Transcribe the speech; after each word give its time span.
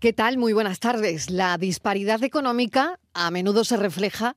¿Qué 0.00 0.14
tal? 0.14 0.38
Muy 0.38 0.54
buenas 0.54 0.80
tardes. 0.80 1.28
La 1.28 1.58
disparidad 1.58 2.24
económica 2.24 2.98
a 3.12 3.30
menudo 3.30 3.64
se 3.64 3.76
refleja 3.76 4.34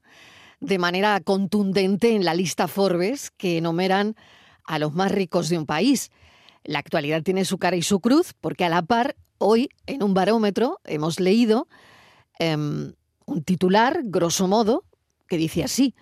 de 0.60 0.78
manera 0.78 1.18
contundente 1.22 2.14
en 2.14 2.26
la 2.26 2.34
lista 2.34 2.68
Forbes 2.68 3.32
que 3.32 3.60
enumeran 3.60 4.18
a 4.66 4.78
los 4.78 4.94
más 4.94 5.14
ricos 5.14 5.48
de 5.48 5.58
un 5.58 5.66
país. 5.66 6.12
La 6.66 6.80
actualidad 6.80 7.24
tiene 7.24 7.46
su 7.46 7.60
cara 7.60 7.78
y 7.78 7.82
su 7.82 8.02
cruz 8.02 8.34
porque 8.42 8.66
a 8.66 8.70
la 8.70 8.82
par, 8.82 9.16
hoy 9.38 9.70
en 9.86 10.04
un 10.04 10.14
barómetro 10.14 10.82
hemos 10.84 11.22
leído 11.22 11.70
em, 12.40 12.94
un 13.26 13.44
titular, 13.46 14.02
grosso 14.04 14.50
modo, 14.50 14.84
que 15.30 15.38
dice 15.38 15.64
así, 15.64 15.96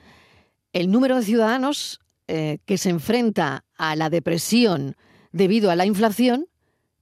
el 0.74 0.90
número 0.90 1.18
de 1.18 1.24
ciudadanos 1.24 2.00
eh, 2.28 2.58
que 2.66 2.80
se 2.80 2.90
enfrenta 2.90 3.64
a 3.78 3.96
la 3.96 4.10
depresión 4.10 4.96
debido 5.32 5.70
a 5.70 5.76
la 5.76 5.86
inflación 5.86 6.48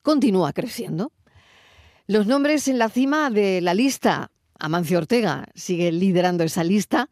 continúa 0.02 0.52
creciendo. 0.52 1.14
Los 2.10 2.26
nombres 2.26 2.68
en 2.68 2.80
la 2.80 2.90
cima 2.90 3.30
de 3.30 3.62
la 3.62 3.76
lista. 3.76 4.32
Amancio 4.58 4.98
Ortega 4.98 5.46
sigue 5.54 5.92
liderando 5.92 6.44
esa 6.44 6.64
lista. 6.64 7.08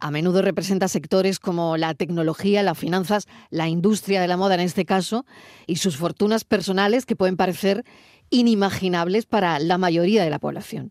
A 0.00 0.10
menudo 0.10 0.40
representa 0.40 0.88
sectores 0.88 1.38
como 1.38 1.76
la 1.76 1.92
tecnología, 1.92 2.62
las 2.62 2.78
finanzas, 2.78 3.28
la 3.50 3.68
industria 3.68 4.22
de 4.22 4.28
la 4.28 4.38
moda 4.38 4.54
en 4.54 4.60
este 4.60 4.86
caso, 4.86 5.26
y 5.66 5.76
sus 5.76 5.98
fortunas 5.98 6.44
personales 6.44 7.04
que 7.04 7.16
pueden 7.16 7.36
parecer 7.36 7.84
inimaginables 8.30 9.26
para 9.26 9.58
la 9.58 9.76
mayoría 9.76 10.24
de 10.24 10.30
la 10.30 10.38
población. 10.38 10.90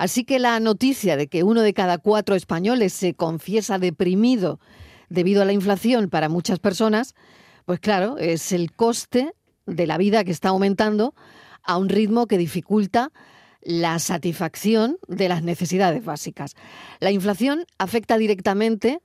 Así 0.00 0.24
que 0.24 0.40
la 0.40 0.58
noticia 0.58 1.16
de 1.16 1.28
que 1.28 1.44
uno 1.44 1.62
de 1.62 1.74
cada 1.74 1.98
cuatro 1.98 2.34
españoles 2.34 2.94
se 2.94 3.14
confiesa 3.14 3.78
deprimido 3.78 4.58
debido 5.08 5.42
a 5.42 5.44
la 5.44 5.52
inflación 5.52 6.10
para 6.10 6.28
muchas 6.28 6.58
personas, 6.58 7.14
pues 7.64 7.78
claro, 7.78 8.18
es 8.18 8.50
el 8.50 8.72
coste 8.72 9.34
de 9.66 9.86
la 9.86 9.98
vida 9.98 10.24
que 10.24 10.32
está 10.32 10.48
aumentando 10.48 11.14
a 11.68 11.76
un 11.76 11.88
ritmo 11.88 12.26
que 12.26 12.38
dificulta 12.38 13.12
la 13.60 13.98
satisfacción 13.98 14.98
de 15.06 15.28
las 15.28 15.42
necesidades 15.42 16.02
básicas. 16.04 16.54
La 16.98 17.12
inflación 17.12 17.66
afecta 17.76 18.16
directamente 18.16 19.00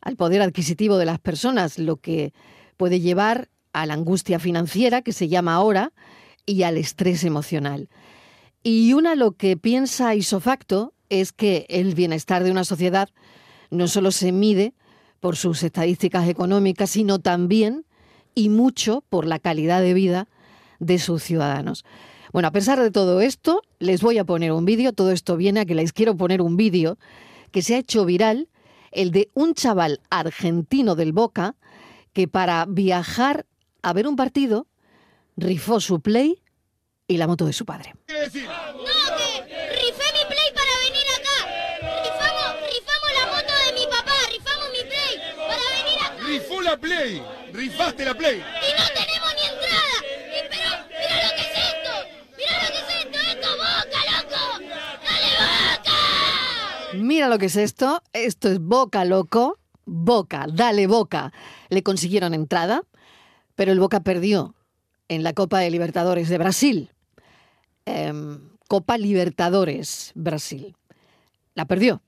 al 0.00 0.16
poder 0.16 0.40
adquisitivo 0.40 0.96
de 0.96 1.06
las 1.06 1.18
personas, 1.18 1.78
lo 1.78 1.96
que 1.96 2.32
puede 2.76 3.00
llevar 3.00 3.48
a 3.72 3.84
la 3.84 3.94
angustia 3.94 4.38
financiera, 4.38 5.02
que 5.02 5.12
se 5.12 5.28
llama 5.28 5.54
ahora, 5.54 5.92
y 6.46 6.62
al 6.62 6.76
estrés 6.76 7.24
emocional. 7.24 7.88
Y 8.62 8.92
una 8.92 9.16
lo 9.16 9.32
que 9.32 9.56
piensa 9.56 10.14
isofacto 10.14 10.94
es 11.08 11.32
que 11.32 11.66
el 11.68 11.94
bienestar 11.94 12.44
de 12.44 12.52
una 12.52 12.64
sociedad 12.64 13.08
no 13.70 13.88
solo 13.88 14.12
se 14.12 14.30
mide 14.30 14.74
por 15.18 15.36
sus 15.36 15.64
estadísticas 15.64 16.28
económicas, 16.28 16.90
sino 16.90 17.18
también 17.18 17.86
y 18.36 18.50
mucho 18.50 19.02
por 19.08 19.26
la 19.26 19.40
calidad 19.40 19.80
de 19.80 19.94
vida 19.94 20.28
de 20.78 20.98
sus 20.98 21.22
ciudadanos. 21.22 21.84
Bueno, 22.32 22.48
a 22.48 22.52
pesar 22.52 22.80
de 22.80 22.90
todo 22.90 23.20
esto, 23.20 23.62
les 23.78 24.02
voy 24.02 24.18
a 24.18 24.24
poner 24.24 24.52
un 24.52 24.64
vídeo, 24.64 24.92
todo 24.92 25.12
esto 25.12 25.36
viene 25.36 25.60
a 25.60 25.64
que 25.64 25.74
les 25.74 25.92
quiero 25.92 26.16
poner 26.16 26.42
un 26.42 26.56
vídeo 26.56 26.98
que 27.52 27.62
se 27.62 27.76
ha 27.76 27.78
hecho 27.78 28.04
viral, 28.04 28.48
el 28.90 29.10
de 29.10 29.30
un 29.34 29.54
chaval 29.54 30.00
argentino 30.10 30.94
del 30.94 31.12
Boca 31.12 31.56
que 32.12 32.28
para 32.28 32.64
viajar 32.68 33.46
a 33.82 33.92
ver 33.92 34.06
un 34.06 34.16
partido 34.16 34.66
rifó 35.36 35.80
su 35.80 36.00
play 36.00 36.42
y 37.06 37.16
la 37.18 37.26
moto 37.26 37.44
de 37.46 37.52
su 37.52 37.64
padre. 37.66 37.94
No, 38.08 38.14
que 38.14 38.24
rifé 38.24 40.08
mi 40.14 40.24
play 40.26 40.48
para 40.54 40.72
venir 40.86 41.06
acá. 41.18 41.38
Rifamos, 42.02 42.50
rifamos 42.70 43.10
la 43.20 43.26
moto 43.32 43.52
de 43.66 43.72
mi 43.78 43.86
papá, 43.86 44.16
rifamos 44.30 44.68
mi 44.72 44.82
play 44.88 45.14
para 45.36 45.64
venir 45.76 45.98
acá. 46.00 46.24
Rifó 46.24 46.62
la 46.62 46.76
play, 46.76 47.22
rifaste 47.52 48.04
la 48.04 48.14
play. 48.14 48.36
Y 48.36 48.40
no 48.40 48.86
tenemos 48.94 49.34
ni 49.34 49.42
entrada. 49.42 49.96
Y 50.28 50.40
pero, 50.50 50.70
mira 50.88 51.16
lo 51.24 51.30
que 51.36 51.42
es 51.42 51.54
esto. 51.68 51.92
Mira 52.38 52.54
lo 52.62 52.68
que 52.72 52.78
es 52.78 52.88
esto. 53.04 53.18
Esto 53.18 53.50
boca, 53.56 54.00
loco. 54.10 54.42
Dale 55.04 55.30
boca. 55.40 55.98
Mira 57.02 57.28
lo 57.28 57.38
que 57.38 57.46
es 57.46 57.56
esto. 57.56 58.02
Esto 58.12 58.48
es 58.48 58.60
Boca, 58.60 59.04
loco. 59.04 59.58
Boca, 59.84 60.46
dale 60.52 60.86
Boca. 60.86 61.32
Le 61.68 61.82
consiguieron 61.82 62.34
entrada, 62.34 62.82
pero 63.54 63.72
el 63.72 63.80
Boca 63.80 64.00
perdió 64.00 64.54
en 65.08 65.22
la 65.22 65.32
Copa 65.32 65.58
de 65.58 65.70
Libertadores 65.70 66.28
de 66.28 66.38
Brasil. 66.38 66.90
Em, 67.84 68.50
Copa 68.68 68.96
Libertadores 68.96 70.12
Brasil. 70.14 70.76
La 71.54 71.66
perdió. 71.66 72.02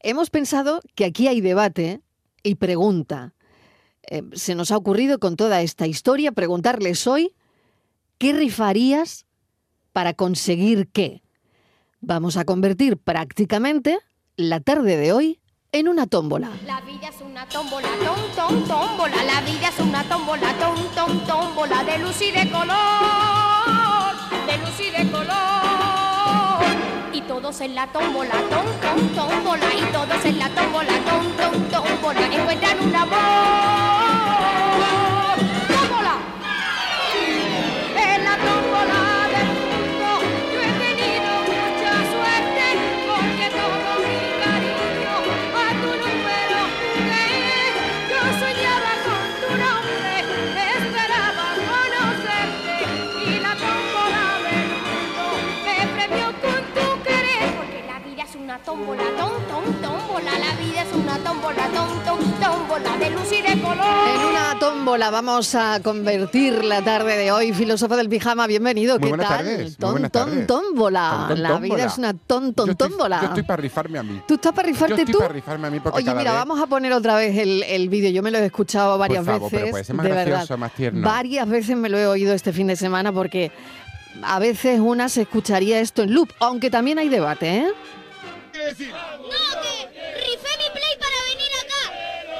Hemos 0.00 0.30
pensado 0.30 0.80
que 0.94 1.04
aquí 1.04 1.28
hay 1.28 1.40
debate 1.40 2.00
y 2.42 2.56
pregunta. 2.56 3.34
Em, 4.02 4.30
se 4.32 4.54
nos 4.54 4.70
ha 4.70 4.76
ocurrido 4.76 5.18
con 5.18 5.36
toda 5.36 5.62
esta 5.62 5.86
historia 5.86 6.32
preguntarles 6.32 7.06
hoy, 7.06 7.34
¿qué 8.18 8.32
rifarías 8.32 9.26
para 9.92 10.12
conseguir 10.14 10.88
qué? 10.88 11.22
Vamos 12.00 12.36
a 12.36 12.44
convertir 12.44 12.98
prácticamente 12.98 13.98
la 14.36 14.60
tarde 14.60 14.96
de 14.96 15.12
hoy 15.12 15.40
en 15.72 15.88
una 15.88 16.06
tómbola. 16.06 16.50
La 16.66 16.80
vida 16.82 17.08
es 17.08 17.20
una 17.22 17.48
tómbola, 17.48 17.88
tom, 18.04 18.20
tom, 18.34 18.64
tómbola. 18.64 19.24
La 19.24 19.40
vida 19.40 19.68
es 19.68 19.78
una 19.80 20.04
tómbola, 20.04 20.54
tom, 20.58 20.76
tom, 20.94 21.20
tómbola. 21.26 21.84
De 21.84 21.98
luz 21.98 22.20
y 22.20 22.30
de 22.30 22.50
color, 22.50 24.14
de 24.46 24.58
luz 24.58 24.80
y 24.80 24.90
de 24.90 25.10
color. 25.10 26.64
Y 27.12 27.20
todos 27.22 27.60
en 27.62 27.74
la 27.74 27.86
tómbola, 27.92 28.34
tom, 28.50 28.66
tom, 28.82 29.08
tómbola. 29.14 29.74
Y 29.74 29.92
todos 29.92 30.24
en 30.24 30.38
la 30.38 30.48
tómbola, 30.50 30.92
tom, 31.04 31.26
tom, 31.36 31.68
tómbola. 31.70 32.26
Encuentran 32.26 32.80
un 32.80 32.94
amor. 32.94 34.26
Tómbola, 58.66 59.02
tom, 59.16 59.30
tom, 59.48 59.74
tómbola. 59.80 60.32
La 60.40 60.54
vida 60.56 60.82
es 60.82 60.92
una 60.92 61.16
tómbola, 61.18 61.68
tom, 61.68 61.88
tom, 62.04 62.18
tómbola 62.42 62.96
de 62.98 63.10
luz 63.10 63.30
y 63.32 63.40
de 63.40 63.62
color. 63.62 64.08
En 64.12 64.26
una 64.26 64.58
tómbola 64.58 65.10
vamos 65.10 65.54
a 65.54 65.80
convertir 65.82 66.64
la 66.64 66.82
tarde 66.82 67.16
de 67.16 67.30
hoy. 67.30 67.52
Filósofo 67.52 67.96
del 67.96 68.08
pijama, 68.08 68.48
bienvenido. 68.48 68.98
Muy 68.98 69.12
¿Qué 69.12 69.18
tal? 69.18 69.28
tardes, 69.28 69.76
ton, 69.76 70.10
tardes. 70.10 70.46
tómbola. 70.48 71.28
La 71.36 71.58
vida 71.58 71.84
es 71.86 71.96
una 71.96 72.12
Yo 72.12 72.18
estoy- 72.50 72.74
tómbola. 72.74 73.20
Yo 73.22 73.28
estoy 73.28 73.42
para 73.44 73.62
rifarme 73.62 73.98
a 74.00 74.02
mí. 74.02 74.20
¿Tú 74.26 74.34
estás 74.34 74.52
para 74.52 74.66
rifarte 74.66 74.94
Yo 74.94 74.98
estoy 74.98 75.12
tú? 75.12 75.18
para 75.20 75.32
rifarme 75.32 75.68
a 75.68 75.70
mí 75.70 75.78
porque 75.80 75.98
Oye, 75.98 76.06
cada 76.06 76.18
mira, 76.18 76.32
vez- 76.32 76.40
vamos 76.40 76.60
a 76.60 76.66
poner 76.66 76.92
otra 76.92 77.14
vez 77.14 77.38
el, 77.38 77.62
el 77.62 77.88
vídeo. 77.88 78.10
Yo 78.10 78.22
me 78.22 78.32
lo 78.32 78.38
he 78.38 78.44
escuchado 78.46 78.98
varias 78.98 79.24
favor, 79.24 79.42
veces. 79.50 79.58
pero 79.60 79.70
puede 79.70 79.84
ser 79.84 79.94
más 79.94 80.04
de 80.04 80.10
gracioso, 80.10 80.38
verdad. 80.40 80.58
más 80.58 80.72
tierno. 80.72 81.06
Varias 81.06 81.48
veces 81.48 81.76
me 81.76 81.88
lo 81.88 81.98
he 81.98 82.06
oído 82.06 82.34
este 82.34 82.52
fin 82.52 82.66
de 82.66 82.74
semana 82.76 83.12
porque 83.12 83.52
a 84.22 84.38
veces 84.38 84.80
una 84.80 85.08
se 85.08 85.22
escucharía 85.22 85.78
esto 85.80 86.02
en 86.02 86.12
loop, 86.14 86.30
aunque 86.40 86.70
también 86.70 86.98
hay 86.98 87.08
debate, 87.08 87.58
¿eh? 87.58 87.66
¿Qué 88.56 88.64
decir? 88.64 88.90
No, 88.90 89.28
que 89.60 90.14
rifé 90.14 90.52
mi 90.56 90.70
play 90.70 90.96
para 90.98 91.18
venir 91.28 91.52
acá. 91.60 91.82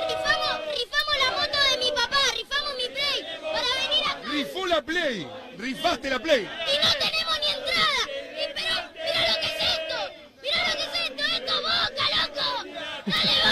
Rifamos, 0.09 0.57
rifamos 0.75 1.15
la 1.23 1.31
moto 1.33 1.59
de 1.71 1.77
mi 1.77 1.91
papá, 1.91 2.23
rifamos 2.35 2.75
mi 2.75 2.89
play 2.89 3.19
para 3.43 3.69
venir 3.83 4.03
acá. 4.07 4.21
Rifó 4.25 4.67
la 4.67 4.81
play, 4.81 5.29
rifaste 5.59 6.09
la 6.09 6.19
play. 6.19 6.41
Y 6.41 6.79
no 6.83 6.93
tenemos 6.95 7.39
ni 7.41 7.49
entrada. 7.49 8.03
Y 8.33 8.49
pero, 8.55 8.77
mira 8.95 9.21
lo 9.29 9.35
que 9.41 9.47
es 9.47 9.61
esto. 9.77 9.99
Mira 10.41 10.59
lo 10.69 10.73
que 10.73 10.85
es 10.85 10.95
esto. 11.05 11.23
Esto 11.37 11.55
boca, 11.61 12.05
loco. 12.17 12.65
Dale. 13.05 13.46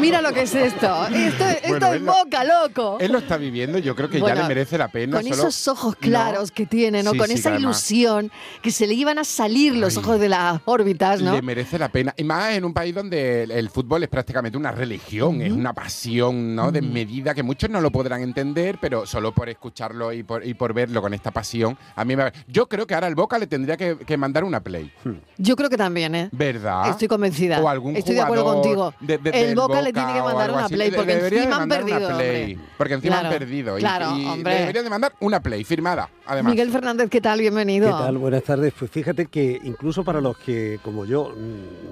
Mira 0.00 0.20
lo 0.20 0.32
que 0.32 0.42
es 0.42 0.54
esto. 0.54 1.06
Esto, 1.06 1.44
esto 1.44 1.68
Bueno, 1.68 1.92
es 1.94 2.00
lo- 2.02 2.12
boca, 2.12 2.44
loco. 2.44 2.96
Él 3.00 3.12
lo 3.12 3.18
está 3.18 3.36
viviendo, 3.36 3.78
yo 3.78 3.94
creo 3.96 4.08
que 4.08 4.18
Bueno, 4.18 4.36
ya 4.36 4.42
le 4.42 4.48
merece 4.48 4.76
la 4.78 4.88
pena. 4.88 5.16
Con 5.16 5.22
solo- 5.24 5.34
esos 5.48 5.68
ojos 5.68 5.94
No. 5.94 6.00
claros 6.00 6.50
que 6.50 6.66
tiene, 6.66 7.02
¿no? 7.02 7.12
Sí, 7.12 7.18
con 7.18 7.26
sí, 7.28 7.34
esa 7.34 7.50
además 7.50 7.62
ilusión, 7.90 8.30
que 8.62 8.70
se 8.70 8.86
le 8.86 8.94
iban 8.94 9.18
a 9.18 9.24
salir 9.24 9.74
los 9.74 9.96
Ay. 9.96 10.02
ojos 10.02 10.20
de 10.20 10.28
las 10.28 10.60
órbitas, 10.64 11.20
¿no? 11.22 11.32
Le 11.34 11.42
merece 11.42 11.78
la 11.78 11.88
pena. 11.88 12.14
Y 12.16 12.24
más 12.24 12.52
en 12.54 12.64
un 12.64 12.74
país 12.74 12.94
donde 12.94 13.44
el, 13.44 13.50
el 13.50 13.70
fútbol 13.70 14.02
es 14.02 14.08
prácticamente 14.08 14.56
una 14.58 14.70
religión, 14.72 15.40
es 15.40 15.52
una 15.52 15.72
pasión 15.72 16.54
¿no? 16.54 16.70
desmedida 16.70 17.34
que 17.34 17.42
muchos 17.42 17.70
no 17.70 17.80
lo 17.80 17.90
podrán 17.90 18.20
entender, 18.22 18.78
pero 18.80 19.06
solo 19.06 19.32
por 19.32 19.48
escucharlo 19.48 20.12
y 20.12 20.22
por, 20.22 20.44
y 20.46 20.54
por 20.54 20.72
verlo 20.74 21.00
con 21.00 21.14
esta 21.14 21.30
pasión, 21.30 21.76
a 21.94 22.04
mí 22.04 22.16
me... 22.16 22.32
Yo 22.48 22.68
creo 22.68 22.86
que 22.86 22.94
ahora 22.94 23.08
el 23.08 23.14
Boca 23.14 23.38
le 23.38 23.46
tendría 23.46 23.76
que, 23.76 23.96
que 23.98 24.16
mandar 24.16 24.44
una 24.44 24.60
play. 24.60 24.90
Yo 25.38 25.56
creo 25.56 25.70
que 25.70 25.76
también, 25.76 26.14
¿eh? 26.14 26.28
¿Verdad? 26.32 26.90
Estoy 26.90 27.08
convencida. 27.08 27.60
O 27.60 27.68
algún 27.68 27.96
Estoy 27.96 28.14
de 28.14 28.20
acuerdo 28.20 28.44
contigo. 28.44 28.94
de- 29.00 29.18
de- 29.18 29.30
el 29.50 29.54
Boca 29.54 29.80
le 29.86 29.92
tiene 29.92 30.12
que 30.14 30.22
mandar 30.22 30.50
una 30.50 30.68
play 30.68 30.90
Le 30.90 30.96
porque 30.96 31.12
encima 31.12 31.56
han 31.62 31.68
perdido. 31.68 32.16
Play, 32.16 32.58
porque 32.78 32.94
encima 32.94 33.20
Claro, 33.20 33.28
han 33.34 33.38
perdido. 33.38 33.78
y- 33.78 33.80
Claro, 33.80 34.16
y, 34.16 34.22
le 34.22 34.28
hombre. 34.30 34.54
deberían 34.60 34.84
de 34.84 34.90
mandar 34.90 35.12
una 35.20 35.40
play 35.40 35.64
firmada. 35.64 36.08
además. 36.28 36.50
Miguel 36.52 36.70
Fernández, 36.72 37.08
¿qué 37.08 37.20
tal? 37.20 37.38
Bienvenido. 37.40 37.86
¿Qué 37.86 37.92
tal? 38.04 38.18
Buenas 38.18 38.42
tardes. 38.42 38.72
Pues 38.76 38.90
fíjate 38.90 39.26
que 39.26 39.60
incluso 39.62 40.02
para 40.04 40.20
los 40.20 40.36
que, 40.38 40.80
como 40.82 41.04
yo, 41.04 41.32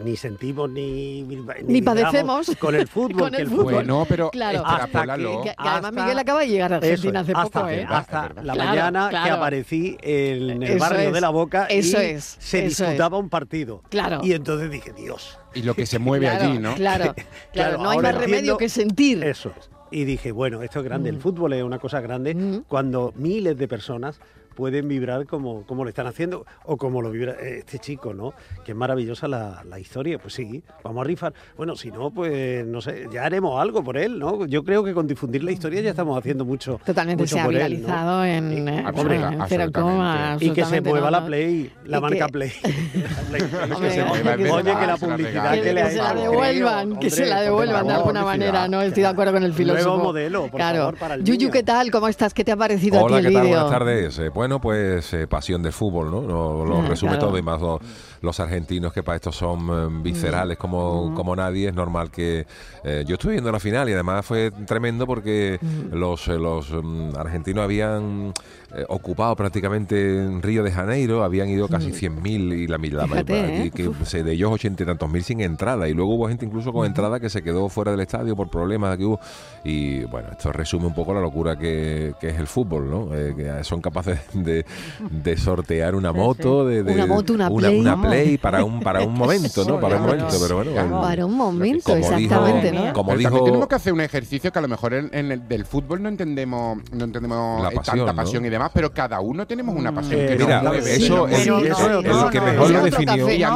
ni 0.05 0.17
sentimos 0.17 0.69
ni 0.70 1.23
Ni 1.23 1.37
vibramos 1.37 1.85
padecemos 1.85 2.50
con 2.58 2.75
el 2.75 2.88
fútbol, 2.88 3.19
con 3.20 3.31
que 3.31 3.37
el 3.37 3.43
el 3.43 3.49
fútbol. 3.49 3.73
Bueno, 3.75 4.05
pero 4.08 4.31
Claro. 4.31 4.58
extrapólalo. 4.58 5.43
Que, 5.43 5.50
que 5.50 5.55
además 5.56 5.85
hasta- 5.85 6.02
Miguel 6.02 6.19
acaba 6.19 6.41
de 6.41 6.49
llegar 6.49 6.73
a 6.73 6.76
Argentina 6.79 7.20
es, 7.20 7.25
hace 7.29 7.32
hasta, 7.37 7.61
poco, 7.61 7.69
¿eh? 7.70 7.87
hasta 7.88 8.29
la 8.43 8.52
Claro, 8.55 8.69
mañana 8.70 9.08
que 9.11 9.31
aparecí 9.31 9.96
en 10.02 10.50
el 10.50 10.62
Eso 10.64 10.79
barrio 10.81 11.00
es, 11.08 11.12
de 11.12 11.20
la 11.20 11.29
Boca 11.31 11.67
eso 11.67 12.02
y 12.02 12.06
es, 12.06 12.37
se 12.41 12.67
eso 12.67 12.85
disputaba 12.85 13.19
un 13.19 13.29
partido. 13.29 13.82
Claro. 13.88 14.20
Y 14.25 14.32
entonces 14.32 14.69
dije, 14.70 14.93
Dios. 14.93 15.38
Y 15.55 15.62
lo 15.62 15.75
que 15.75 15.87
se 15.87 15.99
mueve 15.99 16.27
Claro, 16.27 16.45
allí, 16.45 16.59
¿no? 16.59 16.75
Claro, 16.75 17.15
claro, 17.53 17.79
no 17.79 17.91
hay 17.91 17.99
más 17.99 18.15
remedio 18.15 18.35
entiendo- 18.37 18.56
que 18.59 18.69
sentir. 18.69 19.23
Eso 19.25 19.53
es. 19.59 19.71
Y 19.91 20.05
dije, 20.05 20.33
bueno, 20.33 20.62
esto 20.62 20.81
es 20.81 20.85
grande. 20.85 21.09
El 21.11 21.21
fútbol 21.21 21.53
es 21.53 21.62
una 21.62 21.79
cosa 21.79 22.01
grande 22.01 22.35
Mm. 22.35 22.65
cuando 22.67 23.12
miles 23.17 23.56
de 23.56 23.69
personas 23.69 24.19
pueden 24.55 24.89
vibrar 24.89 25.27
como, 25.27 25.65
como 25.67 25.85
lo 25.85 25.89
están 25.91 26.06
haciendo 26.06 26.47
o 26.65 26.77
como 26.77 27.03
lo 27.03 27.11
vibra 27.11 27.33
este 27.41 27.79
chico, 27.79 28.15
¿no? 28.15 28.33
Que 28.65 28.73
es 28.73 28.77
maravillosa 28.77 29.29
la, 29.29 29.62
la 29.69 29.79
historia. 29.79 30.19
Pues 30.19 30.35
sí, 30.35 30.62
vamos 30.83 31.03
a 31.03 31.05
rifar. 31.05 31.33
Bueno, 31.56 31.77
si 31.77 31.91
no, 31.91 32.11
pues 32.11 32.67
no 32.67 32.81
sé, 32.81 33.06
ya 33.12 33.25
haremos 33.25 33.61
algo 33.61 33.83
por 33.83 33.97
él, 33.97 34.19
¿no? 34.19 34.47
Yo 34.47 34.65
creo 34.65 34.85
que 34.85 34.95
con 34.95 35.06
difundir 35.06 35.45
la 35.45 35.53
historia 35.53 35.81
ya 35.81 35.91
estamos 35.91 36.17
haciendo 36.19 36.45
mucho. 36.45 36.81
Totalmente 36.85 37.23
mucho 37.25 37.35
se 37.35 37.41
ha 37.41 37.45
por 37.45 37.55
él, 37.55 37.61
¿no? 37.61 37.69
viralizado 37.69 38.25
en, 38.25 38.69
eh, 38.69 38.85
hombre, 38.95 39.17
en 39.17 39.41
absolutamente. 39.41 40.45
y 40.45 40.51
que 40.51 40.65
se 40.65 40.81
mueva 40.81 41.06
no, 41.06 41.11
la. 41.11 41.27
Play, 41.27 41.73
la 41.85 42.01
marca 42.01 42.27
que- 42.27 42.33
Play. 42.33 42.53
La 42.65 43.23
Play, 43.29 43.43
que 43.81 43.91
se 43.91 44.05
mueva. 44.05 44.35
Oye, 44.35 44.75
que 44.77 44.87
la 44.87 44.97
publicidad 44.97 45.53
que, 45.55 45.61
que 45.62 45.73
le 45.73 45.91
se 45.91 45.97
la 45.97 46.11
creo, 46.12 46.23
devuelvan, 46.31 46.99
que 46.99 47.11
se 47.11 47.27
la 47.27 47.41
devuelvan 47.41 47.87
de 47.87 47.93
alguna 47.93 48.25
manera, 48.25 48.69
¿no? 48.69 48.83
Estoy 48.83 49.03
de 49.03 49.09
acuerdo 49.09 49.33
con 49.33 49.43
el 49.43 49.53
filósofo. 49.53 49.89
Nuevo 49.89 50.05
modelo, 50.05 50.43
por 50.49 50.61
claro. 50.61 50.79
favor, 50.79 50.97
para 50.99 51.15
el 51.15 51.25
Yuyu. 51.25 51.51
¿qué 51.51 51.62
tal? 51.62 51.91
¿Cómo 51.91 52.09
estás? 52.09 52.35
¿Qué 52.35 52.45
te 52.45 52.53
ha 52.53 52.56
parecido 52.56 53.03
Hola, 53.03 53.17
a 53.17 53.19
ti 53.21 53.23
¿qué 53.23 53.29
el 53.29 53.35
tal? 53.35 53.43
vídeo? 53.45 53.56
Buenas 53.61 53.79
tardes. 53.79 54.19
Eh, 54.19 54.31
bueno, 54.44 54.61
pues 54.61 55.11
eh, 55.14 55.26
pasión 55.26 55.62
del 55.62 55.73
fútbol, 55.73 56.11
¿no? 56.11 56.20
Lo, 56.20 56.67
lo 56.67 56.82
Ah, 56.82 56.87
resume 56.87 57.12
claro. 57.12 57.29
todo 57.29 57.38
y 57.38 57.43
más 57.43 57.62
lo- 57.62 57.81
los 58.25 58.41
argentinos 58.41 58.93
que 58.93 59.03
para 59.03 59.17
esto 59.17 59.31
son 59.32 59.69
eh, 59.71 60.00
viscerales 60.03 60.59
como, 60.59 61.11
Mm. 61.11 61.15
como 61.15 61.37
nadie. 61.37 61.69
Es 61.69 61.75
normal 61.75 62.11
que 62.11 62.47
eh, 62.82 63.05
yo 63.06 63.15
estuve 63.15 63.32
viendo 63.32 63.53
la 63.53 63.61
final 63.61 63.88
y 63.88 63.93
además 63.93 64.25
fue 64.26 64.50
tremendo 64.67 65.06
porque 65.06 65.59
Mm. 65.61 65.94
los, 65.97 66.26
eh, 66.29 66.38
los 66.38 66.71
mm, 66.73 67.17
argentinos 67.17 67.65
habían 67.65 68.32
eh, 68.76 68.85
ocupado 68.88 69.37
prácticamente 69.37 70.17
en 70.25 70.43
Río 70.43 70.62
de 70.65 70.73
Janeiro, 70.73 71.23
habían 71.23 71.49
ido 71.49 71.69
casi 71.69 71.93
100.000 71.93 72.53
y 72.53 72.67
la, 72.67 72.79
la. 72.79 73.06
Fíjate, 73.06 73.67
¿eh? 73.67 73.71
que 73.71 73.91
se- 74.05 74.25
de 74.25 74.32
ellos 74.32 74.50
ochenta 74.50 74.82
y 74.82 74.87
tantos 74.87 75.09
mil 75.11 75.23
sin 75.23 75.41
entrada 75.41 75.88
y 75.88 75.94
luego 75.94 76.15
hubo 76.15 76.27
gente 76.29 76.44
incluso 76.44 76.73
con 76.73 76.85
entrada 76.87 77.20
que 77.20 77.29
se 77.31 77.43
quedó 77.43 77.69
fuera 77.69 77.93
del 77.93 78.00
estadio 78.00 78.35
por 78.35 78.49
problemas 78.50 78.97
que 78.97 79.05
hubo 79.05 79.20
y 79.65 80.05
bueno, 80.05 80.29
esto 80.32 80.50
resume 80.53 80.87
un 80.87 80.94
poco 80.94 81.15
la 81.15 81.20
locura 81.20 81.56
que, 81.56 82.15
que 82.20 82.31
es 82.31 82.38
el 82.38 82.47
fútbol, 82.49 82.91
¿no? 82.91 83.15
Eh, 83.15 83.35
que 83.37 83.62
son 83.65 83.81
capaces 83.81 84.19
de, 84.32 84.65
de 85.11 85.37
sortear 85.37 85.94
una 85.94 86.12
moto, 86.12 86.67
de, 86.67 86.82
de- 86.82 86.93
Una 86.94 87.06
moto, 87.06 87.32
una 87.35 87.49
una, 87.50 87.69
Play. 87.69 87.81
una 87.81 88.00
Play 88.03 88.14
para 88.41 88.65
un 88.65 88.81
para 88.81 89.03
un 89.03 89.15
momento, 89.15 89.65
¿no? 89.65 89.81
Para 89.81 89.97
un 89.97 90.03
momento, 90.03 90.37
pero 90.41 90.57
bueno, 90.57 90.73
Claro. 90.73 91.01
Para 91.01 91.27
un 91.27 91.35
momento, 91.37 91.85
como 91.85 91.97
exactamente, 91.99 92.71
dijo, 92.71 92.85
¿no? 92.87 92.93
como 92.93 93.09
Pero 93.11 93.19
dijo 93.19 93.45
tenemos 93.45 93.69
que 93.69 93.75
hacer 93.75 93.93
un 93.93 94.01
ejercicio 94.01 94.53
que 94.53 94.59
a 94.59 94.63
lo 94.63 94.69
mejor 94.69 94.95
en, 94.95 95.11
en 95.13 95.33
el 95.33 95.49
del 95.49 95.65
fútbol 95.65 96.03
no 96.03 96.09
entendemos 96.09 96.79
no 96.93 97.05
entendemos 97.05 97.63
La 97.63 97.69
eh, 97.71 97.75
pasión, 97.75 97.97
tanta 97.99 98.13
¿no? 98.13 98.17
pasión 98.17 98.45
y 98.45 98.49
demás, 98.49 98.71
pero 98.75 98.93
cada 98.93 99.21
uno 99.21 99.47
tenemos 99.47 99.75
una 99.77 99.93
pasión 99.95 100.21
Eh, 100.21 100.27
que 100.27 100.37
nos 100.37 100.47
mira, 100.47 100.63
mueve. 100.63 100.95
eso 100.97 101.29
es- 101.29 101.47
mueve. 101.49 101.69
Eso 101.69 101.99
otro- 101.99 102.31
que 102.31 102.41
mejor 102.41 102.71
lo 102.71 102.83
definió 102.85 103.27
Sería 103.27 103.51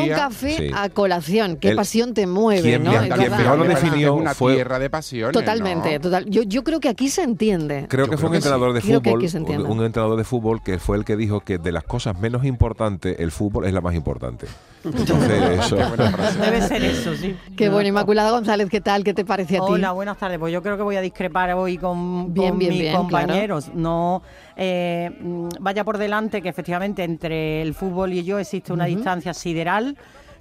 un 0.00 0.08
café 0.08 0.56
Sí. 0.56 0.70
a 0.74 0.88
colación. 0.88 1.56
¿Qué 1.56 1.70
El- 1.70 1.76
pasión 1.76 2.14
te 2.14 2.26
mueve? 2.26 2.62
¿Quién 2.62 2.84
¿no? 2.84 2.92
verdad. 2.92 3.16
mejor 3.38 3.58
lo 3.58 3.64
definió 3.64 4.14
es 4.14 4.20
una 4.20 4.34
fue- 4.34 4.54
tierra 4.54 4.78
de 4.78 4.90
pasiones. 4.90 5.32
Totalmente, 5.32 5.94
¿no? 5.94 6.00
total. 6.00 6.26
Yo, 6.28 6.42
yo 6.42 6.64
creo 6.64 6.80
que 6.80 6.88
aquí 6.88 7.08
se 7.08 7.22
entiende. 7.22 7.86
Creo 7.88 8.08
que 8.08 8.16
fue 8.16 8.28
un 8.30 8.36
entrenador 8.36 8.72
de 8.72 8.80
fútbol, 8.80 9.24
un 9.68 9.84
entrenador 9.84 10.16
de 10.18 10.24
fútbol 10.24 10.62
que 10.62 10.78
fue 10.78 10.96
el 10.96 11.04
que 11.04 11.16
dijo 11.16 11.40
que 11.40 11.58
de 11.58 11.72
las 11.72 11.84
cosas 11.84 12.18
menos 12.18 12.44
importantes, 12.44 13.16
el 13.18 13.30
fútbol 13.30 13.66
es 13.66 13.72
la 13.72 13.80
más 13.80 13.94
importante. 13.94 14.03
Entonces, 14.84 15.60
eso. 15.60 15.76
Debe 15.76 16.60
ser 16.60 16.84
eso, 16.84 17.14
sí. 17.16 17.34
Qué 17.56 17.70
bueno, 17.70 17.88
Inmaculada 17.88 18.30
González, 18.30 18.68
¿qué 18.68 18.82
tal? 18.82 19.02
¿Qué 19.02 19.14
te 19.14 19.24
parece 19.24 19.56
a 19.56 19.60
ti? 19.60 19.72
Hola, 19.72 19.92
buenas 19.92 20.18
tardes. 20.18 20.38
Pues 20.38 20.52
yo 20.52 20.62
creo 20.62 20.76
que 20.76 20.82
voy 20.82 20.96
a 20.96 21.00
discrepar 21.00 21.52
hoy 21.54 21.78
con, 21.78 22.34
Bien, 22.34 22.50
con 22.50 22.58
bien, 22.58 22.70
mis 22.70 22.80
bien, 22.80 22.96
compañeros. 22.96 23.70
No 23.74 24.22
eh, 24.56 25.10
vaya 25.58 25.84
por 25.84 25.96
delante 25.96 26.42
que 26.42 26.50
efectivamente 26.50 27.02
entre 27.02 27.62
el 27.62 27.74
fútbol 27.74 28.12
y 28.12 28.24
yo 28.24 28.38
existe 28.38 28.72
una 28.72 28.84
distancia 28.84 29.32
sideral 29.32 29.96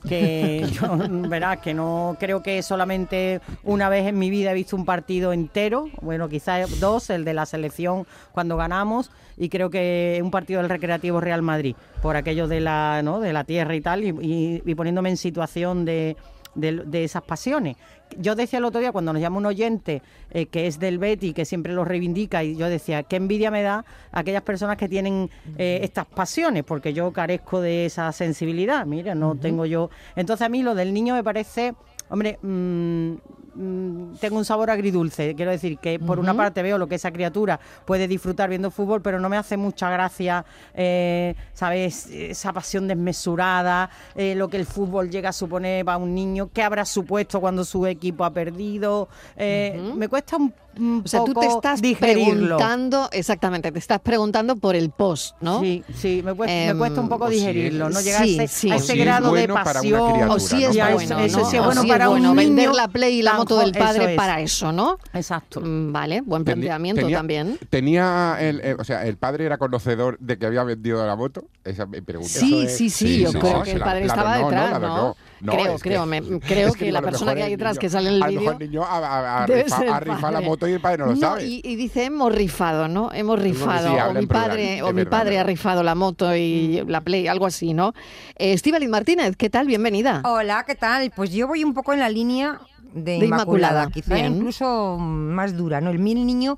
que 0.07 0.65
yo, 0.71 0.97
verás 1.29 1.57
que 1.59 1.73
no 1.73 2.15
creo 2.19 2.44
que 2.44 2.61
solamente 2.63 3.41
una 3.63 3.89
vez 3.89 4.07
en 4.07 4.19
mi 4.19 4.29
vida 4.29 4.51
he 4.51 4.53
visto 4.53 4.75
un 4.75 4.85
partido 4.85 5.33
entero, 5.33 5.89
bueno, 6.01 6.29
quizás 6.29 6.79
dos, 6.79 7.09
el 7.09 7.25
de 7.25 7.33
la 7.33 7.45
selección 7.45 8.05
cuando 8.31 8.57
ganamos 8.57 9.11
y 9.38 9.50
creo 9.50 9.69
que 9.69 10.19
un 10.23 10.31
partido 10.31 10.61
del 10.61 10.69
Recreativo 10.69 11.19
Real 11.21 11.41
Madrid 11.41 11.75
por 12.01 12.15
aquello 12.15 12.47
de 12.47 12.59
la, 12.59 13.01
¿no? 13.03 13.19
de 13.19 13.33
la 13.33 13.44
tierra 13.44 13.75
y 13.75 13.81
tal 13.81 14.03
y, 14.03 14.09
y- 14.21 14.61
y 14.65 14.75
poniéndome 14.75 15.09
en 15.09 15.17
situación 15.17 15.85
de 15.85 16.15
de, 16.55 16.83
de 16.85 17.03
esas 17.03 17.23
pasiones. 17.23 17.77
Yo 18.17 18.35
decía 18.35 18.59
el 18.59 18.65
otro 18.65 18.79
día 18.79 18.91
cuando 18.91 19.11
nos 19.13 19.21
llama 19.21 19.38
un 19.38 19.45
oyente 19.45 20.01
eh, 20.29 20.45
que 20.45 20.67
es 20.67 20.79
del 20.79 21.00
Betty, 21.00 21.33
que 21.33 21.45
siempre 21.45 21.73
lo 21.73 21.83
reivindica, 21.85 22.44
y 22.44 22.55
yo 22.55 22.69
decía, 22.69 23.03
qué 23.03 23.15
envidia 23.15 23.50
me 23.50 23.63
da 23.63 23.85
a 24.11 24.19
aquellas 24.19 24.44
personas 24.44 24.77
que 24.77 24.88
tienen 24.88 25.29
eh, 25.57 25.79
estas 25.81 26.05
pasiones, 26.05 26.63
porque 26.63 26.94
yo 26.94 27.11
carezco 27.11 27.61
de 27.61 27.85
esa 27.85 28.11
sensibilidad, 28.11 28.85
mira, 28.85 29.15
no 29.15 29.35
tengo 29.35 29.65
yo... 29.65 29.89
Entonces 30.15 30.45
a 30.45 30.50
mí 30.50 30.63
lo 30.63 30.75
del 30.75 30.94
niño 30.94 31.15
me 31.15 31.23
parece, 31.23 31.73
hombre, 32.09 32.38
mm, 32.41 33.13
mm, 33.55 34.15
tengo 34.19 34.38
un 34.38 34.45
sabor 34.45 34.69
agridulce, 34.69 35.35
quiero 35.35 35.51
decir 35.51 35.77
que 35.77 36.00
por 36.00 36.19
una 36.19 36.33
parte 36.33 36.61
veo 36.61 36.77
lo 36.77 36.88
que 36.88 36.95
esa 36.95 37.11
criatura 37.11 37.59
puede 37.85 38.07
disfrutar 38.07 38.50
viendo 38.50 38.71
fútbol, 38.71 39.01
pero 39.01 39.19
no 39.19 39.29
me 39.29 39.38
hace 39.38 39.57
mucha 39.57 39.89
gracia, 39.89 40.45
eh, 40.73 41.35
¿sabes? 41.53 42.07
Esa 42.07 42.53
pasión 42.53 42.88
desmesurada, 42.88 43.89
eh, 44.15 44.35
lo 44.35 44.47
que 44.50 44.57
el 44.57 44.65
fútbol 44.65 45.09
llega 45.09 45.29
a 45.29 45.33
suponer 45.33 45.85
para 45.85 45.97
un 45.97 46.13
niño, 46.13 46.50
qué 46.53 46.63
habrá 46.63 46.85
supuesto 46.85 47.39
cuando 47.39 47.63
su 47.65 47.85
equipo 47.85 48.23
ha 48.25 48.31
perdido. 48.31 49.07
eh, 49.35 49.91
Me 49.95 50.07
cuesta 50.07 50.38
un, 50.38 50.53
un 50.77 51.01
O 51.05 51.07
sea, 51.07 51.19
tú 51.21 51.27
te 51.27 51.45
poco 51.45 51.57
estás 51.57 51.81
digerirlo. 51.81 52.57
preguntando, 52.57 53.09
exactamente, 53.11 53.71
te 53.71 53.79
estás 53.79 54.00
preguntando 54.00 54.55
por 54.55 54.75
el 54.75 54.89
post, 54.89 55.35
¿no? 55.41 55.59
Sí, 55.59 55.83
sí, 55.94 56.21
me 56.23 56.33
cuesta, 56.33 56.53
me 56.55 56.69
Em, 56.71 56.77
cuesta 56.77 57.01
un 57.01 57.09
poco 57.09 57.27
si 57.29 57.35
digerirlo, 57.35 57.88
es- 57.88 57.94
no 57.94 58.01
llegar 58.01 58.25
sí, 58.25 58.39
a 58.39 58.44
ese, 58.44 58.55
sí. 58.55 58.71
a 58.71 58.75
ese 58.75 58.94
si 58.94 59.00
es 59.00 59.05
grado 59.05 59.25
de 59.27 59.31
bueno 59.47 59.53
para 59.53 59.81
una 59.81 59.89
pasión. 59.89 60.11
criatura, 60.13 60.33
O 60.35 60.39
si 60.39 60.63
es 60.63 60.75
bueno, 60.75 61.17
¿no? 61.19 61.45
sí 61.45 61.55
es 61.57 61.61
O 61.61 61.65
bueno 61.65 61.81
si 61.81 61.88
es 61.88 61.94
para 61.94 62.09
un 62.09 62.13
bueno 62.19 62.35
vender 62.35 62.67
niño 62.69 62.73
la 62.77 62.88
Play 62.88 63.19
y 63.19 63.21
la 63.21 63.31
moto 63.44 63.60
del 63.60 63.72
padre 63.74 64.00
eso 64.04 64.10
es. 64.10 64.16
para 64.18 64.42
eso, 64.42 64.72
¿no? 64.72 64.98
Exacto. 65.13 65.62
Mm, 65.62 65.92
Vale, 65.92 66.22
buen 66.22 66.44
planteamiento 66.44 67.01
tenía- 67.01 67.18
también. 67.18 67.60
Tenía 67.69 68.38
el, 68.40 68.60
eh, 68.63 68.75
o 68.78 68.84
sea, 68.84 69.06
el 69.06 69.18
padre 69.18 69.45
era 69.45 69.57
conocedor 69.57 70.18
de 70.19 70.38
que 70.38 70.45
había 70.45 70.63
vendido 70.63 71.06
la 71.06 71.16
moto. 71.16 71.45
Esa 71.63 71.86
me 71.86 72.01
pregunta. 72.01 72.30
Sí, 72.34 72.63
es- 72.63 72.78
sí, 72.78 72.90
sí, 72.90 73.07
Sí, 73.07 73.22
yo 73.24 73.31
sí, 73.31 73.40
creo 73.40 73.63
que 73.63 73.72
el 73.72 73.80
padre 73.80 74.01
la 74.01 74.06
estaba 74.07 74.36
donó, 74.38 74.50
detrás, 74.50 74.81
¿no? 74.81 75.16
No, 75.42 75.51
creo, 75.51 75.75
que- 75.75 75.81
creo, 75.81 76.06
me, 76.06 76.22
creo 76.40 76.69
es 76.69 76.75
que, 76.78 76.92
la 76.92 77.01
lo 77.01 77.07
persona 77.07 77.36
que 77.36 77.44
hay 77.44 77.51
detrás 77.51 77.74
niño- 77.74 77.81
que 77.81 77.90
sale 77.90 78.10
en 78.10 78.16
el 78.16 78.24
A 78.24 78.28
lo 78.28 78.40
mejor 78.40 78.57
vídeo 78.57 78.66
el 78.66 78.72
niño 78.72 78.84
a, 78.86 79.46
rifar 79.46 79.86
la 79.86 80.18
padre. 80.31 80.46
moto 80.46 80.68
y 80.68 80.72
el 80.72 80.80
padre 80.80 80.98
no 81.00 81.06
lo 81.07 81.16
sabe. 81.18 81.46
Y, 81.46 81.62
y 81.66 81.75
dice 81.75 82.06
hemos 82.06 82.34
rifado, 82.34 82.88
¿no? 82.88 83.12
Hemos 83.13 83.39
rifado. 83.42 83.89
sí, 83.89 83.96
o 84.10 84.13
mi 84.13 84.25
padre, 84.25 84.81
o 84.84 84.88
mi 84.88 84.94
verdad, 85.04 85.12
padre 85.12 85.39
ha 85.39 85.44
rifado 85.44 85.84
la 85.84 85.96
moto 85.96 86.34
y 86.36 86.81
la 86.88 87.01
Play, 87.01 87.28
algo 87.28 87.46
así, 87.46 87.74
¿no? 87.74 87.94
Eh, 88.38 88.54
Estíbaliz 88.54 88.88
Martínez, 88.89 89.36
¿qué 89.36 89.50
tal? 89.50 89.67
Bienvenida. 89.67 90.22
Hola, 90.24 90.63
¿qué 90.65 90.75
tal? 90.75 91.12
Pues 91.15 91.32
yo 91.32 91.48
voy 91.48 91.63
un 91.63 91.74
poco 91.74 91.91
en 91.94 92.00
la 92.00 92.10
línea 92.10 92.60
de, 92.93 93.19
De 93.19 93.25
Inmaculada, 93.25 93.83
Inmaculada, 93.83 93.91
quizá 93.91 94.15
bien. 94.15 94.35
incluso 94.35 94.97
más 95.00 95.55
dura, 95.57 95.81
¿no? 95.81 95.89
El 95.89 96.00
mil 96.00 96.25
niño, 96.25 96.57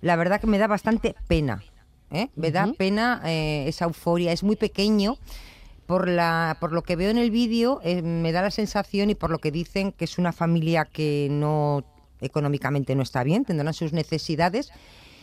la 0.00 0.16
verdad 0.16 0.40
que 0.40 0.46
me 0.46 0.58
da 0.58 0.66
bastante 0.66 1.14
pena, 1.28 1.62
¿eh? 2.10 2.28
Me 2.36 2.50
da 2.50 2.72
pena 2.76 3.20
eh, 3.24 3.64
esa 3.66 3.84
euforia, 3.84 4.32
es 4.32 4.42
muy 4.42 4.56
pequeño. 4.56 5.16
Por, 5.86 6.08
la, 6.08 6.56
por 6.58 6.72
lo 6.72 6.82
que 6.82 6.96
veo 6.96 7.10
en 7.10 7.18
el 7.18 7.30
vídeo, 7.30 7.80
eh, 7.84 8.02
me 8.02 8.32
da 8.32 8.42
la 8.42 8.50
sensación 8.50 9.08
y 9.08 9.14
por 9.14 9.30
lo 9.30 9.38
que 9.38 9.52
dicen 9.52 9.92
que 9.92 10.04
es 10.04 10.18
una 10.18 10.32
familia 10.32 10.84
que 10.84 11.28
no 11.30 11.84
económicamente 12.20 12.96
no 12.96 13.04
está 13.04 13.22
bien, 13.22 13.44
tendrán 13.44 13.72
sus 13.72 13.92
necesidades 13.92 14.72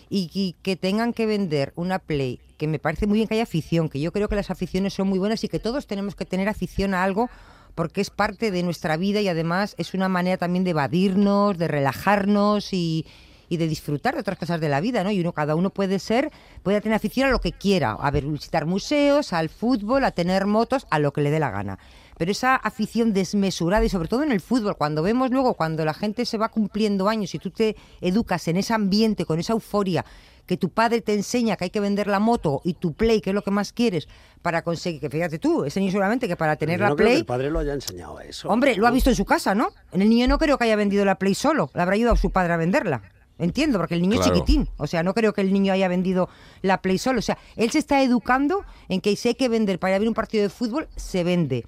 y, 0.09 0.29
y 0.33 0.55
que 0.61 0.77
tengan 0.77 1.11
que 1.11 1.25
vender 1.25 1.73
una 1.75 1.99
Play, 1.99 2.39
que 2.57 2.67
me 2.67 2.79
parece 2.79 3.07
muy 3.07 3.17
bien 3.17 3.27
que 3.27 3.33
haya 3.33 3.43
afición, 3.43 3.89
que 3.89 3.99
yo 3.99 4.13
creo 4.13 4.29
que 4.29 4.37
las 4.37 4.51
aficiones 4.51 4.93
son 4.93 5.09
muy 5.09 5.19
buenas 5.19 5.43
y 5.43 5.49
que 5.49 5.59
todos 5.59 5.85
tenemos 5.85 6.15
que 6.15 6.23
tener 6.23 6.47
afición 6.47 6.93
a 6.93 7.03
algo 7.03 7.29
porque 7.75 8.01
es 8.01 8.09
parte 8.09 8.51
de 8.51 8.63
nuestra 8.63 8.97
vida 8.97 9.21
y 9.21 9.27
además 9.27 9.75
es 9.77 9.93
una 9.93 10.09
manera 10.09 10.37
también 10.37 10.63
de 10.63 10.71
evadirnos, 10.71 11.57
de 11.57 11.67
relajarnos 11.67 12.73
y, 12.73 13.05
y 13.49 13.57
de 13.57 13.67
disfrutar 13.67 14.15
de 14.15 14.21
otras 14.21 14.37
cosas 14.39 14.59
de 14.59 14.69
la 14.69 14.81
vida, 14.81 15.03
¿no? 15.03 15.11
Y 15.11 15.19
uno, 15.19 15.31
cada 15.31 15.55
uno 15.55 15.69
puede 15.69 15.99
ser, 15.99 16.31
puede 16.63 16.81
tener 16.81 16.95
afición 16.95 17.27
a 17.27 17.31
lo 17.31 17.39
que 17.39 17.51
quiera, 17.51 17.91
a 17.91 18.11
ver, 18.11 18.25
visitar 18.25 18.65
museos, 18.65 19.31
al 19.31 19.49
fútbol, 19.49 20.03
a 20.05 20.11
tener 20.11 20.45
motos, 20.45 20.87
a 20.89 20.99
lo 20.99 21.13
que 21.13 21.21
le 21.21 21.31
dé 21.31 21.39
la 21.39 21.51
gana. 21.51 21.77
Pero 22.17 22.31
esa 22.31 22.55
afición 22.55 23.13
desmesurada 23.13 23.85
y 23.85 23.89
sobre 23.89 24.07
todo 24.07 24.23
en 24.23 24.31
el 24.31 24.41
fútbol, 24.41 24.75
cuando 24.75 25.03
vemos 25.03 25.29
luego, 25.29 25.53
cuando 25.55 25.85
la 25.85 25.93
gente 25.93 26.25
se 26.25 26.37
va 26.37 26.49
cumpliendo 26.49 27.09
años 27.09 27.33
y 27.35 27.39
tú 27.39 27.51
te 27.51 27.75
educas 28.01 28.47
en 28.47 28.57
ese 28.57 28.73
ambiente, 28.73 29.25
con 29.25 29.39
esa 29.39 29.53
euforia, 29.53 30.05
que 30.45 30.57
tu 30.57 30.69
padre 30.69 31.01
te 31.01 31.13
enseña 31.13 31.55
que 31.55 31.65
hay 31.65 31.69
que 31.69 31.79
vender 31.79 32.07
la 32.07 32.19
moto 32.19 32.61
y 32.63 32.73
tu 32.73 32.93
play, 32.93 33.21
que 33.21 33.29
es 33.29 33.33
lo 33.33 33.43
que 33.43 33.51
más 33.51 33.71
quieres, 33.73 34.07
para 34.41 34.61
conseguir, 34.63 34.99
que 34.99 35.09
fíjate 35.09 35.39
tú, 35.39 35.63
ese 35.63 35.79
niño 35.79 35.91
seguramente 35.91 36.27
que 36.27 36.35
para 36.35 36.55
tener 36.57 36.79
Yo 36.79 36.83
la 36.83 36.89
no 36.89 36.95
creo 36.95 37.05
que 37.07 37.11
play, 37.11 37.19
el 37.21 37.25
padre 37.25 37.49
lo 37.49 37.59
haya 37.59 37.73
enseñado 37.73 38.17
a 38.17 38.23
eso. 38.25 38.49
hombre, 38.49 38.75
lo 38.75 38.85
ha 38.87 38.91
visto 38.91 39.09
en 39.09 39.15
su 39.15 39.25
casa, 39.25 39.55
¿no? 39.55 39.69
El 39.91 40.09
niño 40.09 40.27
no 40.27 40.37
creo 40.37 40.57
que 40.57 40.65
haya 40.65 40.75
vendido 40.75 41.05
la 41.05 41.15
play 41.15 41.33
solo, 41.33 41.69
le 41.73 41.81
habrá 41.81 41.95
ayudado 41.95 42.15
su 42.17 42.29
padre 42.31 42.53
a 42.53 42.57
venderla. 42.57 43.01
Entiendo, 43.39 43.79
porque 43.79 43.95
el 43.95 44.01
niño 44.03 44.17
Claro. 44.17 44.31
es 44.31 44.39
chiquitín. 44.39 44.69
O 44.77 44.85
sea, 44.85 45.01
no 45.01 45.15
creo 45.15 45.33
que 45.33 45.41
el 45.41 45.51
niño 45.51 45.73
haya 45.73 45.87
vendido 45.87 46.29
la 46.61 46.81
Play 46.83 46.99
solo. 46.99 47.17
O 47.17 47.21
sea, 47.23 47.39
él 47.55 47.71
se 47.71 47.79
está 47.79 48.03
educando 48.03 48.63
en 48.89 49.01
que 49.01 49.15
si 49.15 49.29
hay 49.29 49.33
que 49.35 49.49
vender 49.49 49.79
para 49.79 49.91
ir 49.91 49.95
a 49.95 49.99
ver 49.99 50.07
un 50.07 50.13
partido 50.13 50.43
de 50.43 50.49
fútbol, 50.49 50.87
se 50.95 51.23
vende. 51.23 51.65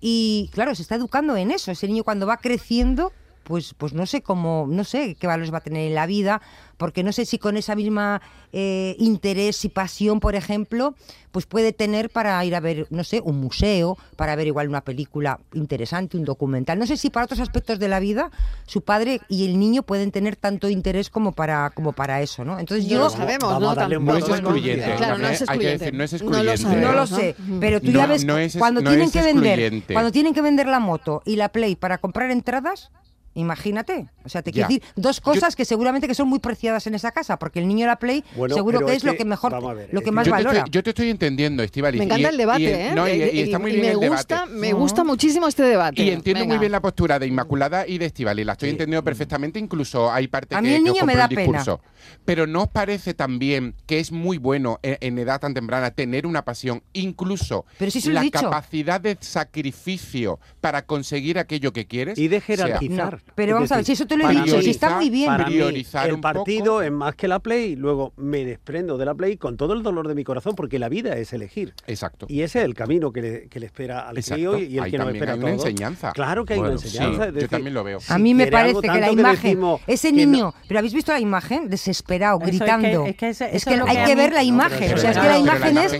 Y 0.00 0.50
claro, 0.52 0.72
se 0.76 0.82
está 0.82 0.94
educando 0.94 1.36
en 1.36 1.50
eso. 1.50 1.72
Ese 1.72 1.88
niño 1.88 2.04
cuando 2.04 2.26
va 2.28 2.36
creciendo, 2.36 3.12
pues, 3.44 3.74
pues 3.76 3.92
no 3.92 4.06
sé 4.06 4.22
cómo, 4.22 4.66
no 4.68 4.84
sé 4.84 5.14
qué 5.14 5.26
valores 5.26 5.52
va 5.52 5.58
a 5.58 5.62
tener 5.62 5.86
en 5.88 5.94
la 5.94 6.06
vida, 6.06 6.40
porque 6.76 7.02
no 7.02 7.12
sé 7.12 7.24
si 7.26 7.38
con 7.38 7.56
esa 7.56 7.74
misma 7.74 8.22
eh, 8.52 8.96
interés 8.98 9.64
y 9.64 9.68
pasión, 9.68 10.18
por 10.20 10.34
ejemplo, 10.34 10.94
pues 11.30 11.46
puede 11.46 11.72
tener 11.72 12.10
para 12.10 12.42
ir 12.44 12.54
a 12.54 12.60
ver, 12.60 12.86
no 12.90 13.04
sé, 13.04 13.20
un 13.22 13.38
museo, 13.40 13.96
para 14.16 14.34
ver 14.34 14.46
igual 14.48 14.68
una 14.68 14.80
película 14.80 15.38
interesante, 15.52 16.16
un 16.16 16.24
documental. 16.24 16.78
No 16.78 16.86
sé 16.86 16.96
si 16.96 17.10
para 17.10 17.24
otros 17.26 17.40
aspectos 17.40 17.78
de 17.78 17.88
la 17.88 18.00
vida 18.00 18.30
su 18.66 18.80
padre 18.82 19.20
y 19.28 19.46
el 19.46 19.58
niño 19.58 19.82
pueden 19.82 20.10
tener 20.10 20.36
tanto 20.36 20.68
interés 20.68 21.10
como 21.10 21.32
para, 21.32 21.70
como 21.70 21.92
para 21.92 22.20
eso, 22.22 22.44
¿no? 22.44 22.58
Entonces 22.58 22.86
No 22.86 22.90
yo 22.92 22.98
lo 23.04 23.10
sabemos, 23.10 23.48
vamos 23.50 23.76
¿no? 23.76 24.00
No 24.00 24.16
es 24.16 24.28
excluyente. 24.28 24.94
Claro, 24.96 25.18
no 25.18 25.28
es 25.28 25.30
hay 25.32 25.36
que 25.38 25.44
excluyente. 25.44 25.84
decir, 25.84 25.94
no 25.94 26.04
es 26.04 26.22
No 26.22 26.92
lo 26.92 26.92
no 26.94 27.00
¿no? 27.00 27.06
sé, 27.06 27.36
pero 27.60 27.80
tú 27.80 27.90
No, 27.92 27.98
ya 27.98 28.06
ves 28.06 28.24
no 28.24 28.38
es- 28.38 28.56
cuando 28.56 28.80
no 28.80 28.90
tienen 28.90 29.06
es 29.06 29.12
que 29.12 29.22
vender, 29.22 29.82
cuando 29.92 30.10
tienen 30.10 30.34
que 30.34 30.42
vender 30.42 30.66
la 30.66 30.80
moto 30.80 31.22
y 31.24 31.36
la 31.36 31.50
Play 31.50 31.76
para 31.76 31.98
comprar 31.98 32.30
entradas, 32.30 32.90
imagínate, 33.34 34.08
o 34.24 34.28
sea, 34.28 34.42
te 34.42 34.52
quiero 34.52 34.68
decir 34.68 34.82
dos 34.96 35.20
cosas 35.20 35.54
que 35.56 35.64
seguramente 35.64 36.08
que 36.08 36.14
son 36.14 36.28
muy 36.28 36.38
preciadas 36.40 36.86
en 36.86 36.94
esa 36.94 37.12
casa, 37.12 37.38
porque 37.38 37.60
el 37.60 37.68
niño 37.68 37.86
la 37.86 37.96
Play 37.96 38.24
Bueno, 38.36 38.54
seguro 38.54 38.80
que 38.84 38.92
es 38.92 38.98
es 38.98 39.04
lo 39.04 39.14
que, 39.16 39.24
mejor, 39.24 39.52
vamos 39.52 39.70
a 39.70 39.74
ver, 39.74 39.88
lo 39.92 40.00
que 40.02 40.10
más 40.10 40.26
yo, 40.26 40.30
te 40.32 40.36
valora. 40.42 40.58
estoy, 40.58 40.70
yo 40.72 40.82
te 40.82 40.90
estoy 40.90 41.10
entendiendo, 41.10 41.62
Estivaliz. 41.62 41.98
Me 41.98 42.04
encanta 42.06 42.28
y- 42.28 42.30
el 42.32 42.36
debate, 42.36 42.62
y- 42.62 42.66
¿eh? 42.66 42.92
no, 42.94 43.08
y, 43.08 43.12
y 43.12 43.24
Y- 43.38 43.40
está 43.42 43.58
muy 43.58 43.70
y 43.70 43.74
bien 43.74 43.86
me 43.86 43.92
el 44.04 44.10
gusta, 44.10 44.34
debate. 44.46 44.52
me 44.54 44.72
gusta 44.72 45.04
muchísimo 45.04 45.46
este 45.48 45.62
debate. 45.62 46.02
Y 46.02 46.10
entiendo 46.10 46.44
muy 46.46 46.58
bien 46.58 46.72
la 46.72 46.80
postura 46.80 47.18
de 47.18 47.26
Inmaculada 47.26 47.86
y 47.86 47.98
de 47.98 48.06
Estivali, 48.06 48.44
la 48.44 48.52
estoy 48.52 48.70
entendiendo 48.70 49.04
perfectamente, 49.04 49.58
incluso 49.58 50.10
hay 50.10 50.28
A 50.50 50.60
mí 50.60 50.68
que, 50.68 50.76
el 50.76 50.82
niño 50.84 50.92
me 51.06 51.12
compro 51.14 51.16
da 51.18 51.24
el 51.24 51.36
discurso. 51.36 51.80
Pero 52.24 52.46
¿no 52.46 52.62
os 52.62 52.68
parece 52.68 53.14
también 53.14 53.74
que 53.86 54.00
es 54.00 54.10
muy 54.10 54.38
bueno 54.38 54.78
en, 54.82 54.96
en 55.00 55.18
edad 55.18 55.40
tan 55.40 55.54
temprana 55.54 55.90
tener 55.90 56.26
una 56.26 56.44
pasión, 56.44 56.82
incluso 56.92 57.64
Pero 57.78 57.90
sí 57.90 58.00
se 58.00 58.10
lo 58.10 58.20
he 58.20 58.24
la 58.24 58.30
capacidad 58.30 59.00
de 59.00 59.16
sacrificio 59.20 60.40
para 60.60 60.86
conseguir 60.86 61.38
aquello 61.38 61.72
que 61.72 61.86
quieres? 61.86 62.18
Y 62.18 62.28
de 62.28 62.40
jerarquizar. 62.40 63.19
Pero 63.34 63.50
Es 63.50 63.54
vamos 63.54 63.72
a 63.72 63.76
ver, 63.76 63.84
si 63.84 63.92
eso 63.92 64.06
te 64.06 64.16
lo 64.16 64.28
he 64.28 64.34
dicho, 64.34 64.60
si 64.60 64.70
está 64.70 64.96
muy 64.96 65.08
bien. 65.10 65.26
Para 65.26 65.46
mí, 65.46 65.52
Priorizar 65.54 66.06
el 66.08 66.14
un 66.14 66.20
poco. 66.20 66.34
partido 66.34 66.82
es 66.82 66.90
más 66.90 67.14
que 67.14 67.28
la 67.28 67.38
Play, 67.38 67.76
luego 67.76 68.12
me 68.16 68.44
desprendo 68.44 68.98
de 68.98 69.04
la 69.04 69.14
Play 69.14 69.36
con 69.36 69.56
todo 69.56 69.72
el 69.74 69.82
dolor 69.82 70.08
de 70.08 70.14
mi 70.14 70.24
corazón, 70.24 70.54
porque 70.54 70.78
la 70.78 70.88
vida 70.88 71.16
es 71.16 71.32
elegir. 71.32 71.72
Exacto. 71.86 72.26
Y 72.28 72.42
ese 72.42 72.58
es 72.60 72.64
el 72.64 72.74
camino 72.74 73.12
que 73.12 73.22
le, 73.22 73.48
que 73.48 73.60
le 73.60 73.66
espera 73.66 74.08
al 74.08 74.16
Exacto. 74.18 74.34
crío 74.52 74.58
y 74.58 74.76
el 74.78 74.84
Ahí 74.84 74.90
que 74.90 74.98
nos 74.98 75.08
espera 75.12 75.32
hay 75.32 75.38
a 75.38 75.42
una 75.42 75.52
todos. 75.52 75.66
enseñanza. 75.66 76.12
Claro 76.12 76.44
que 76.44 76.54
hay 76.54 76.58
Bueno, 76.60 76.72
una 76.74 76.80
sí, 76.82 76.88
enseñanza. 76.98 77.30
yo 77.30 77.48
también 77.48 77.74
lo 77.74 77.84
veo. 77.84 77.98
A 78.08 78.18
mí 78.18 78.34
me 78.34 78.46
parece 78.48 78.80
que 78.80 79.00
la 79.00 79.10
imagen, 79.10 79.60
ese 79.86 80.10
no- 80.12 80.16
niño, 80.18 80.54
pero 80.68 80.78
¿habéis 80.78 80.94
visto 80.94 81.12
la 81.12 81.20
imagen? 81.20 81.68
Desesperado, 81.70 82.38
Eso 82.40 82.46
es 82.46 82.50
que- 82.52 82.58
gritando. 82.58 83.06
es 83.06 83.16
que 83.16 83.28
ese- 83.30 83.56
Es 83.56 83.66
hay 83.66 84.04
que 84.06 84.14
ver 84.16 84.32
la 84.32 84.42
imagen, 84.42 84.94
o 84.94 84.96
sea, 84.98 85.10
es 85.12 85.18
que 85.18 85.26
la 85.28 85.38
imagen 85.38 85.78
es 85.78 85.92
de, 85.92 85.98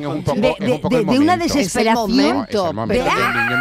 una 1.18 1.36
desesperación. 1.36 2.10
el 2.10 2.26
momento. 2.34 2.72
pero- 2.88 3.04
El 3.04 3.46
niño 3.46 3.56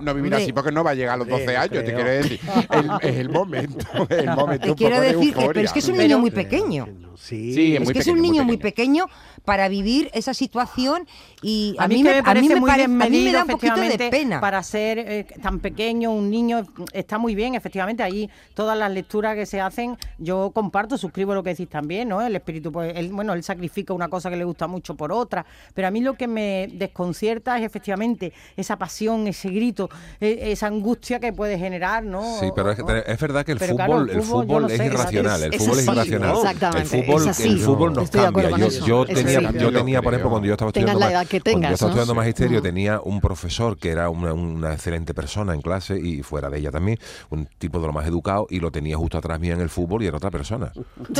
no 0.00 0.14
vivirá, 0.14 0.36
así 0.36 0.52
porque 0.52 0.72
no 0.72 0.84
va 0.84 0.90
a 0.90 0.94
llegar 0.94 1.14
a 1.14 1.16
los 1.18 1.28
12 1.28 1.42
Hombre, 1.42 1.56
años, 1.56 1.84
te 1.84 1.94
quiero 1.94 2.08
decir. 2.10 2.40
Es 3.02 3.16
el 3.16 3.28
momento, 3.30 3.86
el 4.08 4.26
momento 4.34 4.66
Te 4.68 4.74
quiero 4.74 5.00
de 5.00 5.12
decir 5.14 5.34
que, 5.34 5.46
pero 5.46 5.60
es 5.60 5.72
que 5.72 5.78
es 5.80 5.88
un 5.88 5.96
niño 5.98 6.18
muy 6.18 6.30
pequeño. 6.30 6.86
Sí, 7.16 7.54
Sí, 7.54 7.74
Es 7.76 7.82
muy 7.84 7.92
que 7.94 7.98
es 8.00 8.06
un 8.08 8.18
muy 8.18 8.28
niño 8.30 8.44
muy 8.44 8.56
pequeño. 8.58 9.06
para 9.46 9.68
vivir 9.68 10.10
esa 10.12 10.34
situación 10.34 11.06
y 11.40 11.74
a, 11.78 11.84
A 11.84 11.88
mí, 11.88 12.02
me, 12.02 12.10
me 12.10 12.16
a 12.16 12.20
mí 12.20 12.22
parece 12.24 12.54
me 12.54 12.60
muy 12.60 12.70
parece- 12.70 12.84
a 12.84 12.88
mí 12.88 12.94
me 12.94 13.04
desmedido, 13.04 13.32
da 13.32 13.42
un 13.44 13.50
poquito 13.50 13.74
de 13.76 13.86
efectivamente, 13.86 14.10
pena. 14.10 14.40
Para 14.40 14.62
ser 14.62 14.98
eh, 14.98 15.26
tan 15.40 15.60
pequeño, 15.60 16.12
un 16.12 16.30
niño 16.30 16.66
está 16.92 17.16
muy 17.16 17.34
bien, 17.34 17.54
efectivamente. 17.54 18.02
Ahí 18.02 18.28
todas 18.54 18.76
las 18.76 18.90
lecturas 18.90 19.34
que 19.34 19.46
se 19.46 19.60
hacen, 19.60 19.96
yo 20.18 20.50
comparto, 20.52 20.98
suscribo 20.98 21.34
lo 21.34 21.42
que 21.42 21.50
decís 21.50 21.68
también, 21.68 22.08
¿no? 22.08 22.20
El 22.20 22.34
espíritu, 22.36 22.70
pues, 22.72 22.92
él, 22.96 23.10
bueno, 23.12 23.32
él 23.32 23.42
sacrifica 23.42 23.94
una 23.94 24.08
cosa 24.08 24.28
que 24.30 24.36
le 24.36 24.44
gusta 24.44 24.66
mucho 24.66 24.94
por 24.94 25.10
otra. 25.12 25.46
Pero 25.74 25.88
a 25.88 25.90
mí 25.90 26.00
lo 26.00 26.14
que 26.14 26.26
me 26.26 26.68
desconcierta 26.72 27.56
es 27.58 27.64
efectivamente 27.64 28.32
esa 28.56 28.76
pasión, 28.76 29.26
ese 29.26 29.48
grito, 29.50 29.88
e- 30.20 30.50
esa 30.52 30.66
angustia 30.66 31.18
que 31.20 31.32
puede 31.32 31.58
generar, 31.58 32.04
¿no? 32.04 32.38
Sí, 32.40 32.48
pero 32.54 32.72
es, 32.72 32.78
Es 33.06 33.18
verdad 33.20 33.44
que 33.44 33.52
el 33.52 33.58
fútbol, 33.58 33.76
claro, 33.76 34.00
el 34.02 34.08
fútbol, 34.08 34.22
yo 34.22 34.22
fútbol 34.46 34.62
no 34.62 34.68
es 34.68 34.76
sé, 34.76 34.86
irracional, 34.86 35.42
el 35.42 35.52
fútbol 35.54 35.78
es 35.78 35.86
irracional. 35.86 36.36
exactamente, 36.36 36.80
el 36.98 37.04
fútbol, 37.04 37.22
es 37.22 37.28
así. 37.28 37.48
el 37.48 37.58
fútbol 37.60 37.92
nos 37.92 38.04
Estoy 38.04 38.20
cambia. 38.20 38.50
Yo, 38.50 38.68
yo 38.86 39.06
tenía, 39.06 39.50
yo 39.52 39.72
tenía, 39.72 40.02
por 40.02 40.14
ejemplo, 40.14 40.30
cuando 40.30 40.46
yo 40.46 40.52
estaba 40.54 40.68
estudiando, 40.70 40.98
la 41.00 41.06
ma- 41.06 41.12
edad 41.12 41.26
que 41.26 41.40
cuando 41.40 41.50
yo 41.50 41.54
tengas, 41.60 41.72
estaba 41.72 41.88
¿no? 41.88 41.94
estudiando 41.94 42.14
magisterio, 42.14 42.62
tenía 42.62 43.00
un 43.02 43.20
profesor 43.20 43.76
que 43.78 43.90
era 43.90 44.08
una, 44.10 44.32
una 44.32 44.72
excelente 44.74 45.14
persona 45.14 45.54
en 45.54 45.62
clase 45.62 45.98
y 45.98 46.22
fuera 46.22 46.50
de 46.50 46.58
ella 46.58 46.70
también, 46.70 46.98
un 47.30 47.48
tipo 47.58 47.80
de 47.80 47.86
lo 47.86 47.92
más 47.92 48.06
educado 48.06 48.46
y 48.50 48.60
lo 48.60 48.70
tenía 48.70 48.96
justo 48.96 49.18
atrás 49.18 49.40
mía 49.40 49.54
en 49.54 49.60
el 49.60 49.68
fútbol 49.68 50.02
y 50.02 50.06
era 50.06 50.16
otra 50.16 50.30
persona. 50.30 50.72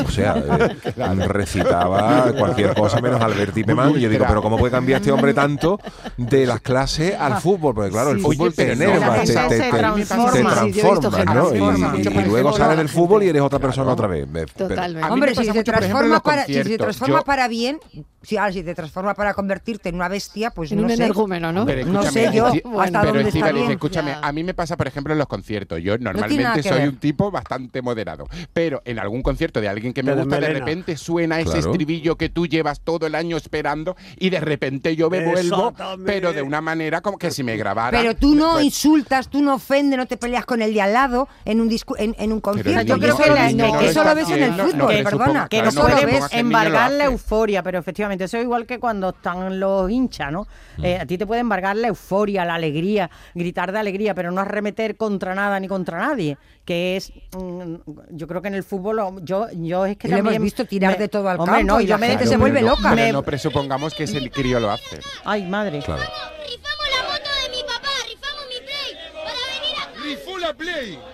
O 0.05 0.11
sea, 0.11 0.37
eh, 0.97 1.27
recitaba 1.29 2.33
cualquier 2.39 2.75
cosa 2.75 3.01
menos 3.01 3.21
Alberti 3.21 3.65
Pemán 3.65 3.93
y 3.97 4.01
yo 4.01 4.09
digo, 4.09 4.25
pero 4.29 4.43
¿cómo 4.43 4.57
puede 4.59 4.71
cambiar 4.73 5.01
este 5.01 5.13
hombre 5.13 5.35
tanto 5.35 5.79
de 6.17 6.47
las 6.47 6.61
clases 6.61 7.15
al 7.19 7.41
fútbol? 7.41 7.75
Porque 7.75 7.91
claro, 7.91 8.11
el 8.11 8.21
fútbol 8.21 8.53
te 8.55 8.73
enerva, 8.73 9.23
te, 9.23 9.33
transforma. 9.33 11.25
¿no? 11.35 11.55
Y, 11.57 12.01
y- 12.01 12.05
luego 12.05 12.27
ejemplo, 12.29 12.53
sale 12.53 12.71
la 12.75 12.77
del 12.77 12.89
fútbol 12.89 13.23
y 13.23 13.29
eres 13.29 13.43
otra 13.43 13.59
persona 13.59 13.85
Claro. 13.87 13.93
otra 13.93 14.07
vez. 14.09 14.53
Totalmente. 14.53 15.09
Hombre, 15.11 15.35
si 15.35 15.45
se, 15.45 15.65
transforma 15.65 16.21
para, 16.21 16.45
si 16.47 16.55
se 16.55 16.79
transforma 16.79 17.19
Yo- 17.21 17.25
para 17.25 17.49
bien, 17.49 17.79
si, 18.23 18.37
ahora, 18.37 18.53
si 18.53 18.63
te 18.63 18.75
transforma 18.75 19.15
para 19.15 19.35
convertirte 19.35 19.89
en 19.89 19.95
una 19.95 20.09
bestia, 20.09 20.51
pues 20.51 20.73
En 20.73 20.79
no 20.79 20.85
un 20.85 20.89
sé. 20.91 20.95
energúmeno, 20.97 21.53
¿no? 21.53 21.65
Pero 21.67 21.87
No 21.87 22.03
sé 22.03 22.31
yo 22.33 22.51
Bueno, 22.65 22.81
hasta 22.81 23.01
pero 23.01 23.15
dónde 23.15 23.29
está 23.29 23.53
bien. 23.53 23.71
escúchame, 23.71 24.11
Ya. 24.11 24.21
a 24.21 24.33
mí 24.33 24.43
me 24.43 24.53
pasa, 24.55 24.77
por 24.77 24.87
ejemplo, 24.89 25.13
en 25.13 25.19
los 25.19 25.29
conciertos. 25.29 25.81
Yo 25.81 25.97
normalmente 25.99 26.63
soy 26.63 26.79
ver. 26.79 26.89
un 26.89 26.97
tipo 26.97 27.31
bastante 27.31 27.83
moderado, 27.83 28.27
pero 28.53 28.83
en 28.85 28.99
algún 28.99 29.23
concierto 29.23 29.61
de 29.61 29.69
alguien 29.69 29.93
que 29.93 30.03
me 30.03 30.15
gusta, 30.15 30.41
de 30.41 30.49
repente 30.49 30.97
suena 30.97 31.41
ese 31.41 31.59
estribillo 31.59 32.17
que 32.17 32.29
tú 32.29 32.47
llevas 32.47 32.81
todo 32.81 33.07
el 33.07 33.15
año 33.15 33.37
esperando 33.37 33.97
y 34.19 34.31
de 34.31 34.41
repente 34.41 34.97
yo 34.97 35.09
me 35.11 35.25
vuelvo, 35.25 35.73
pero 36.05 36.33
de 36.33 36.43
una 36.43 36.61
manera 36.61 37.01
como 37.01 37.19
que 37.19 37.31
si 37.31 37.43
me 37.45 37.57
grabara. 37.57 37.97
Pero 37.99 38.17
tú 38.17 38.35
no 38.35 38.53
pues, 38.55 38.65
insultas, 38.65 39.29
tú 39.29 39.41
no 39.43 39.55
ofendes, 39.55 39.99
no 39.99 40.07
te 40.07 40.17
peleas 40.17 40.45
con 40.45 40.63
el 40.63 40.75
de 40.75 40.83
al 40.83 40.93
lado 40.93 41.29
en 41.47 41.61
un, 41.61 41.71
discu- 41.71 41.95
en, 41.99 42.15
en 42.19 42.31
un 42.33 42.37
el 42.39 42.43
concierto. 42.43 42.83
yo 42.83 42.99
creo 42.99 43.17
que 43.17 43.23
eso, 43.23 43.35
la- 43.35 43.41
lo- 43.43 43.49
el 43.49 43.57
niño 43.57 43.79
que 43.79 43.85
eso 43.87 44.01
está 44.01 44.11
lo 44.11 44.15
ves 44.21 44.29
en 44.31 44.43
el 44.43 44.53
fútbol, 44.53 44.91
que 44.97 45.03
perdona. 45.05 45.49
que 45.49 45.63
no 45.63 45.69
eso 45.69 45.83
no, 45.83 45.89
lo 45.89 45.95
puede 45.95 46.01
supongo 46.07 46.21
ves. 46.23 46.31
que 46.31 46.39
el 46.41 46.45
niño 46.49 46.59
lo 46.59 46.65
embargar 46.67 46.91
la 46.93 47.05
euforia, 47.05 47.63
pero 47.63 47.79
efectivamente, 47.79 48.25
eso 48.25 48.37
es 48.37 48.43
igual 48.43 48.67
que 48.67 48.79
cuando 48.79 49.09
están 49.11 49.59
los 49.61 49.91
hinchas, 49.91 50.31
¿no? 50.33 50.47
Eh, 50.83 50.99
a 50.99 51.07
ti 51.07 51.17
te 51.17 51.27
puede 51.27 51.41
embargar 51.41 51.77
la 51.77 51.89
euforia, 51.89 52.45
la 52.45 52.55
alegría, 52.57 53.09
gritar 53.35 53.73
de 53.73 53.79
alegría, 53.79 54.15
pero 54.15 54.31
no 54.31 54.41
arremeter 54.41 54.97
contra 54.97 55.35
nada 55.35 55.59
ni 55.61 55.69
contra 55.69 55.99
nadie, 55.99 56.37
que 56.65 56.97
es, 56.97 57.13
mm, 57.39 57.75
yo 58.11 58.27
creo 58.27 58.43
que 58.43 58.49
en 58.49 58.55
el 58.55 58.65
fútbol, 58.65 59.01
yo, 59.23 59.47
yo 59.53 59.87
es 59.87 59.97
que 59.97 60.09
lo 60.09 60.15
hemos 60.17 60.25
también... 60.25 60.43
visto 60.43 60.65
tirar 60.65 60.93
me- 60.93 60.99
de 60.99 61.09
todo 61.09 61.29
al 61.29 61.39
Hombre, 61.41 61.59
campo 61.59 61.75
no, 61.75 61.81
y 61.81 61.87
yo 61.87 61.91
la 61.95 61.99
me- 61.99 62.07
gente 62.09 62.25
Claro, 62.25 62.31
se 62.33 62.37
vuelve 62.39 62.61
no- 62.63 62.69
loca. 62.71 62.83
pero 62.83 62.95
Me- 62.97 63.13
no 63.13 63.23
presupongamos 63.23 63.95
que 63.95 64.05
ese 64.05 64.29
crío 64.31 64.59
lo 64.59 64.71
hace. 64.71 64.99
Ay, 65.25 65.45
madre. 65.45 65.79
Claro. 65.79 66.03
Rifamos 66.03 66.87
la 66.91 67.03
moto 67.09 67.31
de 67.43 67.57
mi 67.57 67.63
papá, 67.63 67.89
rifamos 68.09 68.45
mi 68.49 68.59
play 68.67 68.97
para 69.15 69.41
venir 69.55 69.77
acá. 69.79 69.93
Rifó 70.03 70.03
la 70.03 70.25
Play. 70.25 70.35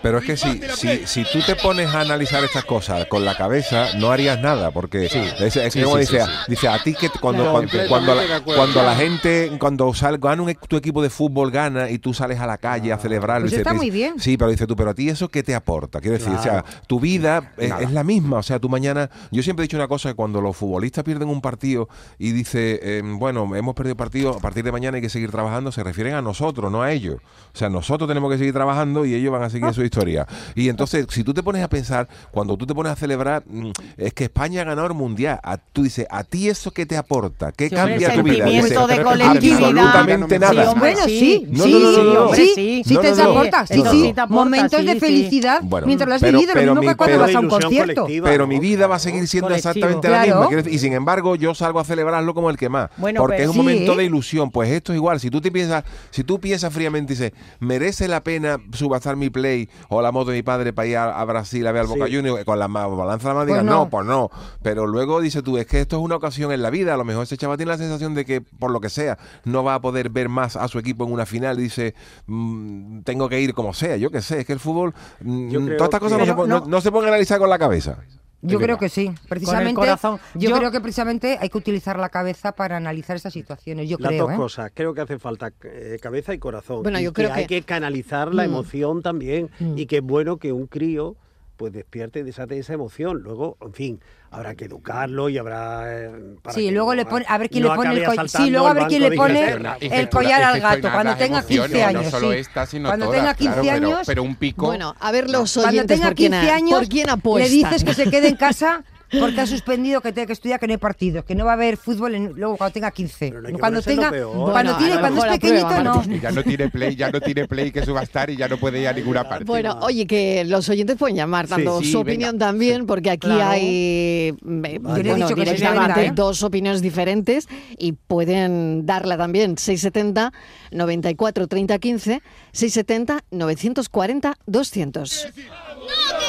Pero 0.02 0.18
es 0.18 0.24
que 0.24 0.36
si, 0.36 0.60
si, 0.76 1.06
si 1.06 1.24
tú 1.24 1.40
te 1.44 1.56
pones 1.56 1.88
a 1.94 2.00
analizar 2.00 2.42
estas 2.44 2.64
cosas 2.64 3.06
con 3.06 3.24
la 3.24 3.36
cabeza, 3.36 3.88
no 3.98 4.10
harías 4.10 4.40
nada, 4.40 4.70
porque 4.70 5.06
es, 5.06 5.14
es 5.14 5.54
que 5.54 5.70
Sí, 5.70 5.82
como 5.82 5.96
sí, 5.96 6.00
dice, 6.00 6.20
dice 6.48 6.68
a 6.68 6.82
ti 6.82 6.94
que 6.94 7.08
cuando, 7.08 7.50
cuando, 7.50 7.72
cuando 7.88 8.14
la, 8.14 8.36
acuerdo. 8.36 8.60
cuando 8.60 8.82
la 8.82 8.94
gente, 8.94 9.52
cuando 9.58 9.94
sal, 9.94 10.18
gana 10.18 10.42
un, 10.42 10.54
tu 10.68 10.76
equipo 10.76 11.02
de 11.02 11.10
fútbol 11.10 11.50
gana 11.50 11.90
y 11.90 11.98
tú 11.98 12.12
sales 12.12 12.40
a 12.40 12.46
la 12.46 12.58
calle 12.58 12.92
a 12.92 12.98
celebrar, 12.98 13.40
Pues 13.40 13.52
dice, 13.52 13.62
está 13.62 13.74
muy 13.74 13.90
bien. 13.90 14.18
Sí, 14.18 14.36
pero 14.36 14.50
dice 14.50 14.66
tú, 14.66 14.76
pero 14.76 14.90
a 14.90 14.94
ti 14.94 15.08
eso 15.08 15.28
qué 15.28 15.42
te 15.42 15.54
aporta, 15.54 16.00
quiero 16.00 16.18
decir, 16.18 16.32
o 16.32 16.42
sea, 16.42 16.64
tu 16.86 17.00
vida 17.00 17.52
es, 17.56 17.90
la 17.90 18.04
misma, 18.04 18.38
o 18.38 18.42
sea, 18.42 18.58
tú 18.58 18.68
mañana, 18.68 19.10
yo 19.30 19.42
siempre 19.42 19.64
he 19.64 19.66
dicho 19.66 19.76
una 19.76 19.88
cosa, 19.88 20.10
que 20.10 20.14
cuando 20.14 20.40
los 20.40 20.56
futbolistas 20.56 21.04
pierden 21.04 21.28
un 21.28 21.40
partido 21.40 21.88
y 22.18 22.32
dice, 22.32 22.80
eh, 22.82 23.02
bueno, 23.04 23.54
hemos 23.56 23.74
perdido 23.74 23.96
partido, 23.96 24.36
a 24.36 24.40
partir 24.40 24.64
de 24.64 24.72
mañana 24.72 24.96
hay 24.96 25.02
que 25.02 25.08
seguir 25.08 25.30
trabajando, 25.30 25.72
se 25.72 25.82
refieren 25.82 26.14
a 26.14 26.22
nosotros, 26.22 26.70
no 26.70 26.82
a 26.82 26.92
ellos. 26.92 27.16
O 27.54 27.58
sea, 27.58 27.68
nosotros 27.68 28.08
tenemos 28.08 28.30
que 28.30 28.38
seguir 28.38 28.52
trabajando 28.52 29.04
y 29.04 29.14
ellos 29.14 29.21
van 29.30 29.42
a 29.42 29.50
seguir 29.50 29.72
su 29.72 29.82
historia. 29.82 30.26
Y 30.54 30.68
entonces, 30.68 31.06
si 31.10 31.22
tú 31.24 31.32
te 31.34 31.42
pones 31.42 31.62
a 31.62 31.68
pensar, 31.68 32.08
cuando 32.30 32.56
tú 32.56 32.66
te 32.66 32.74
pones 32.74 32.92
a 32.92 32.96
celebrar, 32.96 33.42
mm, 33.46 33.70
es 33.96 34.12
que 34.14 34.24
España 34.24 34.62
ha 34.62 34.64
ganado 34.64 34.86
el 34.88 34.94
mundial, 34.94 35.38
a- 35.42 35.56
tú 35.58 35.82
dices, 35.84 36.06
¿a 36.10 36.24
ti 36.24 36.48
eso 36.48 36.70
qué 36.70 36.86
te 36.86 36.96
aporta? 36.96 37.52
¿Qué 37.52 37.68
Sí, 37.68 37.74
cambia 37.74 38.08
el 38.08 38.18
tu 38.18 38.22
vida? 38.22 38.44
sentimiento 38.44 38.86
Dice, 38.86 38.96
de 38.96 39.02
colectividad. 39.02 39.62
Absolutamente 39.64 40.34
Sí, 40.34 40.40
nada. 40.40 40.70
hombre, 40.70 40.96
sí. 40.96 41.18
sí, 41.18 41.46
No, 41.50 41.64
sí, 41.64 41.72
no, 41.72 41.78
no, 41.78 41.90
no, 41.92 42.04
no, 42.04 42.14
no. 42.26 42.34
sí, 42.34 42.52
sí. 42.54 42.82
te 42.84 43.22
aporta, 43.22 43.66
sí, 43.66 43.82
sí, 43.90 44.14
momentos 44.28 44.84
de 44.84 44.96
felicidad 45.00 45.60
Bueno, 45.62 45.86
mientras 45.86 46.08
lo 46.08 46.14
has 46.14 46.20
pero- 46.20 46.38
vivido, 46.38 46.54
lo 46.54 46.60
mismo 46.74 46.80
mi- 46.80 46.86
que 46.88 46.96
cuando 46.96 47.18
vas 47.18 47.34
a 47.34 47.40
un 47.40 47.48
concierto. 47.48 48.06
Pero 48.22 48.46
mi 48.46 48.58
vida 48.58 48.86
va 48.86 48.96
a 48.96 48.98
seguir 48.98 49.26
siendo 49.28 49.50
exactamente 49.54 50.08
la 50.08 50.22
misma. 50.24 50.48
Y 50.70 50.78
sin 50.78 50.92
embargo, 50.92 51.36
yo 51.36 51.54
salgo 51.54 51.80
a 51.80 51.84
celebrarlo 51.84 52.34
como 52.34 52.50
el 52.50 52.56
que 52.56 52.68
más. 52.68 52.90
Bueno, 52.96 53.20
porque 53.20 53.42
es 53.42 53.48
un 53.48 53.56
momento 53.56 53.94
de 53.96 54.04
ilusión. 54.04 54.50
Pues 54.50 54.70
esto 54.70 54.92
es 54.92 54.96
igual. 54.96 55.20
Si 55.20 55.30
tú 55.30 55.40
te 55.40 55.50
piensas, 55.50 55.84
si 56.10 56.24
tú 56.24 56.40
piensas 56.40 56.72
fríamente 56.72 57.12
y 57.12 57.16
dices, 57.16 57.32
¿merece 57.60 58.08
la 58.08 58.22
pena 58.22 58.58
subastar 58.72 59.11
mi 59.16 59.30
play 59.30 59.68
o 59.88 60.00
la 60.02 60.12
moto 60.12 60.30
de 60.30 60.36
mi 60.38 60.42
padre 60.42 60.72
para 60.72 60.86
ir 60.88 60.96
a, 60.96 61.20
a 61.20 61.24
Brasil 61.24 61.66
a 61.66 61.72
ver 61.72 61.82
al 61.82 61.86
Boca 61.88 62.06
Sí. 62.06 62.14
Juniors 62.16 62.44
con 62.44 62.58
la 62.58 62.66
balanza 62.66 63.28
de 63.28 63.34
la 63.34 63.40
mano? 63.40 63.46
Pues 63.52 63.64
no. 63.64 63.72
no. 63.84 63.88
pues 63.90 64.06
no. 64.06 64.30
Pero 64.62 64.86
luego 64.86 65.20
dices 65.20 65.42
tú, 65.42 65.58
es 65.58 65.66
que 65.66 65.80
esto 65.80 65.96
es 65.96 66.02
una 66.02 66.16
ocasión 66.16 66.52
en 66.52 66.62
la 66.62 66.70
vida. 66.70 66.94
A 66.94 66.96
lo 66.96 67.04
mejor 67.04 67.24
ese 67.24 67.36
chaval 67.36 67.56
tiene 67.56 67.72
la 67.72 67.78
sensación 67.78 68.14
de 68.14 68.24
que, 68.24 68.40
por 68.40 68.70
lo 68.70 68.80
que 68.80 68.88
sea, 68.90 69.18
no 69.44 69.62
va 69.64 69.74
a 69.74 69.80
poder 69.80 70.10
ver 70.10 70.28
más 70.28 70.56
a 70.56 70.68
su 70.68 70.78
equipo 70.78 71.04
en 71.04 71.12
una 71.12 71.26
final. 71.26 71.56
Dice, 71.56 71.94
mm, 72.26 73.00
tengo 73.02 73.28
que 73.28 73.40
ir 73.40 73.54
como 73.54 73.72
sea. 73.74 73.96
Yo 73.96 74.10
qué 74.10 74.22
sé. 74.22 74.40
Es 74.40 74.46
que 74.46 74.52
el 74.52 74.60
fúbol, 74.60 74.94
mm, 75.20 75.50
todas 75.76 75.82
estas 75.88 76.00
cosas 76.00 76.18
no 76.18 76.24
se, 76.26 76.48
no- 76.48 76.64
no 76.66 76.80
se 76.80 76.90
pueden 76.92 77.08
analizar 77.08 77.38
con 77.38 77.50
la 77.50 77.58
cabeza. 77.58 77.98
Yo 78.42 78.58
creo 78.58 78.76
que 78.76 78.88
sí. 78.88 79.10
Precisamente, 79.28 79.74
corazón. 79.74 80.18
Yo, 80.34 80.50
Yo- 80.50 80.56
creo 80.58 80.70
que 80.70 80.80
precisamente 80.80 81.38
hay 81.40 81.48
que 81.48 81.58
utilizar 81.58 81.98
la 81.98 82.08
cabeza 82.08 82.52
para 82.52 82.76
analizar 82.76 83.14
estas 83.16 83.32
situaciones. 83.32 83.88
Yo 83.88 83.96
Las 84.00 84.08
creo. 84.08 84.24
dos 84.26 84.32
¿eh? 84.34 84.36
cosas. 84.36 84.72
Creo 84.74 84.92
que 84.94 85.00
hace 85.00 85.18
falta 85.18 85.52
eh, 85.62 85.98
cabeza 86.02 86.34
y 86.34 86.38
corazón. 86.38 86.82
Bueno, 86.82 86.98
Y 86.98 87.04
yo 87.04 87.12
creo 87.12 87.32
hay 87.32 87.46
que- 87.46 87.60
que 87.60 87.62
canalizar 87.62 88.34
la 88.34 88.42
Mm. 88.42 88.46
emoción 88.50 89.02
también. 89.02 89.48
Mm. 89.60 89.78
Y 89.78 89.86
que 89.86 89.98
es 89.98 90.02
bueno 90.02 90.36
que 90.38 90.52
un 90.52 90.66
crío 90.66 91.16
pues 91.56 91.72
despierte 91.72 92.18
y 92.20 92.22
desate 92.24 92.58
esa 92.58 92.72
emoción. 92.74 93.22
Luego, 93.22 93.56
en 93.60 93.72
fin, 93.72 94.00
habrá 94.32 94.54
que 94.54 94.64
educarlo 94.64 95.28
y 95.28 95.36
habrá... 95.38 95.82
eh, 95.86 96.10
para 96.42 96.54
Sí, 96.54 96.66
que 96.66 96.72
luego 96.72 96.88
no 96.92 96.94
le 96.96 97.04
pone, 97.04 97.24
a 97.28 97.36
ver 97.38 97.50
quién 97.50 97.64
no 97.64 97.70
le 97.70 97.76
pone 97.76 97.94
el 97.98 98.04
collar. 98.06 98.28
Sí, 98.28 98.50
luego 98.50 98.66
a 98.66 98.72
ver 98.74 98.86
quién 98.86 99.02
le 99.02 99.12
pone 99.12 99.56
el 99.80 100.08
collar 100.08 100.42
al 100.42 100.60
gato 100.60 100.90
cuando 100.90 101.14
tenga 101.16 101.38
emociones, 101.40 101.70
15 101.70 101.84
años. 101.84 102.04
No 102.04 102.10
solo 102.10 102.32
sí. 102.32 102.38
esta, 102.38 102.66
sino 102.66 102.88
Cuando 102.88 103.06
todas, 103.06 103.20
tenga 103.20 103.34
15 103.34 103.60
claro, 103.60 103.62
pero- 103.80 103.86
años, 103.94 104.06
Pero, 104.06 104.22
un 104.22 104.36
pico. 104.36 104.66
Bueno, 104.66 104.94
a 104.98 105.12
ver 105.12 105.28
los 105.30 105.52
cuando 105.52 105.68
oyentes 105.70 105.96
tenga 105.98 106.08
por 106.08 106.16
quién, 106.16 106.32
15 106.32 106.50
a- 106.50 106.54
años, 106.54 106.78
por 106.78 106.88
quién 106.88 107.10
apuesta. 107.10 107.48
le 107.48 107.54
dices 107.54 107.84
que 107.84 107.94
se 107.94 108.10
quede 108.10 108.28
en 108.28 108.36
casa 108.36 108.84
porque 109.18 109.40
ha 109.40 109.46
suspendido 109.46 110.00
que 110.00 110.12
tiene 110.12 110.26
que 110.26 110.32
estudiar, 110.32 110.58
que 110.58 110.66
no 110.66 110.72
hay 110.72 110.78
partidos, 110.78 111.24
que 111.24 111.34
no 111.34 111.44
va 111.44 111.52
a 111.52 111.54
haber 111.54 111.76
fútbol 111.76 112.14
en- 112.14 112.32
luego 112.34 112.56
cuando 112.56 112.72
tenga 112.72 112.90
15. 112.90 113.28
Pero 113.30 113.42
no 113.50 113.58
cuando 113.58 113.82
tenga, 113.82 114.08
cuando, 114.10 114.30
Bueno, 114.52 114.76
tiene, 114.78 114.98
cuando 114.98 115.24
es 115.24 115.32
pequeñito, 115.38 115.82
no. 115.84 116.02
Ya 116.20 116.30
no 116.30 116.42
tiene 116.42 116.68
play, 116.70 116.96
ya 116.96 117.10
no 117.10 117.20
tiene 117.20 117.46
play 117.46 117.70
que 117.70 117.84
subastar 117.84 118.30
y 118.30 118.36
ya 118.36 118.48
no 118.48 118.56
puede 118.58 118.80
ir 118.80 118.88
a 118.88 118.92
ninguna 118.92 119.28
parte. 119.28 119.44
Bueno, 119.44 119.78
oye, 119.82 120.06
que 120.06 120.44
los 120.44 120.68
oyentes 120.68 120.96
pueden 120.96 121.16
llamar, 121.16 121.46
Sí, 121.46 121.50
dando 121.50 121.80
sí, 121.80 121.92
su 121.92 121.98
venga. 121.98 122.10
opinión 122.12 122.38
también, 122.38 122.86
porque 122.86 123.10
aquí 123.10 123.26
Claro. 123.26 123.50
hay 123.50 124.32
mm, 124.42 124.64
eh, 124.64 124.80
Yo 124.82 124.94
le 124.94 125.00
he 125.00 125.02
bueno, 125.02 125.14
dicho 125.16 125.34
que 125.34 125.44
directamente 125.44 126.00
venga, 126.00 126.02
¿eh? 126.04 126.12
dos 126.14 126.42
opiniones 126.42 126.80
diferentes 126.82 127.48
y 127.78 127.92
pueden 127.92 128.86
darla 128.86 129.16
también 129.16 129.58
670 129.58 130.32
94 130.70 131.46
30 131.46 131.78
15 131.78 132.22
670 132.52 133.24
940 133.30 134.34
200. 134.46 135.28
No, 135.36 136.21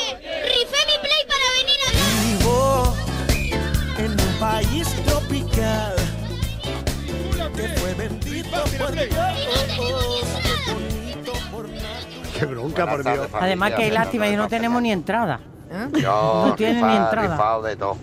Qué 12.47 12.53
bronca, 12.53 12.87
por 12.89 13.03
Dios. 13.03 13.27
Además 13.33 13.71
que 13.73 13.83
hay 13.83 13.91
lástima 13.91 14.27
y 14.27 14.35
no 14.35 14.47
tenemos 14.47 14.81
ni 14.81 14.91
entrada. 14.91 15.39
¿Eh? 15.71 15.87
Yo 16.01 16.45
No 16.47 16.55
tiene 16.55 16.81
ni 16.81 16.95
entrada. 16.95 17.21
rifado 17.35 17.61
de 17.63 17.75
todo. 17.75 17.97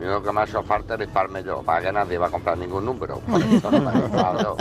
Y 0.00 0.04
lo 0.04 0.22
que 0.22 0.30
me 0.32 0.40
ha 0.40 0.44
hecho 0.44 0.62
falta 0.62 0.94
es 0.94 1.00
rifarme 1.00 1.42
yo, 1.42 1.62
para 1.62 1.80
que 1.82 1.92
nadie 1.92 2.18
va 2.18 2.28
a 2.28 2.30
comprar 2.30 2.56
ningún 2.56 2.84
número. 2.84 3.18
Por 3.20 3.42
eso 3.52 3.70
no 3.70 3.80
me 3.80 3.90
he 3.90 4.02
rifado 4.02 4.40
yo. 4.40 4.56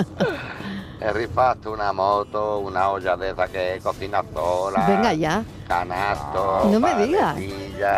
He 0.99 1.13
rifado 1.13 1.51
hasta 1.51 1.69
una 1.69 1.93
moto, 1.93 2.57
una 2.59 2.89
olla 2.89 3.15
de 3.15 3.29
esa 3.29 3.47
que 3.47 3.79
cocina 3.83 4.23
sola. 4.33 4.85
Venga 4.87 5.13
ya, 5.13 5.43
Canastos, 5.67 6.65
No 6.71 6.79
me 6.79 6.95
digas. 7.05 7.35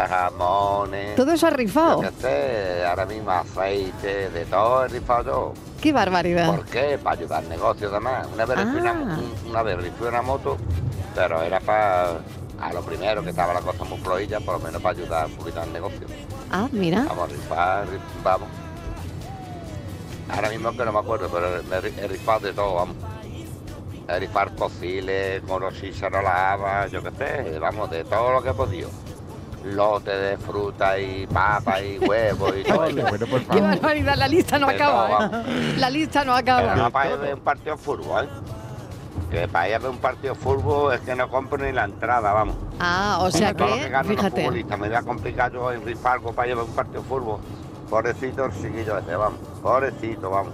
jamones. 0.09 1.15
todo 1.15 1.31
eso 1.31 1.47
ha 1.47 1.51
Yo 1.51 1.55
rifado. 1.57 2.01
qué 2.01 2.11
sé, 2.19 2.85
ahora 2.85 3.05
mismo 3.05 3.31
aceite, 3.31 4.29
de 4.29 4.45
todo 4.45 4.83
he 4.85 4.87
rifado 4.89 5.23
yo. 5.23 5.53
Qué 5.81 5.93
barbaridad. 5.93 6.55
¿Por 6.55 6.65
qué? 6.65 6.99
Para 7.01 7.17
ayudar 7.17 7.43
al 7.43 7.49
negocio 7.49 7.87
además. 7.89 8.27
Una 8.33 8.45
vez, 8.45 8.57
una, 8.59 8.91
Ah. 8.91 8.93
un- 9.17 9.49
una 9.49 9.63
vez 9.63 9.77
rifé 9.81 10.05
una 10.05 10.21
moto, 10.21 10.57
pero 11.15 11.41
era 11.41 11.59
para 11.61 12.17
a 12.61 12.73
lo 12.73 12.81
primero 12.81 13.23
que 13.23 13.29
estaba 13.29 13.53
la 13.53 13.61
cosa 13.61 13.85
muy 13.85 13.97
flojilla, 13.99 14.41
por 14.41 14.55
lo 14.55 14.59
menos 14.65 14.81
para 14.81 14.97
ayudar 14.97 15.25
un 15.27 15.31
poquito 15.37 15.61
al 15.61 15.71
negocio. 15.71 16.05
Ah, 16.51 16.67
mira. 16.73 17.05
Vamos 17.07 17.29
a 17.29 17.31
rifar, 17.31 17.85
rif- 17.85 18.23
vamos. 18.23 18.49
Ahora 20.29 20.49
mismo 20.49 20.71
que 20.71 20.85
no 20.85 20.91
me 20.93 20.99
acuerdo, 20.99 21.29
pero 21.29 21.63
me 21.69 21.75
he 21.77 21.81
ri- 21.81 21.97
he 21.97 22.07
rifado 22.07 22.39
de 22.41 22.53
todo, 22.53 22.75
vamos. 22.75 22.95
He 24.07 24.19
rifado 24.19 24.55
cociles, 24.55 25.43
morosilla 25.43 26.09
no 26.09 26.21
la 26.21 26.53
haba, 26.53 26.87
yo 26.87 27.01
qué 27.03 27.11
sé, 27.11 27.59
vamos, 27.59 27.89
de 27.89 28.03
todo 28.03 28.31
lo 28.33 28.41
que 28.41 28.49
he 28.49 28.53
podido. 28.53 28.89
Lote 29.65 30.11
de 30.11 30.37
fruta 30.37 30.97
y 30.97 31.27
papa 31.27 31.81
y 31.81 31.99
huevos 31.99 32.53
y 32.57 32.63
todo. 32.67 32.77
Bueno, 32.79 33.25
por 33.27 33.39
Qué 33.41 33.45
favor. 33.45 33.61
barbaridad, 33.63 34.15
la 34.15 34.27
lista 34.27 34.57
no 34.57 34.67
De 34.67 34.73
todo, 34.77 35.03
acaba. 35.05 35.43
¿eh? 35.47 35.73
La 35.77 35.89
lista 35.89 36.23
no 36.23 36.35
Pero 36.37 36.57
acaba. 36.61 36.75
no 36.75 36.91
para 36.91 37.07
ir 37.09 37.13
a 37.13 37.17
ver 37.17 37.33
un 37.35 37.41
partido 37.41 37.75
de 37.75 37.81
fútbol, 37.81 38.25
¿eh? 38.25 38.29
Que 39.29 39.47
para 39.47 39.69
ir 39.69 39.75
a 39.75 39.79
ver 39.79 39.91
un 39.91 39.97
partido 39.97 40.33
de 40.33 40.39
fútbol 40.39 40.93
es 40.93 41.01
que 41.01 41.13
no 41.15 41.29
compro 41.29 41.63
ni 41.63 41.71
la 41.73 41.83
entrada, 41.83 42.31
vamos. 42.33 42.55
Ah, 42.79 43.19
o 43.21 43.29
sea 43.29 43.53
que 43.53 43.65
fíjate. 44.05 44.49
Me 44.49 44.87
voy 44.87 44.93
a 44.95 45.01
complicar 45.03 45.51
yo 45.51 45.71
en 45.71 45.85
rifar 45.85 46.13
algo 46.13 46.31
para 46.33 46.47
ir 46.47 46.53
a 46.53 46.57
ver 46.57 46.65
un 46.65 46.73
partido 46.75 47.01
de 47.01 47.07
fútbol. 47.07 47.39
Pobrecito 47.89 48.45
el 48.45 48.51
chiquillo 48.51 48.97
ese, 48.97 49.15
vamos. 49.15 49.39
Pobrecito, 49.61 50.29
vamos. 50.29 50.53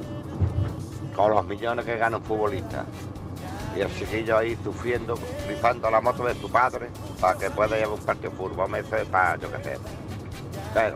Con 1.15 1.31
los 1.31 1.45
millones 1.45 1.85
que 1.85 1.97
gana 1.97 2.17
un 2.17 2.23
futbolista. 2.23 2.85
Y 3.75 3.81
el 3.81 3.93
chiquillo 3.93 4.37
ahí 4.37 4.57
sufriendo, 4.63 5.15
rifando 5.47 5.91
la 5.91 5.99
moto 5.99 6.25
de 6.25 6.33
su 6.35 6.49
padre 6.49 6.89
para 7.19 7.37
que 7.37 7.49
pueda 7.49 7.77
ir 7.77 7.83
a 7.83 7.87
ver 7.89 7.99
un 7.99 8.05
partido 8.05 8.31
de 8.31 8.37
fútbol. 8.37 8.69
Me 8.69 8.79
eso 8.79 8.95
es 8.95 9.05
para, 9.07 9.37
yo 9.37 9.51
qué 9.51 9.63
sé. 9.63 9.77
Pero, 10.73 10.95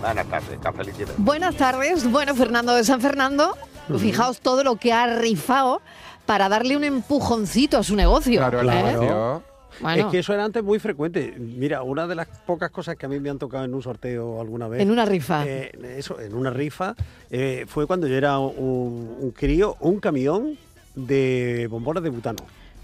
buenas 0.00 0.26
tardes, 0.26 0.58
cafelito. 0.60 1.12
Buenas 1.18 1.56
tardes. 1.56 2.10
Bueno, 2.10 2.34
Fernando 2.34 2.74
de 2.74 2.84
San 2.84 3.00
Fernando, 3.00 3.56
fijaos 3.98 4.40
todo 4.40 4.64
lo 4.64 4.76
que 4.76 4.92
ha 4.92 5.06
rifado 5.18 5.80
para 6.26 6.48
darle 6.48 6.76
un 6.76 6.82
empujoncito 6.82 7.78
a 7.78 7.84
su 7.84 7.94
negocio. 7.94 8.40
Claro, 8.40 8.60
el 8.60 8.68
¿eh? 8.68 8.82
negocio. 8.82 9.42
Bueno, 9.80 10.06
Es 10.06 10.12
que 10.12 10.18
eso 10.20 10.32
era 10.32 10.44
antes 10.44 10.62
muy 10.64 10.78
frecuente. 10.78 11.34
Mira, 11.38 11.82
una 11.82 12.06
de 12.06 12.14
las 12.14 12.28
pocas 12.46 12.70
cosas 12.70 12.96
que 12.96 13.06
a 13.06 13.08
mí 13.08 13.20
me 13.20 13.30
han 13.30 13.38
tocado 13.38 13.64
en 13.64 13.74
un 13.74 13.82
sorteo 13.82 14.40
alguna 14.40 14.68
vez. 14.68 14.80
en 14.80 14.90
una 14.90 15.04
rifa. 15.04 15.44
eh, 15.46 15.70
eso, 15.98 16.20
en 16.20 16.34
una 16.34 16.50
rifa, 16.50 16.94
eh, 17.30 17.64
fue 17.68 17.86
cuando 17.86 18.06
yo 18.06 18.16
era 18.16 18.38
un, 18.38 19.16
un 19.20 19.30
crío, 19.32 19.76
un 19.80 20.00
camión 20.00 20.56
de 20.94 21.66
bombones 21.70 22.02
de 22.02 22.10
butano. 22.10 22.38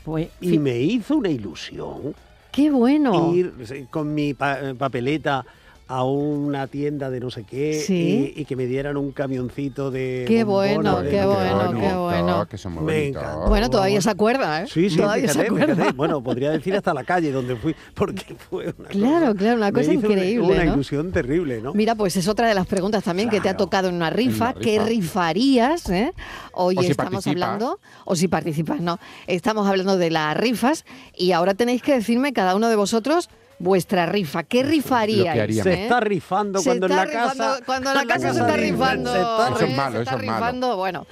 Pues, 0.04 0.28
Y 0.40 0.58
me 0.58 0.78
hizo 0.78 1.16
una 1.16 1.28
ilusión 1.30 2.14
¡Qué 2.50 2.70
bueno! 2.70 3.32
ir 3.34 3.52
con 3.88 4.12
mi 4.12 4.34
pa- 4.34 4.74
papeleta 4.76 5.44
a 5.88 6.04
una 6.04 6.66
tienda 6.68 7.10
de 7.10 7.20
no 7.20 7.30
sé 7.30 7.44
qué 7.44 7.74
Sí. 7.84 8.32
y, 8.36 8.40
y 8.40 8.44
que 8.46 8.56
me 8.56 8.66
dieran 8.66 8.96
un 8.96 9.12
camioncito 9.12 9.90
de 9.90 10.24
Qué 10.26 10.44
bueno, 10.44 11.02
qué 11.02 11.24
bueno, 11.26 11.72
qué 11.80 11.94
bueno. 11.94 12.46
Que 12.48 12.56
son 12.58 12.72
muy 12.74 12.84
Me 12.84 13.00
bonitos. 13.00 13.22
encanta. 13.22 13.48
Bueno, 13.48 13.68
todavía 13.70 14.00
se 14.00 14.10
acuerda, 14.10 14.62
¿eh? 14.62 14.66
Sí, 14.68 14.88
sí, 14.90 14.96
todavía 14.96 15.26
se 15.28 15.32
fíjate, 15.34 15.48
acuerda. 15.48 15.74
fíjate. 15.74 15.92
Bueno, 15.96 16.22
podría 16.22 16.50
decir 16.50 16.74
hasta 16.74 16.94
la 16.94 17.04
calle 17.04 17.30
donde 17.32 17.56
fui, 17.56 17.74
porque 17.94 18.34
fue 18.48 18.74
una 18.78 18.88
Claro, 18.88 19.26
cosa, 19.26 19.34
claro, 19.38 19.56
una 19.56 19.66
me 19.66 19.72
cosa 19.72 19.92
hizo 19.92 20.06
una- 20.06 20.08
increíble, 20.14 20.46
Una, 20.54 20.64
¿no? 20.64 20.72
ilusión 20.74 21.12
terrible, 21.12 21.60
¿no? 21.60 21.74
Mira, 21.74 21.94
pues 21.94 22.16
es 22.16 22.26
otra 22.28 22.48
de 22.48 22.54
las 22.54 22.66
preguntas 22.66 23.04
también 23.04 23.28
que 23.28 23.40
te 23.40 23.48
ha 23.48 23.56
tocado 23.56 23.88
en 23.88 23.96
una 23.96 24.10
rifa. 24.10 24.50
Una 24.52 24.60
¿Qué 24.60 24.78
rifa. 24.78 24.86
rifarías? 24.86 25.88
eh? 25.90 26.12
Hoy 26.54 26.76
O 26.78 26.82
si 26.82 26.90
estamos 26.90 27.12
participas. 27.24 27.42
hablando, 27.48 27.80
o 28.04 28.16
si 28.16 28.28
participas, 28.28 28.80
no. 28.80 28.98
Estamos 29.26 29.66
hablando 29.66 29.96
de 29.98 30.10
las 30.10 30.36
rifas 30.36 30.84
y 31.16 31.32
ahora 31.32 31.54
tenéis 31.54 31.82
que 31.82 31.92
decirme 31.94 32.32
cada 32.32 32.54
uno 32.56 32.68
de 32.68 32.76
vosotros 32.76 33.28
vuestra 33.62 34.06
rifa. 34.06 34.42
¿Qué 34.42 34.62
rifaríais? 34.64 35.62
Se 35.62 35.72
eh? 35.72 35.82
está 35.84 36.00
rifando 36.00 36.58
Se 36.58 36.64
cuando 36.68 36.86
está 36.86 37.02
en 37.04 37.08
la 37.08 37.14
casa. 37.14 37.32
rifando- 37.34 37.64
Cuando 37.64 37.90
en 37.90 37.96
la 37.96 38.04
casa 38.06 38.20
se 38.20 38.28
está 38.40 38.46
casa 38.46 38.56
rifando. 38.56 39.12
se 39.12 39.18
está 39.20 39.48
Eso 39.48 39.64
es 39.64 39.70
¿eh? 39.70 39.74
malo, 39.76 39.96
Se 39.96 40.02
eso 40.02 40.10
está 40.10 40.20
es 40.20 40.26
malo. 40.26 40.36
rifando. 40.46 40.76
Bueno, 40.76 41.06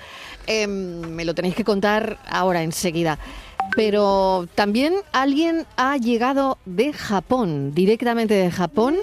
em, 0.46 1.00
me 1.14 1.24
lo 1.24 1.34
tenéis 1.34 1.54
que 1.54 1.64
contar 1.64 2.18
ahora 2.28 2.62
enseguida. 2.62 3.18
Pero 3.76 4.48
también 4.56 4.94
alguien 5.12 5.64
ha 5.76 5.96
llegado 5.96 6.58
de 6.66 6.92
Japón, 6.92 7.72
directamente 7.72 8.34
de 8.34 8.50
Japón, 8.50 8.96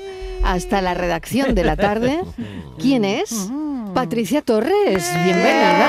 hasta 0.44 0.82
la 0.82 0.94
redacción 0.94 1.56
de 1.56 1.64
la 1.64 1.78
tarde. 1.78 2.20
¿Quién 2.80 3.06
es? 3.06 3.50
Patricia 3.94 4.42
Torres, 4.42 5.10
bienvenida. 5.24 5.88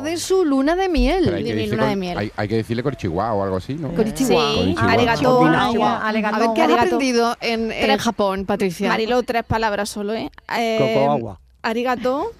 De 0.00 0.16
su 0.18 0.44
luna 0.44 0.76
de 0.76 0.88
miel. 0.88 1.32
Hay 1.34 1.42
que, 1.44 1.48
de 1.50 1.54
mi 1.54 1.62
decirle 1.62 1.76
luna 1.76 1.84
de 1.84 1.92
con- 1.92 1.98
miel. 2.00 2.18
hay, 2.18 2.32
hay 2.36 2.48
que 2.48 2.56
decirle 2.56 2.82
Konnichiwa 2.82 3.32
o 3.34 3.42
algo 3.42 3.56
así, 3.56 3.74
¿no? 3.74 3.90
Sí, 4.14 4.34
arigato. 4.78 5.44
A 5.46 6.12
ver, 6.12 6.48
¿qué 6.54 6.62
has 6.62 6.68
Arigato. 6.68 6.72
aprendido 6.82 7.36
en, 7.40 7.72
en 7.72 7.82
Tres- 7.86 8.00
Japón, 8.02 8.44
Patricia? 8.46 8.88
Marilo, 8.88 9.22
tres 9.22 9.44
palabras 9.44 9.88
solo, 9.88 10.12
¿eh? 10.14 10.30
eh 10.56 10.94
Coco 10.94 11.10
agua. 11.12 11.40
Arigato, 11.62 12.32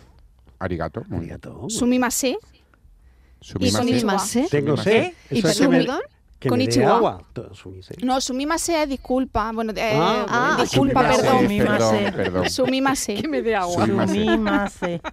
Arigato. 0.59 1.05
sumimase, 1.69 2.37
Sumimase. 3.41 3.83
Sumimase. 3.89 4.47
Tengo. 4.51 4.75
¿Y 5.31 5.43
que 5.43 5.69
perdón, 5.69 6.01
que 6.41 6.85
agua. 6.85 7.23
Sumise. 7.53 7.95
No, 8.03 8.21
sumimase 8.21 8.83
es 8.83 8.89
disculpa. 8.89 9.53
Bueno, 9.53 9.73
eh, 9.77 9.93
Ah, 9.95 10.27
Ah, 10.29 10.49
bueno, 10.57 10.63
disculpa, 10.63 11.03
perdón. 11.03 11.43
Sumimase. 11.45 11.99
Perdón, 11.99 12.15
perdón. 12.15 12.51
Sumimase. 12.51 13.29
me 13.29 13.43
dé 13.43 13.57
Sumimase. 13.87 14.15
Sumimase. 14.25 15.01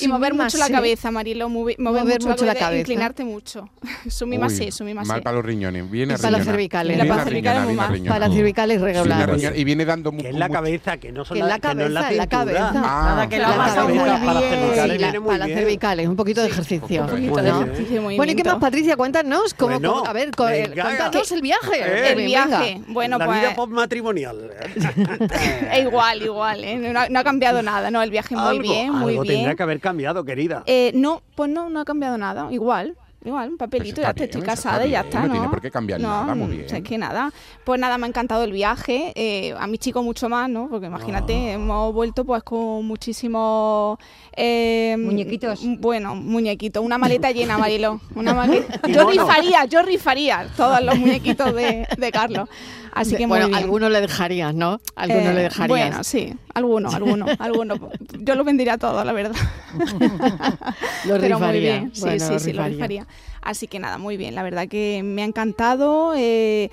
Y 0.00 0.08
mover 0.08 0.34
mucho 0.34 0.58
la 0.58 0.68
cabeza, 0.70 1.10
Marilo. 1.10 1.48
mover, 1.48 1.76
mover 1.78 2.04
mucho, 2.04 2.28
mucho 2.28 2.44
la 2.44 2.54
la 2.54 2.58
cabeza. 2.58 2.66
cabeza. 2.66 2.80
Inclinarte 2.80 3.24
mucho. 3.24 3.68
Sumimase, 4.08 4.70
sumimase. 4.72 5.08
Mal 5.08 5.22
para 5.22 5.36
los 5.36 5.44
riñones. 5.44 5.90
Viene 5.90 6.16
para 6.16 6.30
las 6.32 6.44
cervicales. 6.44 6.98
Para 6.98 7.14
las 7.16 7.24
cervicales 7.24 7.64
muy. 7.64 7.76
Para 8.08 8.18
las 8.20 8.32
cervicales 8.34 8.80
regulares. 8.80 9.52
Y 9.54 9.64
viene 9.64 9.84
dando 9.84 10.12
mu- 10.12 10.22
Que 10.22 10.28
es 10.30 10.34
la 10.34 10.48
mucho- 10.48 10.58
cabeza, 10.58 10.96
que 10.96 11.12
no 11.12 11.24
son 11.24 11.36
Que 11.36 11.42
en 11.42 11.48
la 11.48 11.58
que 11.58 11.74
no 11.74 11.82
es 11.86 11.92
cabeza, 11.92 12.10
en 12.10 12.16
la 12.16 12.26
cabeza. 12.26 12.72
Ah, 12.74 13.02
Nada, 13.14 13.28
que 13.28 13.38
La 13.38 13.56
pasado 13.56 13.88
muy 13.88 13.98
cabeza 13.98 14.16
bien. 14.16 14.26
para 14.26 14.40
las 14.40 14.48
cervicales 14.48 15.00
la- 15.00 16.00
muy 16.02 16.06
un 16.12 16.16
poquito 16.16 16.40
de 16.42 16.48
ejercicio. 16.48 17.02
Un 17.02 17.08
poquito 17.08 17.36
de 17.36 17.50
¿no? 17.50 17.62
ejercicio. 17.62 18.08
Sí, 18.10 18.16
Bueno, 18.16 18.32
¿y 18.32 18.34
qué 18.34 18.44
más, 18.44 18.56
Patricia? 18.56 18.96
Cuéntanos. 18.96 19.54
¿cómo, 19.54 20.04
a 20.06 20.12
ver, 20.12 20.28
eh, 20.28 20.32
cuéntanos 20.74 21.32
el 21.32 21.42
viaje. 21.42 21.80
Eh, 21.80 22.12
El 22.12 22.24
viaje. 22.26 22.80
Bueno, 22.88 23.18
la 23.18 23.26
pues. 23.26 23.40
vida 23.40 23.54
postmatrimonial. 23.54 24.50
eh, 25.72 25.80
igual, 25.82 26.22
igual. 26.22 26.64
No, 27.10 27.18
ha 27.20 27.24
cambiado 27.24 27.62
nada, 27.62 27.90
¿no? 27.90 28.02
El 28.02 28.10
viaje 28.10 28.34
muy 28.36 28.48
Algo- 28.58 28.62
bien, 28.62 28.92
muy 28.92 29.12
bien. 29.18 29.26
tendrá 29.36 29.54
que 29.54 29.62
haber 29.62 29.80
cambiado, 29.82 30.24
querida. 30.24 30.62
Eh, 30.66 30.92
no, 30.94 31.22
pues 31.34 31.50
no, 31.50 31.68
no 31.68 31.80
ha 31.80 31.84
cambiado 31.84 32.16
nada. 32.16 32.48
Igual. 32.50 32.96
igual, 33.24 33.50
un 33.50 33.56
papelito, 33.56 34.00
Eso 34.00 34.08
ya 34.08 34.14
te 34.14 34.24
estoy 34.24 34.42
casada 34.42 34.84
y 34.84 34.90
ya 34.90 35.02
está, 35.02 35.20
no 35.20 35.26
¿no? 35.28 35.32
tiene 35.34 35.48
por 35.48 35.60
qué 35.60 35.70
cambiar 35.70 36.00
nada, 36.00 36.34
muy 36.34 36.46
mm, 36.48 36.50
bien. 36.50 36.64
o 36.64 36.68
sea, 36.68 36.78
es 36.78 36.84
que 36.84 36.98
nada. 36.98 37.30
Pues 37.64 37.78
nada, 37.78 37.96
me 37.98 38.06
ha 38.06 38.08
encantado 38.08 38.42
el 38.42 38.50
viaje, 38.52 39.12
eh, 39.14 39.54
a 39.56 39.66
mis 39.68 39.78
chicos 39.78 40.02
mucho 40.02 40.28
más, 40.28 40.48
¿no? 40.50 40.68
Porque 40.68 40.86
imagínate, 40.86 41.52
hemos 41.52 41.92
vuelto 41.94 42.24
pues 42.24 42.42
con 42.42 42.84
muchísimos... 42.84 43.98
eh, 44.36 44.96
Muñequitos. 44.98 45.60
Bueno, 45.78 46.14
muñequitos, 46.16 46.82
una 46.84 46.98
maleta 46.98 47.30
llena, 47.30 47.58
Marilo. 47.58 48.00
Una 48.16 48.34
maleta. 48.40 48.80
Yo 48.88 49.08
rifaría, 49.08 49.66
yo 49.66 49.82
rifaría 49.82 50.48
todos 50.56 50.82
los 50.82 50.98
muñequitos 50.98 51.54
de, 51.54 51.86
de 51.96 52.10
Carlos. 52.12 52.48
Así 52.94 53.12
que 53.16 53.26
muy 53.26 53.38
bueno, 53.38 53.46
bien. 53.48 53.58
algunos 53.62 53.90
le 53.90 54.00
dejarías, 54.02 54.52
¿no? 54.54 54.78
Algunos 54.96 55.24
Eh, 55.26 55.34
le 55.34 55.42
dejarías. 55.42 55.68
Bueno, 55.68 56.04
sí, 56.04 56.34
algunos, 56.54 56.94
algunos, 56.94 57.30
algunos. 57.38 57.78
Yo 58.20 58.34
lo 58.34 58.44
vendería 58.44 58.78
todo, 58.78 59.02
la 59.04 59.12
verdad. 59.12 59.34
Lo 61.06 61.18
Pero 61.20 61.38
muy 61.40 61.58
bien, 61.60 61.90
sí, 61.94 62.00
Bueno, 62.02 62.26
sí, 62.26 62.32
lo 62.32 62.38
sí, 62.38 62.52
lo 62.52 62.62
rifaría. 62.62 62.76
rifaría. 62.76 63.06
Así 63.42 63.66
que 63.66 63.78
nada, 63.78 63.98
muy 63.98 64.16
bien. 64.16 64.34
La 64.34 64.42
verdad 64.42 64.68
que 64.68 65.02
me 65.04 65.22
ha 65.22 65.24
encantado. 65.24 66.14
eh, 66.16 66.70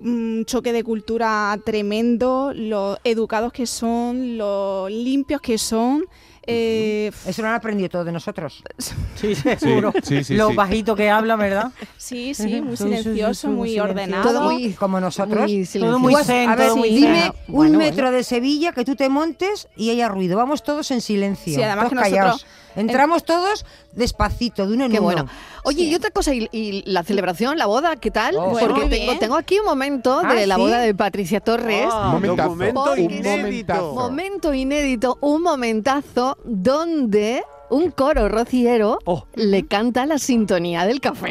un 0.00 0.44
choque 0.46 0.72
de 0.72 0.82
cultura 0.82 1.56
tremendo, 1.64 2.52
lo 2.54 2.98
educados 3.04 3.52
que 3.52 3.66
son, 3.66 4.36
lo 4.36 4.88
limpios 4.88 5.40
que 5.40 5.58
son. 5.58 6.04
Eh, 6.46 7.10
Eso 7.26 7.42
lo 7.42 7.48
han 7.48 7.54
aprendido 7.54 7.88
todos 7.88 8.06
de 8.06 8.12
nosotros. 8.12 8.62
Sí, 9.14 9.34
seguro. 9.36 9.92
sí, 10.02 10.24
sí, 10.24 10.34
Lo 10.34 10.48
sí. 10.50 10.56
bajito 10.56 10.96
que 10.96 11.08
habla, 11.08 11.36
¿verdad? 11.36 11.70
sí, 11.96 12.34
sí, 12.34 12.60
muy 12.60 12.76
silencioso, 12.76 13.48
muy 13.48 13.78
ordenado. 13.78 14.24
Todo 14.24 14.42
muy, 14.50 14.72
Como 14.72 14.98
nosotros. 15.00 15.48
muy 15.50 15.64
Todo 15.66 15.98
muy 16.00 16.14
zen, 16.24 16.50
a 16.50 16.56
ver, 16.56 16.66
todo 16.68 16.76
muy 16.78 16.88
dime 16.90 17.22
zen. 17.22 17.32
un 17.48 17.54
Bueno, 17.54 17.78
metro 17.78 18.02
bueno. 18.06 18.16
de 18.16 18.24
Sevilla 18.24 18.72
que 18.72 18.84
tú 18.84 18.96
te 18.96 19.08
montes 19.08 19.68
y 19.76 19.90
haya 19.90 20.08
ruido. 20.08 20.36
Vamos 20.36 20.64
todos 20.64 20.90
en 20.90 21.00
silencio. 21.00 21.54
Sí, 21.54 21.62
además 21.62 21.88
todos 21.88 21.90
que 21.90 21.94
nosotros- 21.94 22.18
callados. 22.20 22.46
Entramos 22.76 23.24
todos 23.24 23.64
despacito, 23.92 24.66
de 24.66 24.74
uno 24.74 24.84
en 24.86 24.92
Qué 24.92 24.98
uno. 24.98 25.04
bueno. 25.06 25.26
Oye, 25.64 25.82
y 25.84 25.94
otra 25.94 26.10
cosa, 26.10 26.34
¿y, 26.34 26.48
y 26.52 26.82
la 26.90 27.02
celebración, 27.02 27.56
la 27.58 27.66
boda, 27.66 27.96
qué 27.96 28.10
tal? 28.10 28.36
Oh, 28.36 28.52
Porque 28.58 28.80
Bueno, 28.82 28.88
tengo, 28.88 29.18
tengo 29.18 29.36
aquí 29.36 29.58
un 29.58 29.66
momento 29.66 30.20
Ah, 30.24 30.34
de 30.34 30.46
la 30.46 30.56
¿sí? 30.56 30.60
boda 30.60 30.78
de 30.80 30.94
Patricia 30.94 31.40
Torres. 31.40 31.88
Ah, 31.92 32.10
momentazo, 32.12 32.48
documento 32.50 32.92
un 32.92 32.98
inédito. 32.98 33.92
Momento 33.94 34.54
inédito, 34.54 35.18
un 35.20 35.42
momentazo 35.42 36.36
donde 36.44 37.42
un 37.70 37.90
coro 37.90 38.28
rociero 38.28 38.98
Oh. 39.04 39.24
le 39.34 39.66
canta 39.66 40.04
la 40.06 40.18
sintonía 40.18 40.84
del 40.84 41.00
café. 41.00 41.30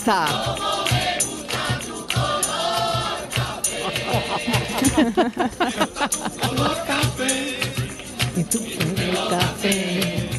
Está. 0.00 0.26
Y 8.36 8.44
tú 8.44 8.58
el 8.96 9.28
café. 9.28 10.29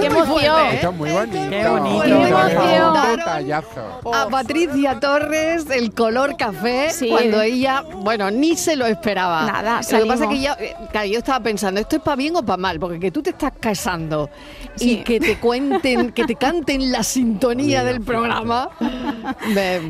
Qué 0.00 0.10
muy 0.10 0.18
emoción. 0.22 0.54
fuerte, 0.54 0.86
¿eh? 0.86 0.90
Muy 0.90 1.10
bonito. 1.10 1.50
Qué 1.50 1.68
bonito. 1.68 2.02
Qué 2.04 2.28
emoción. 2.28 3.16
Detallazo. 3.16 4.00
a 4.12 4.28
Patricia 4.28 5.00
Torres 5.00 5.66
el 5.70 5.92
color 5.92 6.36
café 6.36 6.90
Sí. 6.90 7.08
cuando 7.08 7.40
ella, 7.42 7.82
bueno, 7.98 8.30
ni 8.30 8.56
se 8.56 8.76
lo 8.76 8.86
esperaba. 8.86 9.46
Nada, 9.46 9.80
Lo 9.92 9.98
que 10.00 10.06
pasa 10.06 10.24
es 10.24 10.30
que 10.30 10.40
ya, 10.40 10.56
eh, 10.60 10.74
claro, 10.90 11.06
yo 11.08 11.18
estaba 11.18 11.40
pensando, 11.40 11.80
¿esto 11.80 11.96
es 11.96 12.02
para 12.02 12.16
bien 12.16 12.36
o 12.36 12.42
para 12.44 12.56
mal? 12.56 12.78
Porque 12.80 12.98
que 13.00 13.10
tú 13.10 13.22
te 13.22 13.30
estás 13.30 13.52
casando 13.58 14.30
y 14.78 14.98
que 14.98 15.20
te 15.20 15.38
cuenten, 15.38 16.12
que 16.12 16.24
te 16.24 16.34
canten 16.36 16.90
la 16.92 17.02
sintonía 17.02 17.84
del 17.84 18.00
programa, 18.00 18.70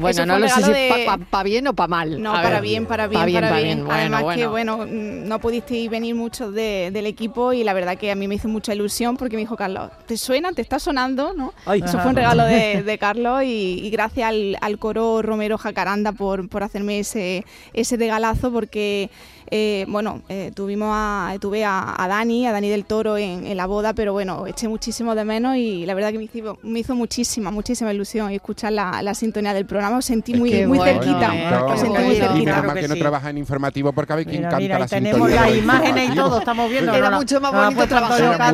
bueno, 0.01 0.27
no 0.27 0.39
lo 0.39 0.49
sé 0.49 0.63
si 0.63 0.73
de- 0.73 1.05
para 1.07 1.19
pa, 1.25 1.43
bien 1.43 1.67
o 1.69 1.75
para 1.75 1.89
mal. 1.89 2.23
No, 2.23 2.31
A 2.35 2.43
para 2.43 2.49
ver. 2.57 2.63
bien, 2.63 2.87
para 2.87 3.07
bien, 3.07 3.21
Pa' 3.21 3.27
bien, 3.27 3.41
para 3.41 3.49
pa' 3.55 3.61
bien. 3.61 3.79
bien. 3.85 3.91
Además 3.91 4.23
Bueno, 4.23 4.41
que, 4.41 4.47
bueno. 4.47 4.77
bueno, 4.79 4.93
mm, 4.93 5.29
no 5.29 5.39
pudisteis 5.39 5.91
venir 5.91 6.15
muchos 6.15 6.53
de- 6.53 6.91
del 6.93 7.07
equipo 7.07 7.53
y 7.53 7.65
la 7.65 7.73
verdad 7.73 7.97
que 7.97 8.11
a 8.11 8.15
mí 8.15 8.27
me 8.29 8.35
hizo 8.37 8.49
mucha 8.49 8.75
ilusión 8.75 9.17
porque 9.17 9.37
me 9.37 9.41
dijo 9.43 9.57
Carlos, 9.57 9.91
¿te 10.07 10.17
suena? 10.17 10.53
¿Te 10.53 10.63
está 10.63 10.79
sonando? 10.79 11.33
¿no? 11.35 11.53
Ay. 11.65 11.83
Eso 11.85 11.99
fue 11.99 12.11
un 12.11 12.17
regalo 12.17 12.45
de, 12.45 12.83
de 12.83 12.99
Carlos 12.99 13.43
y, 13.43 13.81
y 13.83 13.91
gracias 13.91 14.29
al, 14.29 14.57
al 14.61 14.79
coro 14.79 15.23
Romero 15.23 15.59
Jacaranda 15.59 16.13
por, 16.13 16.49
por 16.49 16.63
hacerme 16.63 16.99
ese, 17.01 17.45
ese 17.73 17.97
regalazo 17.97 18.53
porque, 18.53 19.11
eh, 19.51 19.85
bueno, 19.89 20.23
eh, 20.29 20.51
tuvimos 20.55 20.89
a, 20.93 21.35
tuve 21.41 21.65
a, 21.65 21.95
a 22.03 22.09
Dani, 22.09 22.47
a 22.47 22.53
Dani 22.53 22.69
del 22.69 22.85
Toro 22.85 23.17
en, 23.19 23.47
en 23.47 23.57
la 23.57 23.67
boda, 23.67 23.93
pero 23.95 24.13
bueno, 24.13 24.47
eché 24.47 24.69
muchísimo 24.69 25.15
de 25.15 25.25
menos 25.25 25.57
y 25.57 25.87
la 25.87 25.95
verdad 25.95 26.13
que 26.13 26.19
me 26.19 26.25
hizo, 26.25 26.59
me 26.63 26.81
hizo 26.81 26.95
muchísima, 26.95 27.51
muchísima 27.51 27.93
ilusión 27.93 28.31
escuchar 28.33 28.73
la, 28.73 29.03
la 29.03 29.15
sintonía 29.15 29.55
del 29.55 29.67
programa. 29.67 29.99
Os 29.99 30.05
sentí 30.05 30.35
muy, 30.35 30.51
muy 30.67 30.79
bueno, 30.79 30.85
cerquita. 31.03 31.35
eh, 31.35 31.45
Bonito. 31.51 31.67
Os 31.67 31.81
sentí 31.81 32.03
muy. 32.03 32.15
Y 32.15 32.17
cerquita. 32.17 32.35
menos 32.45 32.61
Claro 32.63 32.75
que 32.75 32.81
que 32.81 32.89
no 32.89 32.95
sí. 32.95 33.01
trabaja 33.01 33.31
en 33.31 33.39
informativo 33.39 33.93
porque 33.93 34.13
a 34.13 34.17
ver 34.17 34.25
quién 34.27 34.37
Mira, 34.39 34.49
canta 34.51 34.63
mira, 34.63 34.79
la 34.79 34.85
y 34.85 34.89
tenemos 34.89 35.29
sintonía. 35.29 35.41
las 35.51 35.57
imágenes 35.59 36.11
y 36.11 36.15
todo, 36.15 36.39
estamos 36.39 36.71
viendo. 36.71 36.95
Era 36.95 37.11
no 37.11 37.17
mucho 37.19 37.41
más 37.41 37.53
no 37.53 37.59
la 37.61 37.67
ha 37.67 37.71
bonito 37.71 37.89
Carlos. 37.89 38.11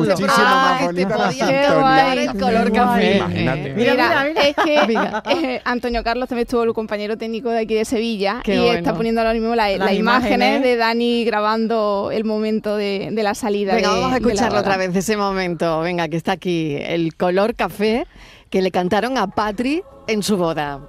este 0.07 0.13
Muchísimo 0.13 0.27
programa 0.35 0.71
más 0.73 0.83
bonita 0.85 1.17
la 1.17 1.31
sintonía. 1.31 2.13
el 2.13 2.39
color 2.39 2.71
café. 2.71 3.17
Imagínate. 3.17 3.73
Mira, 3.73 3.91
Mira, 3.93 4.25
mira, 4.25 4.25
mira. 4.85 5.23
es 5.29 5.37
que 5.39 5.61
Antonio 5.65 6.03
Carlos 6.03 6.29
también 6.29 6.45
estuvo 6.45 6.63
el 6.63 6.73
compañero 6.73 7.17
técnico 7.17 7.49
de 7.49 7.59
aquí 7.59 7.73
de 7.73 7.85
Sevilla 7.85 8.41
y 8.45 8.51
bueno. 8.57 8.73
está 8.73 8.93
poniendo 8.93 9.21
ahora 9.21 9.33
mismo 9.33 9.55
la- 9.55 9.69
las, 9.77 9.93
imágenes. 9.93 10.61
de 10.61 10.75
Dani 10.87 11.23
grabando 11.23 12.09
el 12.11 12.25
momento 12.25 12.75
de, 12.75 13.09
de 13.11 13.23
la 13.23 13.35
salida. 13.35 13.73
Venga, 13.73 13.93
de- 13.93 13.99
vamos 14.01 14.13
a 14.13 14.17
escucharlo 14.17 14.59
otra 14.59 14.75
vez, 14.75 14.93
ese 14.93 15.15
momento. 15.15 15.79
Venga, 15.79 16.09
que 16.09 16.17
está 16.17 16.33
aquí, 16.33 16.75
el 16.77 17.15
color 17.15 17.55
café 17.55 18.05
que 18.49 18.61
le 18.61 18.69
cantaron 18.69 19.17
a 19.17 19.27
Patri 19.27 19.81
en 20.07 20.23
su 20.23 20.35
boda. 20.35 20.81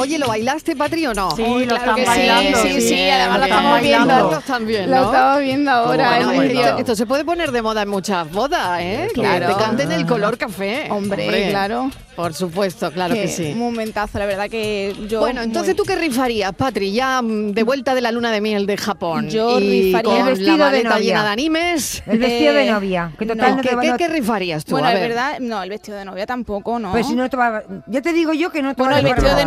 Oye, 0.00 0.18
¿lo 0.18 0.28
bailaste, 0.28 0.74
Patri, 0.76 1.06
o 1.06 1.14
no? 1.14 1.30
Sí, 1.32 1.42
Uy, 1.42 1.66
lo 1.66 1.76
claro 1.76 1.82
están 1.82 1.94
que 1.96 2.02
sí, 2.02 2.06
bailando. 2.08 2.62
sí, 2.62 2.80
sí, 2.80 3.08
además 3.10 3.38
lo 3.38 3.44
están 3.44 3.58
estamos 3.58 3.80
viendo. 3.80 3.98
bailando. 4.06 4.28
Carlos 4.30 4.44
también, 4.44 4.90
Lo 4.90 4.96
estamos 5.04 5.40
viendo 5.40 5.70
ahora 5.70 6.20
Bueno, 6.34 6.78
esto 6.78 6.96
se 6.96 7.06
puede 7.06 7.24
poner 7.24 7.52
de 7.52 7.62
moda 7.62 7.82
en 7.82 7.88
muchas 7.88 8.30
bodas, 8.32 8.80
¿eh? 8.80 9.08
Que 9.14 9.20
Claro. 9.20 9.48
te 9.48 9.62
canten 9.62 9.92
el 9.92 10.06
color 10.06 10.38
café. 10.38 10.88
Hombre, 10.90 11.48
claro. 11.50 11.90
Por 12.16 12.34
supuesto, 12.34 12.90
claro 12.92 13.14
que, 13.14 13.22
Que 13.22 13.28
sí. 13.28 13.50
Un 13.52 13.58
momentazo, 13.60 14.18
la 14.18 14.26
verdad 14.26 14.50
que 14.50 14.94
yo. 15.08 15.20
Bueno, 15.20 15.40
entonces 15.40 15.74
muy- 15.74 15.76
tú 15.76 15.84
qué 15.84 15.96
rifarías, 15.96 16.52
Patri, 16.54 16.92
ya 16.92 17.22
mm, 17.22 17.52
de 17.52 17.62
vuelta 17.62 17.94
de 17.94 18.02
la 18.02 18.12
luna 18.12 18.30
de 18.30 18.42
miel 18.42 18.66
de 18.66 18.76
Japón. 18.76 19.30
Yo 19.30 19.58
y 19.58 19.84
rifaría 19.86 20.02
con 20.10 20.16
el 20.18 20.24
vestido 20.34 20.52
de 20.52 20.58
la 20.58 20.64
maleta 20.66 20.88
novia. 20.90 21.00
llena 21.02 21.24
de 21.24 21.28
animes. 21.30 22.02
El 22.06 22.18
vestido 22.18 22.52
de 22.52 22.66
Eh, 22.66 22.70
novia. 22.70 23.12
Que 23.18 23.24
no. 23.24 23.34
total 23.34 23.56
no 23.56 23.62
¿Qué, 23.62 23.68
te 23.76 23.96
qué- 23.96 24.08
rifarías 24.08 24.64
tú? 24.66 24.72
Bueno, 24.72 24.88
A 24.88 24.92
es 24.92 25.00
ver. 25.00 25.08
verdad, 25.08 25.38
no, 25.40 25.62
el 25.62 25.70
vestido 25.70 25.96
de 25.96 26.04
novia 26.04 26.26
tampoco, 26.26 26.78
¿no? 26.78 26.90
Pues 26.92 27.06
si 27.06 27.14
no 27.14 27.28
te 27.30 27.36
va 27.38 27.62
Ya 27.86 28.02
te 28.02 28.12
digo 28.12 28.32
yo 28.34 28.50
que 28.50 28.60
no 28.60 28.74
te 28.74 28.82
bueno, 28.82 28.94
va 28.94 28.98
el 28.98 29.04
vestido 29.06 29.28
de 29.28 29.42
Otra 29.42 29.44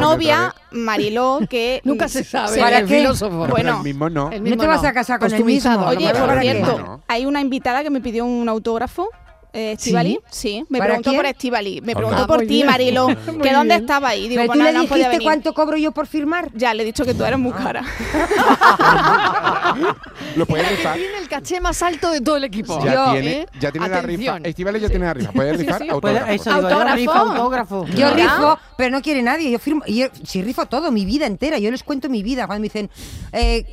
Mariló, 0.72 1.40
que. 1.50 1.82
Nunca 1.86 2.08
se 2.08 2.24
sabe. 2.24 2.60
¿Para 2.60 2.80
el 2.80 2.88
qué? 2.88 2.98
filósofo. 2.98 3.42
Pero 3.42 3.52
Bueno, 3.52 3.78
el 3.78 3.84
mismo 3.84 4.10
no. 4.10 4.32
El 4.32 4.40
No 4.40 4.44
mismo 4.44 4.62
te 4.62 4.68
vas 4.68 4.84
a 4.84 4.94
casar 4.94 5.20
con 5.20 5.34
el 5.34 5.44
mismo. 5.44 5.86
Oye, 5.86 6.12
¿para 6.12 6.26
por 6.26 6.42
cierto, 6.42 7.02
hay 7.08 7.26
una 7.26 7.42
invitada 7.42 7.84
que 7.84 7.90
me 7.90 8.02
pidió 8.02 8.26
un 8.26 8.48
autógrafo. 8.50 9.10
Eh, 9.56 9.74
Estivali, 9.74 10.20
sí, 10.32 10.66
me 10.70 10.80
¿Para 10.80 10.90
preguntó 10.90 11.12
quién? 11.12 11.20
por 11.22 11.26
Estivali, 11.28 11.80
me 11.82 11.96
preguntó 11.96 12.24
Ah, 12.24 12.28
por 12.28 12.38
muy 12.40 12.48
ti. 12.48 12.64
Marilo, 12.64 13.08
que 13.42 13.54
dónde 13.54 13.76
estaba 13.76 14.10
ahí. 14.10 14.28
Digo, 14.28 14.42
Pero 14.42 14.48
pues 14.48 14.58
tú 14.60 14.64
le 14.66 14.74
dijiste 14.80 15.08
venir. 15.10 15.22
cuánto 15.24 15.54
cobro 15.54 15.78
yo 15.78 15.92
por 15.92 16.08
firmar. 16.08 16.50
Ya, 16.56 16.74
le 16.74 16.82
he 16.82 16.86
dicho 16.88 17.06
que 17.06 17.14
tú 17.14 17.24
eres 17.24 17.38
muy 17.38 17.54
Ah. 17.56 17.64
cara. 17.64 17.84
Lo 20.36 20.46
puedes 20.46 20.70
rifar. 20.70 20.96
tiene 20.98 21.18
el 21.20 21.28
caché 21.30 21.60
más 21.62 21.82
alto 21.84 22.12
de 22.12 22.22
todo 22.22 22.38
el 22.38 22.44
equipo. 22.46 22.84
Ya 22.84 22.94
Yo, 22.94 23.12
tiene, 23.12 23.32
¿eh? 23.42 23.46
ya 23.60 23.72
tiene 23.72 23.90
la 23.90 24.02
rifa. 24.02 24.38
Estivales 24.44 24.82
ya 24.82 24.90
tiene 24.90 25.06
la 25.06 25.14
rifa. 25.14 25.32
Puedes 25.32 25.58
rifar 25.58 25.78
Puede- 25.80 25.92
autógrafo. 26.20 26.32
eso 26.32 26.50
digo, 26.50 26.62
yo, 26.62 26.68
Autógrafo. 26.68 26.96
rifa 26.96 27.20
autógrafo. 27.20 27.86
Yo 27.96 28.14
rifo, 28.14 28.60
pero 28.78 28.90
no 28.90 29.02
quiere 29.02 29.22
nadie. 29.22 29.52
Yo 29.52 29.60
firmo, 29.60 29.84
yo, 29.86 30.08
si 30.24 30.42
rifo 30.42 30.66
todo, 30.66 30.92
mi 30.92 31.06
vida 31.06 31.26
entera. 31.28 31.60
Yo 31.60 31.70
les 31.72 31.84
cuento 31.84 32.10
mi 32.10 32.24
vida. 32.24 32.48
Cuando 32.48 32.62
me 32.62 32.66
dicen, 32.68 32.90
eh, 33.32 33.66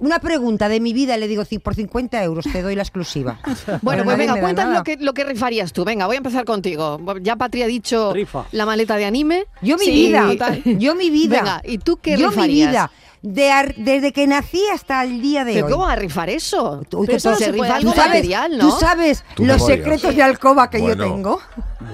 una 0.00 0.18
pregunta 0.18 0.68
de 0.68 0.80
mi 0.80 0.92
vida, 0.92 1.16
le 1.16 1.28
digo, 1.28 1.42
"Ci- 1.44 1.60
por 1.60 1.74
50 1.74 2.22
euros 2.22 2.44
te 2.50 2.62
doy 2.62 2.74
la 2.74 2.82
exclusiva. 2.82 3.38
Bueno, 3.82 4.04
pues 4.04 4.16
venga, 4.16 4.40
cuéntanos 4.40 4.78
lo 4.78 4.84
que, 4.84 4.93
lo 5.00 5.14
que 5.14 5.24
rifarías 5.24 5.72
tú? 5.72 5.84
Venga, 5.84 6.06
voy 6.06 6.16
a 6.16 6.18
empezar 6.18 6.44
contigo. 6.44 7.00
Ya 7.22 7.36
Patria 7.36 7.64
ha 7.64 7.68
dicho 7.68 8.12
Rifa. 8.12 8.44
la 8.52 8.66
maleta 8.66 8.96
de 8.96 9.04
anime. 9.04 9.46
Yo 9.62 9.76
mi 9.76 9.84
sí, 9.86 9.90
vida. 9.90 10.26
Total. 10.28 10.62
Yo 10.64 10.94
mi 10.94 11.10
vida. 11.10 11.36
Venga, 11.38 11.62
¿y 11.64 11.78
tú 11.78 11.96
qué 11.98 12.16
yo 12.16 12.30
rifarías? 12.30 12.66
Mi 12.68 12.72
vida. 12.72 12.90
De 13.22 13.74
desde 13.78 14.12
que 14.12 14.26
nací 14.26 14.60
hasta 14.74 15.02
el 15.02 15.22
día 15.22 15.46
de 15.46 15.54
¿Pero 15.54 15.66
hoy. 15.66 15.72
¿Cómo 15.72 15.84
va 15.86 15.92
a 15.92 15.96
rifar 15.96 16.28
eso? 16.28 16.82
Uy, 16.92 17.06
Pero 17.06 17.06
que 17.06 17.36
se 17.36 17.52
rifa 17.52 17.76
algo 17.76 17.94
material, 17.94 18.58
¿no? 18.58 18.68
Tú 18.68 18.76
sabes 18.78 19.24
¿Tú 19.34 19.46
los 19.46 19.64
secretos 19.64 20.14
de 20.14 20.22
alcoba 20.22 20.68
que 20.68 20.78
bueno. 20.78 21.06
yo 21.06 21.14
tengo. 21.14 21.40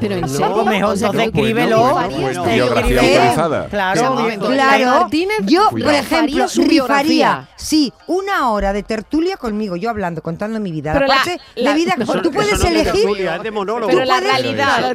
Pero 0.00 0.14
en 0.16 0.29
serio. 0.29 0.64
mejor, 0.64 0.92
o 0.92 0.96
sea, 0.96 1.09
entonces 1.09 1.33
escríbelo. 1.35 1.98
Biografía 2.09 3.00
autorizada. 3.00 3.66
Claro, 3.68 4.16
claro. 4.38 5.09
Yo, 5.44 5.70
por 5.70 5.94
ejemplo, 5.94 6.46
rifaría, 6.57 7.48
sí, 7.57 7.92
una 8.07 8.50
hora 8.50 8.72
de 8.72 8.83
tertulia 8.83 9.37
conmigo, 9.37 9.76
yo 9.76 9.90
hablando, 9.90 10.22
contando 10.22 10.61
mi 10.61 10.72
vida. 10.72 10.94
La, 10.94 11.07
parte 11.07 11.38
la, 11.57 11.70
de 11.70 11.76
vida, 11.76 11.94
tú 12.22 12.31
puedes 12.31 12.62
elegir. 12.64 13.07
Pero 13.16 14.05
la 14.05 14.20
realidad, 14.20 14.94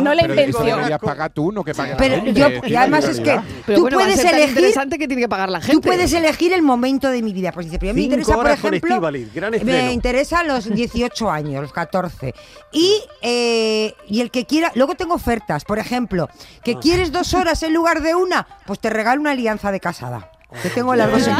no 0.00 0.14
la 0.14 0.24
invención. 0.24 0.80
pagar 1.00 1.30
tú, 1.30 1.52
no 1.52 1.62
que 1.64 1.74
pague 1.74 1.94
Pero 1.96 2.24
yo, 2.26 2.48
y 2.66 2.74
además 2.74 3.04
es 3.04 3.20
que 3.20 3.40
tú 3.74 3.88
puedes 3.88 4.18
elegir. 4.24 4.48
interesante 4.48 4.98
que 4.98 5.06
tiene 5.06 5.22
que 5.22 5.28
pagar 5.28 5.50
la 5.50 5.60
gente. 5.60 5.74
Tú 5.74 5.80
puedes 5.80 6.12
elegir 6.12 6.52
el 6.52 6.62
momento 6.62 7.10
de 7.10 7.22
mi 7.22 7.32
vida. 7.32 7.52
Pues 7.52 7.66
dice, 7.66 7.78
pero 7.78 7.94
me 7.94 8.02
interesa, 8.02 8.34
por 8.34 8.50
ejemplo, 8.50 9.00
me 9.62 9.92
interesa 9.92 10.44
los 10.44 10.72
18 10.72 11.30
años, 11.30 11.62
los 11.62 11.72
14. 11.72 12.34
Y 12.72 13.02
eh, 13.22 13.83
y 14.08 14.20
el 14.20 14.30
que 14.30 14.46
quiera, 14.46 14.72
luego 14.74 14.94
tengo 14.94 15.14
ofertas, 15.14 15.64
por 15.64 15.78
ejemplo, 15.78 16.28
que 16.62 16.72
ah. 16.72 16.80
quieres 16.80 17.12
dos 17.12 17.34
horas 17.34 17.62
en 17.62 17.74
lugar 17.74 18.02
de 18.02 18.14
una, 18.14 18.46
pues 18.66 18.80
te 18.80 18.90
regalo 18.90 19.20
una 19.20 19.32
alianza 19.32 19.72
de 19.72 19.80
casada. 19.80 20.30
Que 20.62 20.70
tengo 20.70 20.94
largos 20.94 21.26
en. 21.26 21.34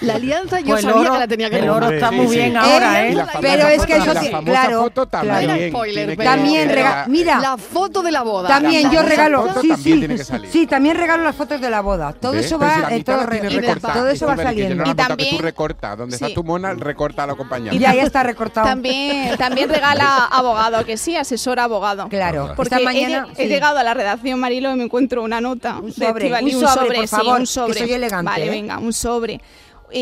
La 0.00 0.14
alianza 0.14 0.60
yo 0.60 0.74
pues 0.74 0.82
sabía 0.82 1.10
que 1.10 1.18
la 1.18 1.28
tenía 1.28 1.50
que 1.50 1.58
El 1.58 1.68
oro 1.68 1.90
está 1.90 2.10
muy 2.10 2.26
bien 2.26 2.52
sí. 2.52 2.56
ahora, 2.56 3.06
¿eh? 3.06 3.16
Pero 3.40 3.68
es 3.68 3.86
que 3.86 3.98
yo 3.98 4.14
sí, 4.14 4.30
claro. 4.44 4.82
Foto 4.82 5.06
también, 5.06 5.44
claro. 5.44 5.68
Spoiler, 5.68 6.16
también 6.16 6.68
regalo. 6.68 7.10
Mira. 7.10 7.40
La 7.40 7.56
foto 7.56 8.02
de 8.02 8.12
la 8.12 8.22
boda. 8.22 8.48
También 8.48 8.90
yo 8.90 9.02
regalo. 9.02 9.48
Sí, 9.60 9.72
sí. 9.82 10.06
Sí, 10.50 10.66
también 10.66 10.96
regalo 10.96 11.24
las 11.24 11.36
fotos 11.36 11.60
de 11.60 11.70
la 11.70 11.80
boda. 11.80 12.12
Todo 12.12 12.34
eso 12.34 12.58
va. 12.58 12.88
Si 12.88 12.94
eh, 12.94 13.04
todo, 13.04 13.24
recorta, 13.26 13.92
todo, 13.92 14.08
eso 14.08 14.26
va 14.26 14.36
saliendo. 14.36 14.84
Y 14.88 14.94
también. 14.94 15.36
Tú 15.36 15.42
recorta. 15.42 15.96
Donde 15.96 16.16
está 16.16 16.32
tu 16.32 16.44
mona, 16.44 16.74
recorta 16.74 17.24
a 17.24 17.26
la 17.26 17.34
compañía. 17.34 17.72
Y 17.72 17.84
ahí 17.84 18.00
está 18.00 18.22
recortado. 18.22 18.66
También, 18.66 19.36
también 19.36 19.68
regala 19.68 20.26
abogado, 20.26 20.84
que 20.84 20.96
sí, 20.96 21.16
asesora 21.16 21.64
abogado. 21.64 22.08
Claro. 22.08 22.52
Porque 22.56 22.78
mañana. 22.80 23.28
He 23.36 23.48
llegado 23.48 23.78
a 23.78 23.82
la 23.82 23.94
redacción, 23.94 24.40
Marilo, 24.40 24.72
y 24.72 24.76
me 24.76 24.84
encuentro 24.84 25.22
una 25.22 25.40
nota 25.40 25.80
de 25.82 26.06
un 26.42 26.66
sobre, 26.66 26.96
por 26.96 27.08
favor 27.08 27.45
sobre. 27.46 27.74
Que 27.74 27.80
soy 27.80 27.92
elegante. 27.92 28.30
Vale, 28.30 28.46
¿eh? 28.46 28.50
venga, 28.50 28.78
un 28.78 28.92
sobre. 28.92 29.40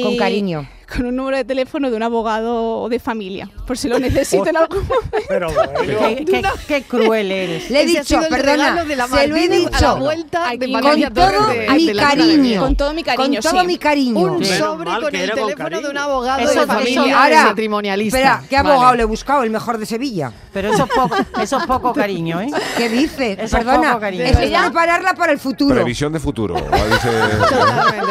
Con 0.02 0.16
cariño 0.16 0.66
con 0.94 1.07
un 1.07 1.16
número 1.16 1.37
de 1.37 1.44
teléfono 1.44 1.90
de 1.90 1.96
un 1.96 2.02
abogado 2.02 2.88
de 2.88 2.98
familia, 2.98 3.50
por 3.66 3.76
si 3.76 3.88
lo 3.88 3.98
necesito 3.98 4.44
algún 4.44 4.87
momento. 4.87 5.04
Pero 5.28 5.48
qué, 6.68 6.83
cruel 6.83 7.33
eres. 7.33 7.70
Le 7.70 7.83
he 7.83 7.87
dicho, 7.87 8.20
perdona, 8.28 8.85
de 8.85 8.96
la 8.96 9.09
se 9.09 9.28
lo 9.28 9.37
he 9.37 9.48
dicho. 9.48 9.98
Con, 9.98 10.28
todo 10.30 10.54
mi 10.54 11.94
cariño, 11.94 12.61
con 12.61 12.76
todo 12.76 12.94
mi 12.94 13.02
cariño. 13.02 13.40
Con 13.42 13.52
todo 13.52 13.64
mi 13.64 13.78
cariño. 13.78 14.20
Un 14.20 14.44
sobre 14.44 14.90
con 15.00 15.14
el 15.14 15.30
teléfono 15.30 15.80
de 15.80 15.88
un 15.88 15.98
abogado 15.98 16.40
eso, 16.40 16.61
de 16.61 16.66
familia 16.66 17.22
ahora, 17.22 17.44
matrimonialista. 17.46 18.18
Espera, 18.18 18.44
¿qué 18.48 18.57
abogado 18.57 18.94
le 18.94 19.02
he 19.02 19.07
buscado? 19.07 19.42
El 19.42 19.50
mejor 19.50 19.78
de 19.78 19.87
Sevilla. 19.87 20.33
Pero 20.52 20.72
eso 20.72 20.85
es 20.85 20.90
poco, 20.90 21.16
eso 21.40 21.59
es 21.59 21.66
poco 21.66 21.92
cariño, 21.94 22.40
¿eh? 22.40 22.50
¿Qué 22.76 22.88
dices? 22.88 23.50
Perdona, 23.50 23.98
es, 24.09 24.38
es 24.38 24.59
prepararla 24.61 25.14
para 25.14 25.33
el 25.33 25.38
futuro. 25.38 25.74
Previsión 25.74 26.12
de 26.12 26.20
futuro. 26.20 26.54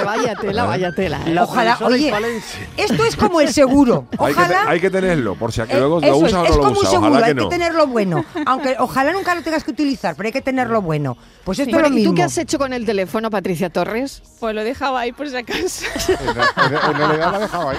Vaya 0.06 0.36
tela, 0.36 0.66
vaya 0.66 0.92
tela. 0.92 1.20
Ojalá, 1.42 1.78
oye, 1.82 2.14
esto 2.78 3.06
es 3.06 3.16
como 3.16 3.42
el 3.42 3.54
seguro. 3.54 4.08
Ojalá. 4.18 4.66
Hay 4.68 4.80
que, 4.80 4.90
tenerlo, 4.90 5.36
por 5.36 5.52
si 5.52 5.62
a 5.62 5.68
que 5.68 5.78
luego 5.78 6.00
eh, 6.02 6.08
lo 6.08 6.18
usas 6.18 6.34
o 6.34 6.38
no 6.38 6.46
es 6.46 6.52
como 6.52 6.70
lo 6.70 6.80
usas. 6.80 6.92
seguro, 6.92 7.16
hay 7.16 7.36
que, 7.36 7.46
tenerlo 7.46 7.88
bueno. 7.88 8.26
Aunque 8.46 8.76
ojalá 8.80 9.12
nunca 9.14 9.36
lo 9.36 9.42
tengas 9.42 9.64
que 9.64 9.72
utilizar, 9.72 10.16
pero 10.16 10.28
hay 10.28 10.34
que 10.34 10.42
tenerlo 10.42 10.82
bueno. 10.82 11.18
Pues 11.44 11.60
esto 11.60 11.76
es 11.76 11.82
lo 11.82 11.88
¿Y 11.90 11.92
mismo. 11.92 12.02
¿Y 12.02 12.06
tú 12.12 12.16
qué 12.16 12.24
has 12.24 12.38
hecho 12.38 12.58
con 12.58 12.74
el 12.74 12.86
teléfono, 12.86 13.30
Patricia 13.30 13.70
Torres? 13.70 14.22
Pues 14.40 14.56
lo 14.56 14.64
dejaba 14.64 15.02
ahí 15.02 15.12
por 15.12 15.30
si 15.30 15.36
acaso. 15.36 15.86
en 16.10 16.98
realidad 16.98 17.32
lo 17.32 17.40
dejaba 17.40 17.72
ahí. 17.72 17.78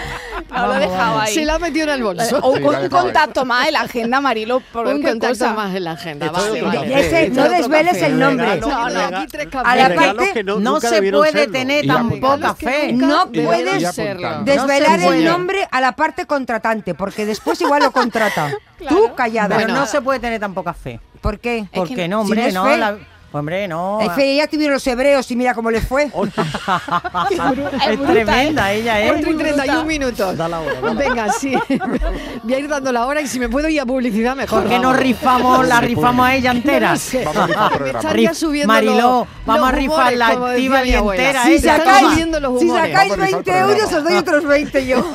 No, 0.50 0.66
lo 0.66 0.74
dejaba 0.74 1.22
ahí. 1.22 1.34
Se 1.34 1.44
la 1.44 1.54
ha 1.54 1.58
metido 1.58 1.84
en 1.84 1.90
el 1.90 2.02
bolso. 2.02 2.36
Eh, 2.36 2.40
o 2.42 2.50
un 2.50 2.88
contacto 2.88 3.44
más 3.44 3.66
en 3.66 3.72
la 3.72 3.80
agenda, 3.82 4.20
Marilo. 4.20 4.60
Por 4.72 4.86
un 4.86 5.02
contacto 5.02 5.50
más 5.54 5.74
en 5.74 5.84
la 5.84 5.92
agenda. 5.92 6.30
No 6.30 7.48
desveles 7.48 8.02
el 8.02 8.18
nombre. 8.18 8.60
No, 8.60 8.88
no, 8.88 9.00
aquí 9.00 9.26
tres 9.30 9.48
A 9.52 9.76
la 9.76 9.94
parte, 9.94 10.44
no 10.44 10.80
se 10.80 11.10
puede 11.10 11.46
tener 11.48 11.86
tampoco 11.86 12.54
fe. 12.54 12.92
No 12.92 13.30
puedes 13.32 13.96
desvelar 14.44 14.73
revelar 14.80 15.14
el 15.14 15.24
nombre 15.24 15.68
a 15.70 15.80
la 15.80 15.92
parte 15.92 16.26
contratante, 16.26 16.94
porque 16.94 17.26
después 17.26 17.60
igual 17.60 17.82
lo 17.82 17.92
contrata. 17.92 18.52
Tú 18.88 19.14
callada. 19.14 19.56
Pero 19.56 19.72
no 19.72 19.86
se 19.86 20.00
puede 20.00 20.20
tener 20.20 20.40
tan 20.40 20.54
poca 20.54 20.74
fe. 20.74 21.00
¿Por 21.20 21.38
qué? 21.38 21.66
Porque 21.72 22.06
no, 22.08 22.20
hombre, 22.20 22.48
si 22.48 22.54
no. 22.54 22.76
La... 22.76 22.98
Hombre, 23.34 23.66
no. 23.66 23.98
ya 24.00 24.46
tuvieron 24.46 24.74
los 24.74 24.86
hebreos 24.86 25.28
y 25.28 25.34
mira 25.34 25.54
cómo 25.54 25.68
les 25.68 25.84
fue. 25.84 26.04
es 26.08 26.12
tremenda 28.06 28.72
ella, 28.72 29.00
¿eh? 29.00 29.08
4 29.08 29.32
y 29.32 29.34
31 29.34 29.84
minutos. 29.84 30.36
Da 30.36 30.48
la 30.48 30.60
hora. 30.60 30.92
Venga, 30.92 31.32
sí. 31.32 31.52
Voy 32.44 32.54
a 32.54 32.58
ir 32.60 32.68
dando 32.68 32.92
la 32.92 33.06
hora 33.06 33.20
y 33.20 33.26
si 33.26 33.40
me 33.40 33.48
puedo 33.48 33.68
ir 33.68 33.80
a 33.80 33.86
publicidad, 33.86 34.36
mejor. 34.36 34.62
Porque 34.62 34.78
nos 34.78 34.96
rifamos, 34.96 35.66
la 35.66 35.80
rifamos 35.80 36.24
a 36.24 36.36
ella 36.36 36.52
entera. 36.52 36.94
No. 36.94 37.00
Vamos 37.34 37.56
a 37.56 37.68
rifar 37.70 38.34
subiendo 38.36 38.72
Mariló, 38.72 39.26
vamos 39.44 39.68
a 39.68 39.72
rifarla 39.72 40.28
activa 40.28 40.86
y 40.86 40.94
entera. 40.94 41.44
Si 41.44 41.54
¿eh? 41.54 41.58
sacáis, 41.58 42.06
si 42.60 42.68
sacáis 42.68 43.16
20 43.16 43.58
euros, 43.58 43.92
os 43.92 44.04
doy 44.04 44.14
otros 44.14 44.44
20 44.44 44.86
yo. 44.86 45.04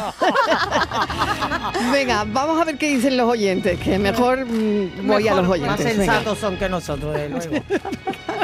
Venga, 1.94 2.26
vamos 2.28 2.60
a 2.60 2.66
ver 2.66 2.78
qué 2.78 2.90
dicen 2.90 3.16
los 3.16 3.30
oyentes, 3.30 3.80
que 3.80 3.98
mejor, 3.98 4.46
mm, 4.46 5.08
voy 5.08 5.26
a 5.28 5.36
los 5.36 5.48
oyentes. 5.48 5.86
Más 5.86 5.96
sensatos 5.96 6.38
son 6.38 6.58
que 6.58 6.68
nosotros, 6.68 7.14
de 7.14 7.30
nuevo 7.30 7.64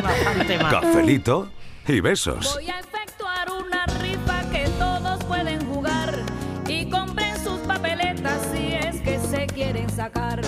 bastante 0.05 0.57
mal. 0.57 0.71
Cafelito 0.71 1.47
y 1.87 1.99
besos. 1.99 2.53
Voy 2.55 2.69
a 2.69 2.79
efectuar 2.79 3.47
una 3.51 3.85
rifa 4.01 4.49
que 4.51 4.67
todos 4.79 5.23
pueden 5.25 5.65
jugar 5.67 6.13
y 6.67 6.89
compren 6.89 7.37
sus 7.43 7.59
papeletas 7.61 8.41
si 8.53 8.73
es 8.73 9.01
que 9.01 9.19
se 9.19 9.47
quieren 9.47 9.89
sacar. 9.89 10.41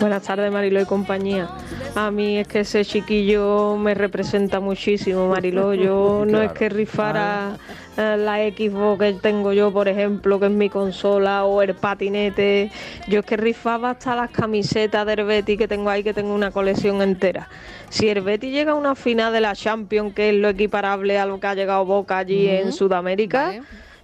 Buenas 0.00 0.22
tardes, 0.24 0.52
Mariló 0.52 0.80
y 0.80 0.84
compañía. 0.84 1.48
A 1.94 2.10
mí 2.10 2.38
es 2.38 2.46
que 2.46 2.60
ese 2.60 2.84
chiquillo 2.84 3.76
me 3.76 3.94
representa 3.94 4.60
muchísimo, 4.60 5.28
Mariló. 5.28 5.72
Yo 5.72 6.22
claro. 6.24 6.26
no 6.26 6.42
es 6.42 6.52
que 6.52 6.68
rifara. 6.68 7.54
Ah 7.54 7.56
la 7.96 8.36
Xbox 8.36 8.98
que 8.98 9.12
tengo 9.14 9.52
yo, 9.52 9.72
por 9.72 9.88
ejemplo, 9.88 10.38
que 10.38 10.46
es 10.46 10.52
mi 10.52 10.68
consola, 10.68 11.44
o 11.44 11.62
el 11.62 11.74
patinete. 11.74 12.70
Yo 13.08 13.20
es 13.20 13.26
que 13.26 13.36
rifaba 13.36 13.90
hasta 13.90 14.14
las 14.16 14.30
camisetas 14.30 15.06
del 15.06 15.24
Betty 15.24 15.56
que 15.56 15.68
tengo 15.68 15.90
ahí, 15.90 16.02
que 16.02 16.14
tengo 16.14 16.34
una 16.34 16.50
colección 16.50 17.02
entera. 17.02 17.48
Si 17.88 18.08
el 18.08 18.22
llega 18.24 18.72
a 18.72 18.74
una 18.74 18.94
final 18.94 19.32
de 19.32 19.40
la 19.40 19.54
Champions, 19.54 20.14
que 20.14 20.30
es 20.30 20.34
lo 20.34 20.48
equiparable 20.48 21.18
a 21.18 21.26
lo 21.26 21.40
que 21.40 21.46
ha 21.46 21.54
llegado 21.54 21.84
Boca 21.84 22.18
allí 22.18 22.48
en 22.48 22.72
Sudamérica, 22.72 23.54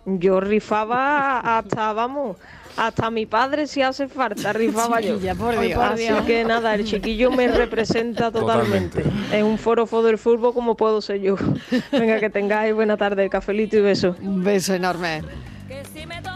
yo 0.04 0.40
rifaba 0.40 1.40
hasta, 1.58 1.92
vamos 1.92 2.36
hasta 2.76 3.10
mi 3.10 3.26
padre, 3.26 3.66
si 3.66 3.82
hace 3.82 4.08
falta, 4.08 4.52
rifaba 4.52 5.00
yo. 5.00 5.18
Por 5.36 5.54
Así 5.54 6.08
que 6.26 6.44
nada, 6.44 6.74
el 6.74 6.84
chiquillo 6.84 7.30
me 7.30 7.48
representa 7.52 8.30
totalmente. 8.30 9.04
Es 9.32 9.42
un 9.42 9.58
forofo 9.58 10.02
del 10.02 10.18
fútbol 10.18 10.54
como 10.54 10.76
puedo 10.76 11.00
ser 11.00 11.20
yo. 11.20 11.36
Venga, 11.92 12.18
que 12.18 12.30
tengáis 12.30 12.74
buena 12.74 12.96
tarde, 12.96 13.28
cafelito 13.28 13.76
y 13.76 13.80
beso. 13.80 14.16
Un 14.20 14.42
beso 14.42 14.74
enorme. 14.74 15.22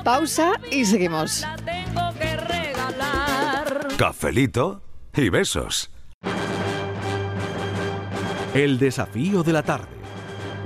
Pausa 0.04 0.52
y 0.70 0.84
seguimos. 0.84 1.44
Cafelito 3.96 4.82
y 5.14 5.28
besos. 5.30 5.90
El 8.54 8.78
desafío 8.78 9.42
de 9.42 9.52
la 9.52 9.62
tarde. 9.62 9.95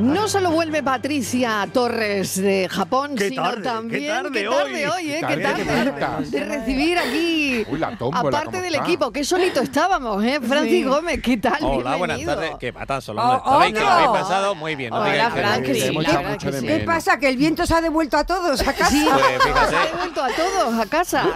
No 0.01 0.29
solo 0.29 0.51
vuelve 0.51 0.83
Patricia 0.83 1.69
Torres 1.71 2.41
de 2.41 2.71
Japón, 2.71 3.17
qué 3.17 3.29
sino 3.29 3.43
tarde, 3.43 3.63
también. 3.63 4.03
Qué 4.03 4.09
tarde, 4.09 4.41
qué 4.41 4.49
tarde 4.49 4.89
hoy, 4.89 5.11
¿eh? 5.13 5.21
Qué 5.29 5.37
tarde. 5.37 5.63
Qué 5.63 5.93
tarde 6.01 6.31
de 6.31 6.45
recibir 6.47 6.99
aquí. 6.99 7.67
Uy, 7.69 7.79
la 7.79 7.99
tómbola, 7.99 8.39
aparte 8.39 8.63
del 8.63 8.77
está? 8.77 8.87
equipo, 8.87 9.13
qué 9.13 9.25
solito 9.25 9.61
estábamos, 9.61 10.25
¿eh? 10.25 10.41
Francis 10.41 10.73
sí. 10.73 10.85
Gómez, 10.85 11.21
¿qué 11.23 11.37
tal? 11.37 11.59
Hola, 11.61 11.97
Bienvenido. 11.97 11.99
buenas 11.99 12.25
tardes. 12.25 12.51
Qué 12.59 12.73
patazo, 12.73 13.13
lo 13.13 13.21
oh, 13.21 13.43
oh, 13.45 13.59
no. 13.61 13.67
que 13.67 13.73
lo 13.73 13.89
habéis 13.89 14.09
pasado 14.09 14.55
muy 14.55 14.75
bien. 14.75 14.89
No 14.89 15.01
Hola, 15.01 15.31
Frank, 15.31 15.67
sí, 15.67 15.81
sí. 15.83 16.67
¿Qué 16.67 16.83
pasa? 16.87 17.19
Que 17.19 17.29
el 17.29 17.37
viento 17.37 17.67
se 17.67 17.75
ha 17.75 17.83
devuelto 17.83 18.17
a 18.17 18.25
todos 18.25 18.67
a 18.67 18.73
casa. 18.73 18.91
Sí, 18.91 19.07
pues, 19.07 19.69
se 19.69 19.77
ha 19.77 19.85
devuelto 19.85 20.25
a 20.25 20.29
todos 20.31 20.81
a 20.81 20.87
casa. 20.87 21.27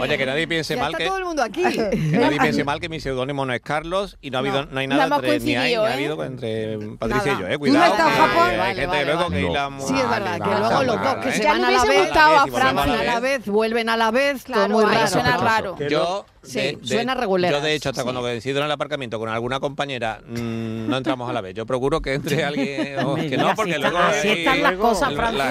Oye, 0.00 0.18
que 0.18 0.26
nadie 0.26 0.48
piense 0.48 0.74
ya 0.74 0.82
mal 0.82 0.90
está 0.90 0.98
que. 0.98 1.06
todo 1.06 1.18
el 1.18 1.24
mundo 1.24 1.44
aquí. 1.44 1.62
Que 1.62 2.18
nadie 2.18 2.40
piense 2.40 2.64
mal 2.64 2.80
que 2.80 2.88
mi 2.88 2.98
seudónimo 2.98 3.46
no 3.46 3.52
es 3.52 3.60
Carlos 3.60 4.18
y 4.20 4.30
no 4.32 4.38
ha 4.38 4.40
habido, 4.40 4.66
no, 4.66 4.80
hay 4.80 4.88
nada 4.88 5.04
entre, 5.06 5.38
ni 5.38 5.54
ha 5.54 5.68
¿eh? 5.68 5.76
habido 5.76 6.24
entre 6.24 6.78
Patricia 6.98 7.34
y 7.34 7.40
yo, 7.40 7.46
¿eh? 7.46 7.56
Cuidado 7.56 8.07
a 8.08 8.26
Japón. 8.26 8.50
Luego. 8.56 9.86
Sí, 9.86 9.94
es 9.96 10.10
verdad, 10.10 10.40
que 10.40 10.60
luego 10.60 10.82
los 10.84 11.02
dos 11.02 11.16
que 11.16 11.32
se 11.32 11.46
van 11.46 11.64
a 11.64 11.70
la 11.70 11.84
vez. 11.84 12.10
a 12.14 12.46
Francia 12.46 13.00
a 13.00 13.04
la 13.04 13.20
vez, 13.20 13.46
vuelven 13.46 13.88
a 13.88 13.96
la 13.96 14.10
vez. 14.10 14.44
Claro, 14.44 14.74
muy 14.74 14.84
raro. 14.84 15.06
Suena 15.08 15.36
raro. 15.36 15.76
Yo 15.88 16.24
Sí, 16.48 16.58
de, 16.58 16.78
suena 16.82 17.14
regular. 17.14 17.52
Yo, 17.52 17.60
de 17.60 17.74
hecho, 17.74 17.90
hasta 17.90 18.02
sí. 18.02 18.04
cuando 18.04 18.24
decido 18.24 18.58
en 18.58 18.66
el 18.66 18.70
aparcamiento 18.70 19.18
con 19.18 19.28
alguna 19.28 19.60
compañera, 19.60 20.20
mmm, 20.26 20.88
no 20.88 20.96
entramos 20.96 21.28
a 21.28 21.32
la 21.32 21.40
vez. 21.40 21.54
Yo 21.54 21.66
procuro 21.66 22.00
que 22.00 22.14
entre 22.14 22.44
alguien 22.48 22.96
oh, 23.04 23.16
que 23.16 23.36
no, 23.36 23.54
porque 23.54 23.78
luego. 23.78 23.98
Así 23.98 24.28
están 24.28 24.62
las 24.62 24.74
cosas, 24.74 25.12
Francis. 25.14 25.44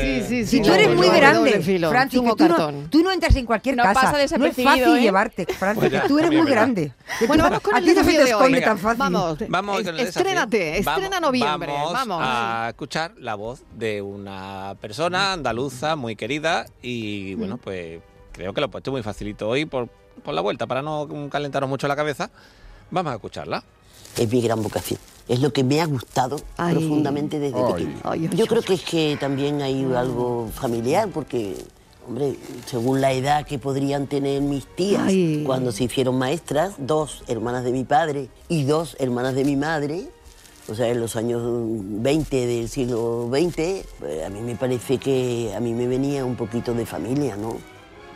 sí, 0.00 0.22
sí, 0.26 0.46
Si 0.46 0.62
tú 0.62 0.72
eres 0.72 0.94
muy 0.94 1.08
grande, 1.08 1.60
Francis, 1.88 2.20
tú 2.90 3.02
no 3.02 3.12
entras 3.12 3.36
en 3.36 3.46
cualquier 3.46 3.76
casa. 3.76 4.12
No 4.38 4.46
es 4.46 4.56
fácil 4.56 4.96
¿eh? 4.96 5.00
llevarte, 5.00 5.46
Francis, 5.46 5.92
tú 6.08 6.18
eres 6.18 6.32
muy 6.32 6.50
grande. 6.50 6.92
Bueno, 7.26 7.44
vamos 7.44 7.60
con 7.60 7.76
el 7.76 7.84
desafío 7.84 8.24
de 8.24 8.34
hoy. 8.34 8.64
Vamos, 8.96 9.35
estrénate, 9.98 10.78
estrena 10.78 11.20
noviembre, 11.20 11.72
vamos. 11.92 12.18
a 12.22 12.66
escuchar 12.70 13.14
la 13.18 13.34
voz 13.34 13.62
de 13.76 14.02
una 14.02 14.76
persona 14.80 15.32
andaluza 15.32 15.96
muy 15.96 16.16
querida 16.16 16.66
y 16.82 17.34
bueno, 17.34 17.58
pues 17.58 18.00
creo 18.32 18.52
que 18.52 18.60
lo 18.60 18.66
he 18.66 18.70
puesto 18.70 18.90
muy 18.92 19.02
facilito 19.02 19.48
hoy 19.48 19.64
por, 19.66 19.88
por 20.22 20.34
la 20.34 20.40
vuelta, 20.40 20.66
para 20.66 20.82
no 20.82 21.08
calentaros 21.30 21.68
mucho 21.68 21.88
la 21.88 21.96
cabeza. 21.96 22.30
Vamos 22.90 23.12
a 23.12 23.16
escucharla. 23.16 23.62
es 24.16 24.30
mi 24.30 24.40
gran 24.40 24.62
vocación. 24.62 25.00
Es 25.28 25.40
lo 25.40 25.52
que 25.52 25.64
me 25.64 25.80
ha 25.80 25.86
gustado 25.86 26.36
Ay. 26.56 26.74
profundamente 26.74 27.38
desde 27.40 27.58
Ay. 27.58 27.72
pequeña. 27.72 27.96
Ay, 28.04 28.28
ay, 28.30 28.36
Yo 28.36 28.46
creo 28.46 28.62
que 28.62 28.74
es 28.74 28.82
que 28.82 29.16
también 29.18 29.60
hay 29.60 29.84
algo 29.94 30.48
familiar, 30.54 31.08
porque, 31.12 31.56
hombre, 32.06 32.36
según 32.66 33.00
la 33.00 33.12
edad 33.12 33.46
que 33.46 33.58
podrían 33.58 34.06
tener 34.06 34.40
mis 34.42 34.66
tías 34.66 35.04
Ay. 35.06 35.42
cuando 35.44 35.72
se 35.72 35.84
hicieron 35.84 36.16
maestras, 36.18 36.74
dos 36.78 37.24
hermanas 37.28 37.64
de 37.64 37.72
mi 37.72 37.84
padre 37.84 38.28
y 38.48 38.64
dos 38.64 38.96
hermanas 38.98 39.34
de 39.34 39.44
mi 39.44 39.56
madre, 39.56 40.08
o 40.68 40.74
sea, 40.74 40.88
en 40.88 41.00
los 41.00 41.16
años 41.16 41.42
20 41.44 42.46
del 42.46 42.68
siglo 42.68 43.28
XX, 43.30 43.86
pues, 43.98 44.24
a 44.24 44.28
mí 44.28 44.40
me 44.40 44.56
parece 44.56 44.98
que 44.98 45.52
a 45.56 45.60
mí 45.60 45.72
me 45.72 45.86
venía 45.86 46.24
un 46.24 46.36
poquito 46.36 46.74
de 46.74 46.86
familia, 46.86 47.36
¿no? 47.36 47.56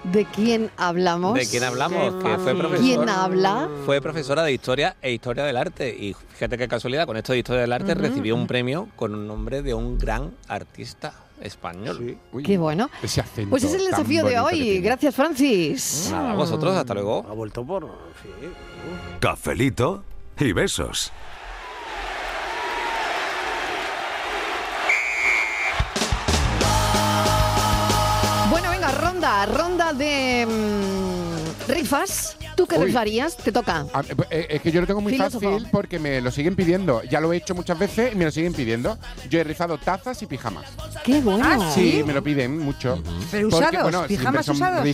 ¿De 0.04 0.24
quién 0.24 0.70
hablamos? 0.78 1.34
¿De 1.34 1.46
quién 1.46 1.62
hablamos? 1.62 2.24
Que 2.24 2.38
fue 2.38 2.56
profesor. 2.56 2.84
¿Quién 2.84 3.08
habla? 3.08 3.68
Fue 3.84 4.00
profesora 4.00 4.42
de 4.42 4.52
historia 4.52 4.96
e 5.02 5.12
historia 5.12 5.44
del 5.44 5.58
arte. 5.58 5.94
Y 5.94 6.14
fíjate 6.14 6.56
qué 6.56 6.68
casualidad, 6.68 7.06
con 7.06 7.18
esto 7.18 7.32
de 7.32 7.40
historia 7.40 7.60
del 7.60 7.72
arte 7.72 7.94
recibió 7.94 8.34
un 8.34 8.46
premio 8.46 8.88
con 8.96 9.14
un 9.14 9.26
nombre 9.26 9.60
de 9.60 9.74
un 9.74 9.98
gran 9.98 10.34
artista 10.48 11.12
español. 11.42 12.18
Qué 12.44 12.58
bueno. 12.58 12.90
Ese 13.02 13.20
acento 13.20 13.50
Pues 13.50 13.64
es 13.64 13.74
el 13.74 13.84
desafío 13.84 14.24
de 14.24 14.38
hoy. 14.38 14.80
Gracias, 14.80 15.14
Francis. 15.14 16.08
Nada, 16.10 16.34
vosotros, 16.34 16.74
hasta 16.76 16.94
luego. 16.94 17.24
Ha 17.28 17.32
vuelto 17.32 17.64
por... 17.64 17.84
sí. 18.22 18.28
Cafelito 19.20 20.04
y 20.38 20.52
besos. 20.52 21.12
Bueno, 28.50 28.70
venga, 28.70 28.90
ronda, 28.92 29.46
ronda 29.46 29.92
de 29.92 30.46
mm, 30.46 31.70
rifas. 31.70 32.36
¿Tú 32.60 32.66
qué 32.66 32.76
Uy. 32.78 32.84
rifarías? 32.88 33.38
Te 33.38 33.52
toca. 33.52 33.86
Ah, 33.94 34.02
eh, 34.28 34.46
Es 34.50 34.60
que 34.60 34.70
yo 34.70 34.82
lo 34.82 34.86
tengo 34.86 35.00
muy 35.00 35.12
Filósofo. 35.14 35.50
fácil 35.50 35.68
porque 35.72 35.98
me 35.98 36.20
lo 36.20 36.30
siguen 36.30 36.54
pidiendo. 36.56 37.02
Ya 37.04 37.18
lo 37.18 37.32
he 37.32 37.38
hecho 37.38 37.54
muchas 37.54 37.78
veces 37.78 38.12
y 38.12 38.16
me 38.16 38.26
lo 38.26 38.30
siguen 38.30 38.52
pidiendo. 38.52 38.98
Yo 39.30 39.40
he 39.40 39.44
rizado 39.44 39.78
tazas 39.78 40.20
y 40.20 40.26
pijamas. 40.26 40.66
Qué 41.02 41.22
bueno. 41.22 41.42
Ah, 41.42 41.70
Sí, 41.74 42.02
me 42.06 42.12
lo 42.12 42.22
piden 42.22 42.58
mucho. 42.58 43.02
Pero 43.30 43.48
Porque, 43.48 43.66
usados, 43.66 43.82
bueno, 43.84 43.98
siempre 44.00 44.16
pijamas 44.18 44.44
son 44.44 44.56
usados. 44.56 44.84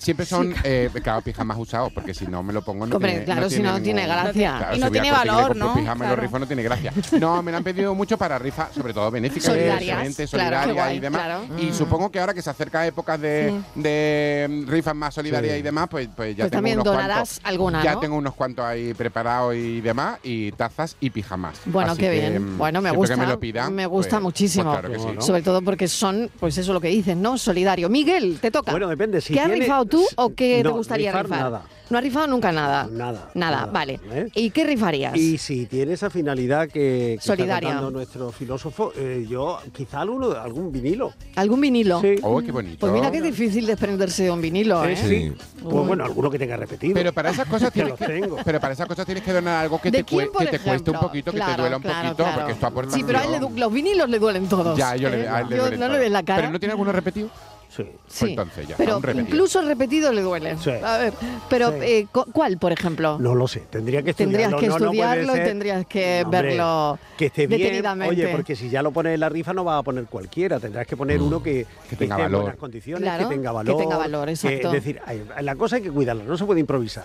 Siempre 0.00 0.26
son, 0.26 0.54
eh, 0.64 0.90
claro, 1.02 1.20
pijamas 1.22 1.58
usados, 1.58 1.92
porque 1.92 2.14
si 2.14 2.26
no 2.26 2.42
me 2.42 2.52
lo 2.52 2.62
pongo 2.62 2.86
no 2.86 2.96
Hombre, 2.96 3.10
tiene, 3.10 3.24
claro, 3.24 3.50
si 3.50 3.62
no, 3.62 3.80
tiene 3.80 4.06
gracia. 4.06 4.56
Claro, 4.58 4.76
Y 4.76 4.78
no 4.80 4.90
tiene 4.90 5.10
valor, 5.12 5.56
¿no? 5.56 5.74
pijama 5.74 5.94
y 5.94 5.98
Claro. 5.98 6.16
lo 6.16 6.22
rifo 6.22 6.38
no 6.38 6.46
tiene 6.46 6.62
gracia. 6.62 6.92
No, 7.20 7.42
me 7.42 7.50
lo 7.50 7.58
han 7.58 7.64
pedido 7.64 7.94
mucho 7.94 8.16
para 8.18 8.38
rifas, 8.38 8.72
sobre 8.74 8.92
todo 8.94 9.10
benéficas, 9.10 9.44
Solidarias, 9.52 10.72
guay, 10.74 10.96
y 10.96 11.00
demás. 11.00 11.22
claro. 11.22 11.40
Y 11.58 11.66
Mm. 11.66 11.74
supongo 11.74 12.10
que 12.10 12.18
ahora 12.20 12.34
que 12.34 12.42
se 12.42 12.50
acerca 12.50 12.86
épocas 12.86 13.20
de, 13.20 13.60
de 13.74 14.46
mm, 14.48 14.68
rifas 14.68 14.94
más 14.94 15.14
solidarias 15.14 15.54
Sí. 15.54 15.60
y 15.60 15.62
demás, 15.62 15.88
pues, 15.90 16.08
pues 16.14 16.36
ya 16.36 16.44
Pues 16.44 16.50
tengo 16.50 16.58
también 16.58 16.76
unos 16.80 16.84
donarás 16.86 17.16
cuantos. 17.16 17.40
alguna, 17.44 17.82
Ya 17.84 18.00
tengo 18.00 18.16
unos 18.16 18.34
cuantos 18.34 18.64
ahí 18.64 18.94
preparados 18.94 19.54
y 19.54 19.80
demás, 19.80 20.18
y 20.22 20.52
tazas 20.52 20.96
y 21.00 21.10
pijamas. 21.10 21.58
Bueno, 21.66 21.92
Así 21.92 22.00
qué 22.00 22.10
que, 22.10 22.20
bien. 22.30 22.54
mm, 22.54 22.58
Bueno, 22.58 22.80
me 22.80 22.90
gusta. 22.90 23.14
que 23.14 23.20
me 23.20 23.26
lo 23.26 23.38
pidan, 23.40 23.74
me 23.74 23.86
gusta 23.86 24.16
pues- 24.16 24.22
muchísimo. 24.22 24.70
claro 24.72 24.90
que 24.90 24.98
sí. 24.98 25.06
¿no? 25.14 25.20
Sobre 25.20 25.42
todo 25.42 25.62
porque 25.62 25.88
son, 25.88 26.30
pues 26.40 26.56
eso 26.58 26.72
lo 26.72 26.80
que 26.80 26.88
dicen, 26.88 27.20
¿no? 27.22 27.36
Solidario. 27.38 27.88
Miguel, 27.88 28.38
te 28.40 28.50
toca. 28.50 28.70
Bueno, 28.70 28.88
depende. 28.88 29.20
Si 29.20 29.32
¿Qué 29.34 29.40
has 29.40 29.50
rifado 29.50 29.84
tú 29.90 30.06
o 30.16 30.30
qué 30.34 30.58
te 30.58 30.64
No, 30.64 30.72
gustaría 30.76 31.10
rifar 31.10 31.24
rifar? 31.26 31.40
nada. 31.40 31.62
No 31.90 31.98
has 31.98 32.04
rifado 32.04 32.28
nunca 32.28 32.52
nada. 32.52 32.88
Nada. 32.88 33.30
Nada, 33.34 33.66
vale. 33.66 33.98
¿eh? 34.12 34.28
¿Y 34.36 34.50
qué 34.50 34.62
rifarías? 34.64 35.16
Y 35.16 35.38
si 35.38 35.66
tiene 35.66 35.94
esa 35.94 36.08
finalidad 36.08 36.68
que, 36.68 36.72
que 36.72 37.14
está 37.14 37.32
Solidaria. 37.34 37.80
nuestro 37.80 38.30
filósofo, 38.30 38.92
eh, 38.96 39.26
yo 39.28 39.58
quizá 39.72 40.00
alguno, 40.02 40.30
algún 40.30 40.70
vinilo. 40.70 41.12
¿Algún 41.34 41.60
vinilo? 41.60 42.00
Sí. 42.00 42.14
Oh, 42.22 42.40
qué 42.40 42.52
bonito. 42.52 42.78
Pues 42.78 42.92
mira 42.92 43.10
qué 43.10 43.20
difícil 43.20 43.66
desprenderse 43.66 44.22
de 44.22 44.30
un 44.30 44.40
vinilo, 44.40 44.84
Eh, 44.84 44.92
¿eh? 44.92 44.96
sí. 44.96 45.32
Pues 45.64 45.86
bueno, 45.86 46.04
alguno 46.04 46.30
que 46.30 46.38
tenga 46.38 46.56
repetido. 46.56 46.94
Pero 46.94 47.12
para 47.12 47.30
esas 47.30 47.48
cosas 47.48 47.72
tienes 47.72 47.94
que, 47.94 48.06
tengo. 48.06 48.36
pero 48.44 48.60
para 48.60 48.72
esas 48.74 48.86
cosas 48.86 49.04
tienes 49.04 49.24
que 49.24 49.32
donar 49.32 49.64
algo 49.64 49.80
que 49.80 49.90
¿De 49.90 49.98
te, 49.98 50.04
quién, 50.04 50.28
que 50.38 50.46
te 50.46 50.58
cueste 50.60 50.92
un 50.92 51.00
poquito, 51.00 51.32
que 51.32 51.40
te 51.40 51.56
duela 51.56 51.76
un 51.78 51.82
claro, 51.82 52.02
poquito, 52.10 52.22
claro. 52.22 52.38
porque 52.38 52.52
esto 52.52 52.66
aporta 52.68 52.94
Sí, 52.94 53.02
pero 53.04 53.18
a 53.18 53.24
él 53.24 53.32
le 53.32 53.40
los 53.60 53.72
vinilos 53.72 54.08
le 54.08 54.18
duelen 54.20 54.48
todos. 54.48 54.78
Ya, 54.78 54.94
yo 54.94 55.10
le, 55.10 55.28
a 55.28 55.40
él 55.40 55.48
le 55.50 55.56
Yo 55.56 55.62
duele 55.62 55.76
no 55.78 55.88
le 55.88 55.98
ves 55.98 56.10
la 56.12 56.22
cara. 56.22 56.42
Pero 56.42 56.52
no 56.52 56.60
tiene 56.60 56.70
alguno 56.70 56.92
repetido. 56.92 57.28
Sí. 57.74 57.84
Sí, 58.08 58.30
entonces 58.30 58.66
ya, 58.66 58.74
pero 58.76 59.00
incluso 59.14 59.62
repetido 59.62 60.12
le 60.12 60.22
duele. 60.22 60.56
Sí. 60.58 60.70
A 60.70 60.98
ver, 60.98 61.12
pero 61.48 61.70
Sí. 61.70 61.76
eh, 61.82 62.06
cu- 62.10 62.24
¿cuál, 62.32 62.58
por 62.58 62.72
ejemplo? 62.72 63.16
No 63.20 63.36
lo 63.36 63.46
sé, 63.46 63.60
tendría 63.70 64.02
que 64.02 64.12
Tendrías 64.12 64.50
estudiarlo. 64.50 64.58
que 64.58 64.66
No, 64.66 64.78
no 64.78 64.84
estudiarlo 64.86 65.36
y 65.36 65.40
tendrías 65.40 65.86
que 65.86 66.22
Hombre, 66.24 66.42
verlo 66.42 66.98
que 67.16 67.26
esté 67.26 67.46
bien. 67.46 67.60
detenidamente. 67.60 68.10
Oye, 68.12 68.28
porque 68.28 68.56
si 68.56 68.68
ya 68.70 68.82
lo 68.82 68.90
pones 68.90 69.14
en 69.14 69.20
la 69.20 69.28
rifa 69.28 69.52
no 69.52 69.62
vas 69.62 69.78
a 69.78 69.82
poner 69.84 70.06
cualquiera, 70.06 70.58
tendrás 70.58 70.84
que 70.86 70.96
poner 70.96 71.22
uno 71.22 71.40
que, 71.40 71.64
Que 71.88 71.94
tenga 71.96 72.16
esté 72.16 72.24
en 72.24 72.32
valor. 72.32 72.40
buenas 72.42 72.58
condiciones, 72.58 73.02
Claro, 73.04 73.28
que 73.28 73.34
tenga 73.36 73.50
que 73.50 73.54
valor. 73.54 73.76
tenga 73.76 73.96
valor, 73.96 74.24
que- 74.26 74.32
exacto. 74.32 74.66
es 74.68 74.72
decir, 74.72 75.00
hay- 75.06 75.24
la 75.40 75.54
cosa 75.54 75.76
hay 75.76 75.82
que 75.82 75.90
cuidarla, 75.92 76.24
no 76.24 76.36
se 76.36 76.44
puede 76.44 76.58
improvisar. 76.58 77.04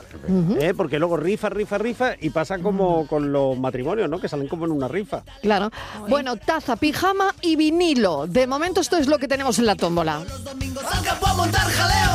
¿eh? 0.59 0.73
Porque 0.75 0.97
luego 0.97 1.15
rifa, 1.17 1.49
rifa, 1.49 1.77
rifa 1.77 2.13
y 2.19 2.31
pasa 2.31 2.57
como 2.57 3.05
con 3.05 3.31
los 3.31 3.55
matrimonios, 3.59 4.09
¿no? 4.09 4.19
Que 4.19 4.27
salen 4.27 4.47
como 4.47 4.65
en 4.65 4.71
una 4.71 4.87
rifa. 4.87 5.21
Claro. 5.43 5.69
Bueno, 6.09 6.37
taza, 6.37 6.75
pijama 6.75 7.35
y 7.41 7.55
vinilo. 7.55 8.25
De 8.25 8.47
momento 8.47 8.81
esto 8.81 8.97
es 8.97 9.05
lo 9.07 9.19
que 9.19 9.27
tenemos 9.27 9.59
en 9.59 9.67
la 9.67 9.75
tómbola. 9.75 10.21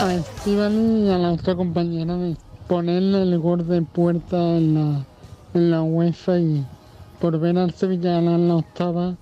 A 0.03 0.15
Estíbaliz 0.15 1.05
y 1.07 1.11
a 1.11 1.19
la 1.19 1.33
otra 1.33 1.55
compañera 1.55 2.17
de 2.17 2.37
ponerle 2.69 3.23
el 3.23 3.39
gol 3.39 3.67
de 3.69 3.83
puerta 3.83 4.37
en 4.37 4.75
la, 4.75 5.05
en 5.55 5.71
la 5.71 5.83
UEFA 5.83 6.39
y 6.39 6.65
por 7.21 7.39
ver 7.39 7.59
al 7.59 7.75
Sevilla 7.75 8.13
ganar 8.13 8.41
la 8.41 8.55
octava, 8.57 9.15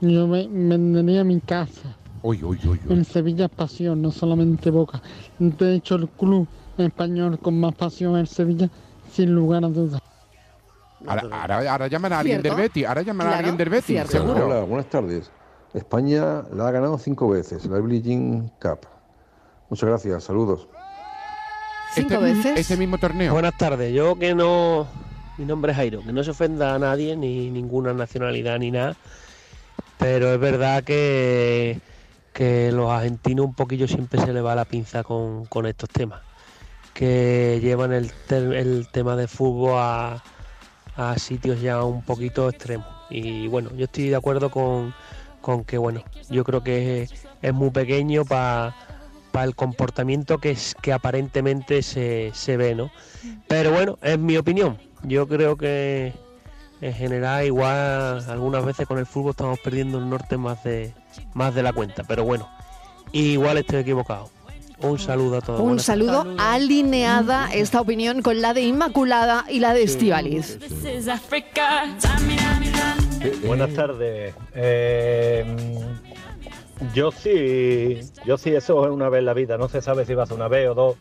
yo 0.00 0.28
ve- 0.28 0.48
vendería 0.50 1.24
mi 1.24 1.40
casa. 1.40 1.96
Uy, 2.22 2.42
uy, 2.44 2.58
uy, 2.64 2.80
uy. 2.86 2.92
En 2.92 3.04
Sevilla 3.04 3.46
es 3.46 3.50
pasión, 3.50 4.00
no 4.02 4.12
solamente 4.12 4.70
Boca. 4.70 5.02
De 5.38 5.74
hecho, 5.74 5.96
el 5.96 6.08
club 6.08 6.46
español 6.78 7.38
con 7.40 7.58
más 7.58 7.74
pasión 7.74 8.14
es 8.16 8.20
el 8.20 8.28
Sevilla, 8.36 8.70
sin 9.12 9.34
lugar 9.34 9.64
a 9.64 9.68
dudas. 9.68 10.00
Ahora, 11.06 11.22
ahora, 11.32 11.72
ahora 11.72 11.86
llaman 11.88 12.12
a 12.12 12.18
alguien 12.20 12.40
Cierto. 12.40 12.56
del 12.56 12.68
Betis, 12.68 12.86
ahora 12.86 13.02
llaman 13.02 13.26
a 13.26 13.30
Claro, 13.30 13.38
alguien 13.38 13.56
del 13.56 13.68
Betis, 13.70 13.86
cierto. 13.86 14.12
seguro. 14.12 14.46
Hola, 14.46 14.60
buenas 14.60 14.86
tardes. 14.88 15.30
España 15.74 16.42
la 16.52 16.68
ha 16.68 16.70
ganado 16.70 16.98
cinco 16.98 17.28
veces, 17.28 17.66
la 17.66 17.78
Billie 17.78 18.02
Jean 18.02 18.50
Cup. 18.60 18.80
Muchas 19.68 19.88
gracias, 19.88 20.24
saludos. 20.24 20.66
¿Cinco 21.94 22.14
este, 22.14 22.24
veces? 22.24 22.58
Este 22.58 22.76
mismo 22.76 22.98
torneo. 22.98 23.32
Buenas 23.32 23.56
tardes, 23.56 23.92
yo 23.92 24.16
que 24.16 24.34
no. 24.34 24.86
Mi 25.38 25.44
nombre 25.44 25.72
es 25.72 25.76
Jairo, 25.76 26.02
que 26.02 26.12
no 26.12 26.22
se 26.22 26.32
ofenda 26.32 26.74
a 26.74 26.78
nadie, 26.78 27.16
ni 27.16 27.50
ninguna 27.50 27.94
nacionalidad, 27.94 28.58
ni 28.58 28.70
nada. 28.70 28.96
Pero 29.98 30.32
es 30.32 30.40
verdad 30.40 30.84
que, 30.84 31.80
que 32.32 32.70
los 32.72 32.90
argentinos 32.90 33.46
un 33.46 33.54
poquillo 33.54 33.88
siempre 33.88 34.20
se 34.20 34.32
les 34.32 34.44
va 34.44 34.54
la 34.54 34.64
pinza 34.64 35.02
con, 35.02 35.46
con 35.46 35.66
estos 35.66 35.88
temas. 35.88 36.20
Que 36.94 37.58
llevan 37.62 37.92
el, 37.92 38.12
te- 38.26 38.58
el 38.58 38.88
tema 38.92 39.16
de 39.16 39.28
fútbol 39.28 39.74
a, 39.78 40.22
a 40.96 41.18
sitios 41.18 41.60
ya 41.60 41.82
un 41.84 42.02
poquito 42.02 42.48
extremos. 42.48 42.86
Y 43.08 43.46
bueno, 43.48 43.70
yo 43.76 43.84
estoy 43.84 44.08
de 44.08 44.16
acuerdo 44.16 44.50
con, 44.50 44.94
con 45.40 45.64
que, 45.64 45.78
bueno, 45.78 46.02
yo 46.28 46.44
creo 46.44 46.62
que 46.62 47.02
es, 47.02 47.26
es 47.42 47.54
muy 47.54 47.70
pequeño 47.70 48.24
para 48.24 48.74
el 49.42 49.54
comportamiento 49.54 50.38
que, 50.38 50.50
es, 50.50 50.74
que 50.80 50.92
aparentemente 50.92 51.82
se, 51.82 52.30
se 52.34 52.56
ve, 52.56 52.74
¿no? 52.74 52.90
Pero 53.48 53.72
bueno, 53.72 53.98
es 54.02 54.18
mi 54.18 54.36
opinión. 54.36 54.78
Yo 55.02 55.26
creo 55.26 55.56
que 55.56 56.12
en 56.80 56.94
general 56.94 57.44
igual 57.44 58.24
algunas 58.28 58.64
veces 58.64 58.86
con 58.86 58.98
el 58.98 59.06
fútbol 59.06 59.30
estamos 59.30 59.58
perdiendo 59.60 59.98
el 59.98 60.08
norte 60.08 60.36
más 60.36 60.62
de, 60.64 60.94
más 61.34 61.54
de 61.54 61.62
la 61.62 61.72
cuenta. 61.72 62.04
Pero 62.04 62.24
bueno, 62.24 62.48
igual 63.12 63.58
estoy 63.58 63.80
equivocado. 63.80 64.30
Un 64.82 64.98
saludo 64.98 65.38
a 65.38 65.40
todos. 65.42 65.60
Un 65.60 65.78
saludo 65.78 66.24
alineada 66.38 67.52
esta 67.52 67.80
opinión 67.80 68.22
con 68.22 68.40
la 68.40 68.54
de 68.54 68.62
Inmaculada 68.62 69.44
y 69.50 69.60
la 69.60 69.74
de 69.74 69.82
Estivaliz. 69.82 70.58
Buenas 73.44 73.74
tardes. 73.74 74.34
Eh, 74.54 75.44
yo 76.94 77.10
sí, 77.10 78.00
yo 78.24 78.38
sí, 78.38 78.54
eso 78.54 78.84
es 78.84 78.90
una 78.90 79.08
vez 79.08 79.20
en 79.20 79.26
la 79.26 79.34
vida. 79.34 79.58
No 79.58 79.68
se 79.68 79.82
sabe 79.82 80.04
si 80.06 80.14
va 80.14 80.24
a 80.24 80.26
ser 80.26 80.36
una 80.36 80.48
vez 80.48 80.68
o 80.68 80.74
dos. 80.74 80.96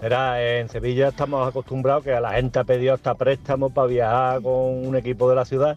Era 0.00 0.58
en 0.58 0.68
Sevilla 0.68 1.08
estamos 1.08 1.48
acostumbrados 1.48 2.04
que 2.04 2.12
a 2.12 2.20
la 2.20 2.32
gente 2.32 2.58
ha 2.58 2.64
pedido 2.64 2.94
hasta 2.94 3.14
préstamos 3.14 3.72
para 3.72 3.88
viajar 3.88 4.42
con 4.42 4.86
un 4.86 4.94
equipo 4.96 5.28
de 5.28 5.34
la 5.36 5.44
ciudad. 5.44 5.76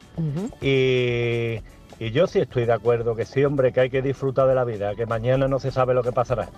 Y, 0.62 1.60
y 2.00 2.12
yo 2.12 2.28
sí 2.28 2.40
estoy 2.40 2.66
de 2.66 2.74
acuerdo 2.74 3.16
que 3.16 3.26
sí, 3.26 3.44
hombre, 3.44 3.72
que 3.74 3.80
hay 3.80 3.90
que 3.90 4.02
disfrutar 4.02 4.48
de 4.48 4.54
la 4.54 4.64
vida, 4.64 4.96
que 4.96 5.08
mañana 5.08 5.48
no 5.48 5.60
se 5.60 5.72
sabe 5.72 5.96
lo 5.96 6.04
que 6.04 6.12
pasará. 6.12 6.50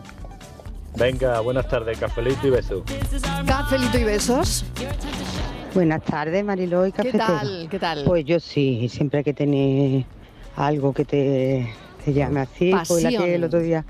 Venga, 0.95 1.39
buenas 1.39 1.67
tardes, 1.67 1.97
cafelito 1.97 2.47
y 2.47 2.49
besos. 2.52 2.84
Cafelito 3.47 3.98
y 3.98 4.04
besos. 4.04 4.65
Buenas 5.74 6.04
tardes, 6.04 6.44
Mariló 6.46 6.86
y 6.86 6.92
¿Qué 6.92 6.98
Cafetero. 6.98 7.26
tal? 7.26 7.67
¿Qué 7.69 7.80
tal? 7.80 8.04
Pues 8.06 8.26
yo 8.26 8.40
sí, 8.40 8.88
siempre 8.90 9.19
hay 9.19 9.24
que 9.24 9.34
tener 9.34 10.06
algo 10.56 10.94
que 10.94 11.04
te, 11.04 11.67
te 12.06 12.13
llame 12.13 12.42
así. 12.42 12.71
Pues 12.88 13.04
la 13.04 13.10
que 13.10 13.15
Pasión. 13.17 13.30
el 13.34 13.44
otro 13.44 13.60
día 13.60 13.84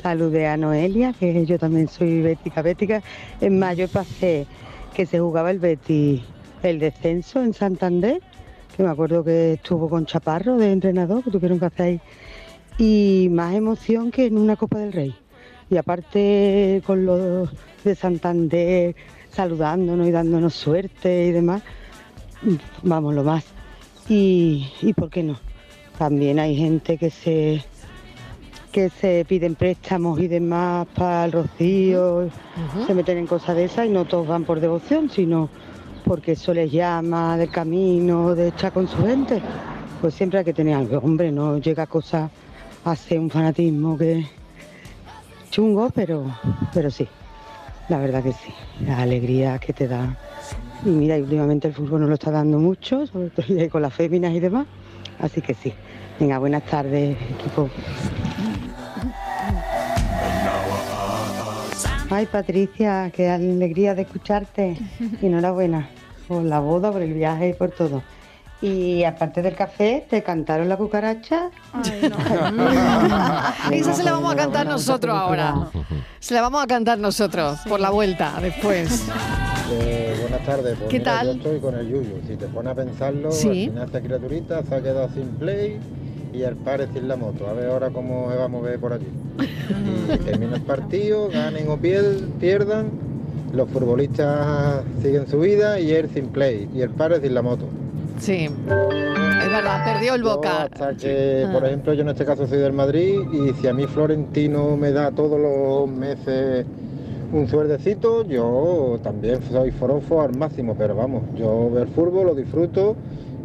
saludé 0.00 0.46
a 0.46 0.56
Noelia, 0.56 1.12
que 1.18 1.44
yo 1.44 1.58
también 1.58 1.88
soy 1.88 2.22
bética, 2.22 2.62
bética. 2.62 3.02
En 3.40 3.58
mayo 3.58 3.88
pasé 3.88 4.46
que 4.94 5.06
se 5.06 5.18
jugaba 5.18 5.50
el 5.50 5.58
Betis 5.58 6.22
el 6.62 6.78
descenso 6.78 7.42
en 7.42 7.52
Santander, 7.52 8.20
que 8.76 8.82
me 8.82 8.88
acuerdo 8.88 9.22
que 9.24 9.54
estuvo 9.54 9.88
con 9.90 10.06
Chaparro 10.06 10.56
de 10.56 10.72
entrenador, 10.72 11.22
que 11.24 11.30
tuvieron 11.30 11.58
que 11.58 11.66
hacer 11.66 11.86
ahí, 11.86 12.00
y 12.78 13.28
más 13.30 13.54
emoción 13.54 14.10
que 14.10 14.26
en 14.26 14.38
una 14.38 14.56
Copa 14.56 14.78
del 14.78 14.92
Rey. 14.92 15.14
Y 15.68 15.76
aparte 15.76 16.80
con 16.86 17.04
los 17.04 17.50
de 17.84 17.94
Santander 17.94 18.94
saludándonos 19.34 20.06
y 20.06 20.10
dándonos 20.10 20.54
suerte 20.54 21.26
y 21.26 21.32
demás, 21.32 21.62
vamos, 22.82 23.14
lo 23.14 23.24
más. 23.24 23.44
Y, 24.08 24.68
y 24.80 24.92
por 24.92 25.10
qué 25.10 25.22
no. 25.22 25.38
También 25.98 26.38
hay 26.38 26.56
gente 26.56 26.98
que 26.98 27.10
se 27.10 27.64
que 28.72 28.90
se 28.90 29.24
piden 29.28 29.54
préstamos 29.54 30.18
y 30.18 30.26
demás 30.26 30.88
para 30.96 31.26
el 31.26 31.30
rocío, 31.30 32.28
se 32.84 32.92
meten 32.92 33.18
en 33.18 33.26
cosas 33.28 33.54
de 33.54 33.66
esas 33.66 33.86
y 33.86 33.88
no 33.88 34.04
todos 34.04 34.26
van 34.26 34.42
por 34.42 34.58
devoción, 34.58 35.08
sino 35.08 35.48
porque 36.04 36.32
eso 36.32 36.52
les 36.52 36.72
llama 36.72 37.36
del 37.36 37.50
camino, 37.50 38.34
de 38.34 38.48
estar 38.48 38.72
con 38.72 38.88
su 38.88 38.96
gente. 39.06 39.40
Pues 40.00 40.14
siempre 40.14 40.40
hay 40.40 40.44
que 40.44 40.52
tener 40.52 40.74
algo, 40.74 40.98
hombre, 40.98 41.30
no 41.30 41.58
llega 41.58 41.84
a 41.84 41.86
cosas 41.86 42.32
a 42.84 42.96
ser 42.96 43.20
un 43.20 43.30
fanatismo 43.30 43.96
que 43.96 44.26
chungo, 45.50 45.90
pero, 45.94 46.24
pero 46.74 46.90
sí, 46.90 47.06
la 47.88 47.98
verdad 47.98 48.22
que 48.22 48.32
sí, 48.32 48.52
la 48.86 48.98
alegría 48.98 49.58
que 49.58 49.72
te 49.72 49.88
da. 49.88 50.16
Y 50.84 50.88
mira, 50.88 51.16
últimamente 51.16 51.68
el 51.68 51.74
fútbol 51.74 52.00
nos 52.00 52.08
lo 52.08 52.14
está 52.14 52.30
dando 52.30 52.58
mucho, 52.58 53.06
sobre 53.06 53.30
todo 53.30 53.46
con 53.70 53.82
las 53.82 53.94
féminas 53.94 54.32
y 54.32 54.40
demás, 54.40 54.66
así 55.20 55.40
que 55.40 55.54
sí. 55.54 55.72
Venga, 56.18 56.38
buenas 56.38 56.64
tardes, 56.64 57.16
equipo. 57.30 57.68
Ay, 62.10 62.26
Patricia, 62.26 63.10
qué 63.14 63.28
alegría 63.28 63.94
de 63.94 64.02
escucharte. 64.02 64.78
Enhorabuena 65.22 65.88
por 66.28 66.42
la 66.42 66.60
boda, 66.60 66.92
por 66.92 67.02
el 67.02 67.12
viaje 67.12 67.48
y 67.50 67.52
por 67.54 67.70
todo. 67.70 68.02
Y 68.62 69.04
aparte 69.04 69.42
del 69.42 69.54
café, 69.54 70.06
¿te 70.08 70.22
cantaron 70.22 70.68
la 70.68 70.76
cucaracha? 70.76 71.50
Esa 73.72 73.92
se 73.94 74.02
la 74.02 74.12
vamos 74.12 74.32
a 74.32 74.36
cantar 74.36 74.66
nosotros 74.66 75.14
ahora. 75.16 75.68
Se 76.20 76.32
la 76.34 76.40
vamos 76.40 76.62
a 76.62 76.66
cantar 76.66 76.98
nosotros 76.98 77.58
por 77.68 77.80
la 77.80 77.90
vuelta 77.90 78.32
después. 78.40 79.06
Eh, 79.72 80.16
buenas 80.22 80.46
tardes. 80.46 80.76
Pues 80.78 80.88
¿Qué 80.90 80.98
mira, 80.98 81.12
tal? 81.12 81.26
Yo 81.26 81.32
estoy 81.34 81.60
con 81.60 81.74
el 81.74 81.88
Yuyu. 81.88 82.20
Si 82.26 82.36
te 82.36 82.46
pones 82.46 82.72
a 82.72 82.74
pensarlo, 82.74 83.30
Sí. 83.32 83.48
al 83.48 83.70
final 83.70 83.84
esta 83.86 84.00
criaturita 84.00 84.62
se 84.62 84.74
ha 84.74 84.80
quedado 84.80 85.08
sin 85.12 85.28
play 85.30 85.78
y 86.32 86.42
el 86.42 86.56
padre 86.56 86.88
sin 86.94 87.06
la 87.08 87.16
moto. 87.16 87.46
A 87.48 87.52
ver 87.52 87.68
ahora 87.68 87.90
cómo 87.90 88.30
se 88.30 88.36
va 88.38 88.44
a 88.44 88.48
mover 88.48 88.78
por 88.80 88.92
aquí. 88.94 89.06
Y 90.14 90.18
termina 90.18 90.56
el 90.56 90.62
partido, 90.62 91.28
ganen 91.28 91.68
o 91.68 91.76
pier- 91.78 92.20
pierdan, 92.38 92.90
los 93.52 93.68
futbolistas 93.70 94.82
siguen 95.02 95.26
su 95.28 95.40
vida 95.40 95.80
y 95.80 95.90
él 95.92 96.08
sin 96.12 96.28
play 96.28 96.68
y 96.74 96.80
el 96.82 96.90
padre 96.90 97.20
sin 97.20 97.34
la 97.34 97.42
moto. 97.42 97.66
Sí, 98.18 98.44
es 98.44 99.50
verdad, 99.50 99.84
perdió 99.84 100.14
el 100.14 100.22
Boca. 100.22 100.64
Hasta 100.64 100.94
que, 100.94 101.46
por 101.52 101.64
ejemplo, 101.64 101.92
yo 101.94 102.02
en 102.02 102.08
este 102.08 102.24
caso 102.24 102.46
soy 102.46 102.58
del 102.58 102.72
Madrid 102.72 103.20
y 103.32 103.52
si 103.60 103.68
a 103.68 103.74
mí 103.74 103.86
Florentino 103.86 104.76
me 104.76 104.92
da 104.92 105.10
todos 105.10 105.40
los 105.40 105.88
meses 105.88 106.66
un 107.32 107.48
suerdecito, 107.48 108.24
yo 108.26 108.98
también 109.02 109.40
soy 109.50 109.72
forofo 109.72 110.22
al 110.22 110.36
máximo, 110.36 110.76
pero 110.78 110.94
vamos, 110.94 111.22
yo 111.36 111.68
veo 111.70 111.82
el 111.82 111.88
fútbol, 111.88 112.26
lo 112.26 112.34
disfruto 112.34 112.96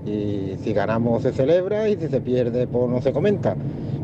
y 0.05 0.55
si 0.63 0.73
ganamos 0.73 1.23
se 1.23 1.31
celebra 1.33 1.89
y 1.89 1.97
si 1.97 2.07
se 2.07 2.21
pierde 2.21 2.67
pues 2.67 2.89
no 2.89 3.01
se 3.01 3.11
comenta, 3.11 3.55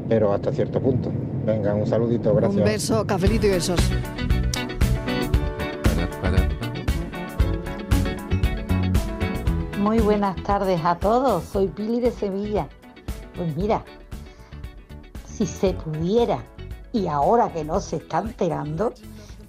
pero 0.10 0.34
hasta 0.34 0.52
cierto 0.52 0.80
punto. 0.80 1.12
Venga, 1.46 1.76
un 1.76 1.86
saludito, 1.86 2.34
gracias. 2.34 2.58
Un 2.58 2.64
beso, 2.64 3.06
cafelito 3.06 3.46
y 3.46 3.52
besos. 3.52 3.80
Muy 9.96 10.04
buenas 10.04 10.36
tardes 10.44 10.84
a 10.84 11.00
todos, 11.00 11.46
soy 11.46 11.70
Pili 11.70 12.02
de 12.02 12.12
Sevilla. 12.12 12.68
Pues 13.34 13.56
mira, 13.56 13.82
si 15.26 15.46
se 15.46 15.72
pudiera, 15.72 16.44
y 16.92 17.08
ahora 17.08 17.50
que 17.54 17.64
no 17.64 17.80
se 17.80 17.96
está 17.96 18.20
enterando, 18.20 18.94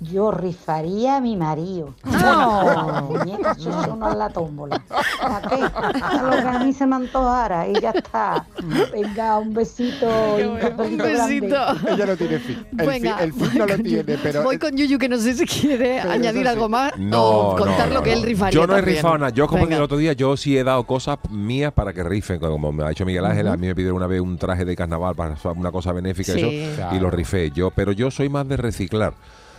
yo 0.01 0.31
rifaría 0.31 1.17
a 1.17 1.21
mi 1.21 1.37
marido. 1.37 1.95
Una 2.05 3.03
muñeca 3.03 3.55
chuchona 3.57 4.13
en 4.13 4.19
la 4.19 4.29
tómbola. 4.31 4.83
¿Para 5.21 5.41
qué? 5.49 5.55
A 6.03 6.23
lo 6.23 6.31
que 6.43 6.49
a 6.49 6.59
mí 6.65 6.73
se 6.73 6.87
me 6.87 6.97
antojara 6.97 7.67
y 7.69 7.75
ya 7.81 7.91
está. 7.91 8.47
Venga, 8.93 9.39
un 9.39 9.55
besito 9.55 10.07
un 10.37 10.97
grande. 10.99 11.47
Ella 11.89 12.07
no 12.07 12.17
tiene 12.17 12.39
fin. 12.39 12.67
El, 12.79 12.87
Venga, 12.87 13.17
fin, 13.19 13.25
el 13.25 13.33
fin 13.33 13.59
no 13.59 13.67
lo 13.67 13.79
tiene, 13.79 14.19
pero 14.23 14.43
Voy 14.43 14.59
con 14.59 14.77
Yuyu 14.77 14.99
que 14.99 15.09
no 15.09 15.17
sé 15.19 15.35
si 15.35 15.47
quiere 15.47 15.99
Pero 16.03 16.13
añadir 16.13 16.43
eso 16.43 16.51
sí. 16.51 16.55
algo 16.55 16.69
más 16.69 16.97
No, 16.99 17.23
o 17.25 17.57
contar 17.57 17.89
no, 17.89 17.95
lo 17.95 18.01
no, 18.01 18.03
que 18.05 18.11
no. 18.13 18.17
él 18.19 18.23
rifaría. 18.25 18.53
Yo 18.61 18.67
no 18.67 18.75
he 18.75 18.77
también. 18.77 18.97
rifado 18.97 19.19
nada. 19.19 19.31
Yo, 19.31 19.47
como 19.47 19.59
Venga. 19.63 19.69
dije 19.69 19.77
el 19.79 19.83
otro 19.85 19.97
día, 19.99 20.13
yo 20.13 20.37
sí 20.37 20.57
he 20.57 20.65
dado 20.65 20.85
cosas 20.85 21.19
mías 21.31 21.73
para 21.73 21.93
que 21.93 22.03
rifen. 22.05 22.39
Como 22.39 22.73
me 22.73 22.85
ha 22.85 22.89
dicho 22.91 23.05
Miguel 23.05 23.25
Ángel, 23.25 23.49
a 23.49 23.57
mí 23.57 23.67
me 23.67 23.75
pidieron 23.75 23.97
una 23.97 24.07
vez 24.07 24.21
un 24.21 24.37
traje 24.39 24.65
de 24.65 24.77
carnaval 24.77 25.15
para 25.15 25.37
una 25.55 25.73
cosa 25.73 25.93
benéfica 25.93 26.33
Sí. 26.35 26.41
eso, 26.41 26.77
Claro. 26.77 26.97
y 26.97 27.01
lo 27.01 27.11
rifé. 27.11 27.51
Yo, 27.51 27.71
pero 27.71 27.93
yo 27.93 28.11
soy 28.11 28.29
más 28.29 28.47
de 28.49 28.57
reciclar. 28.57 29.15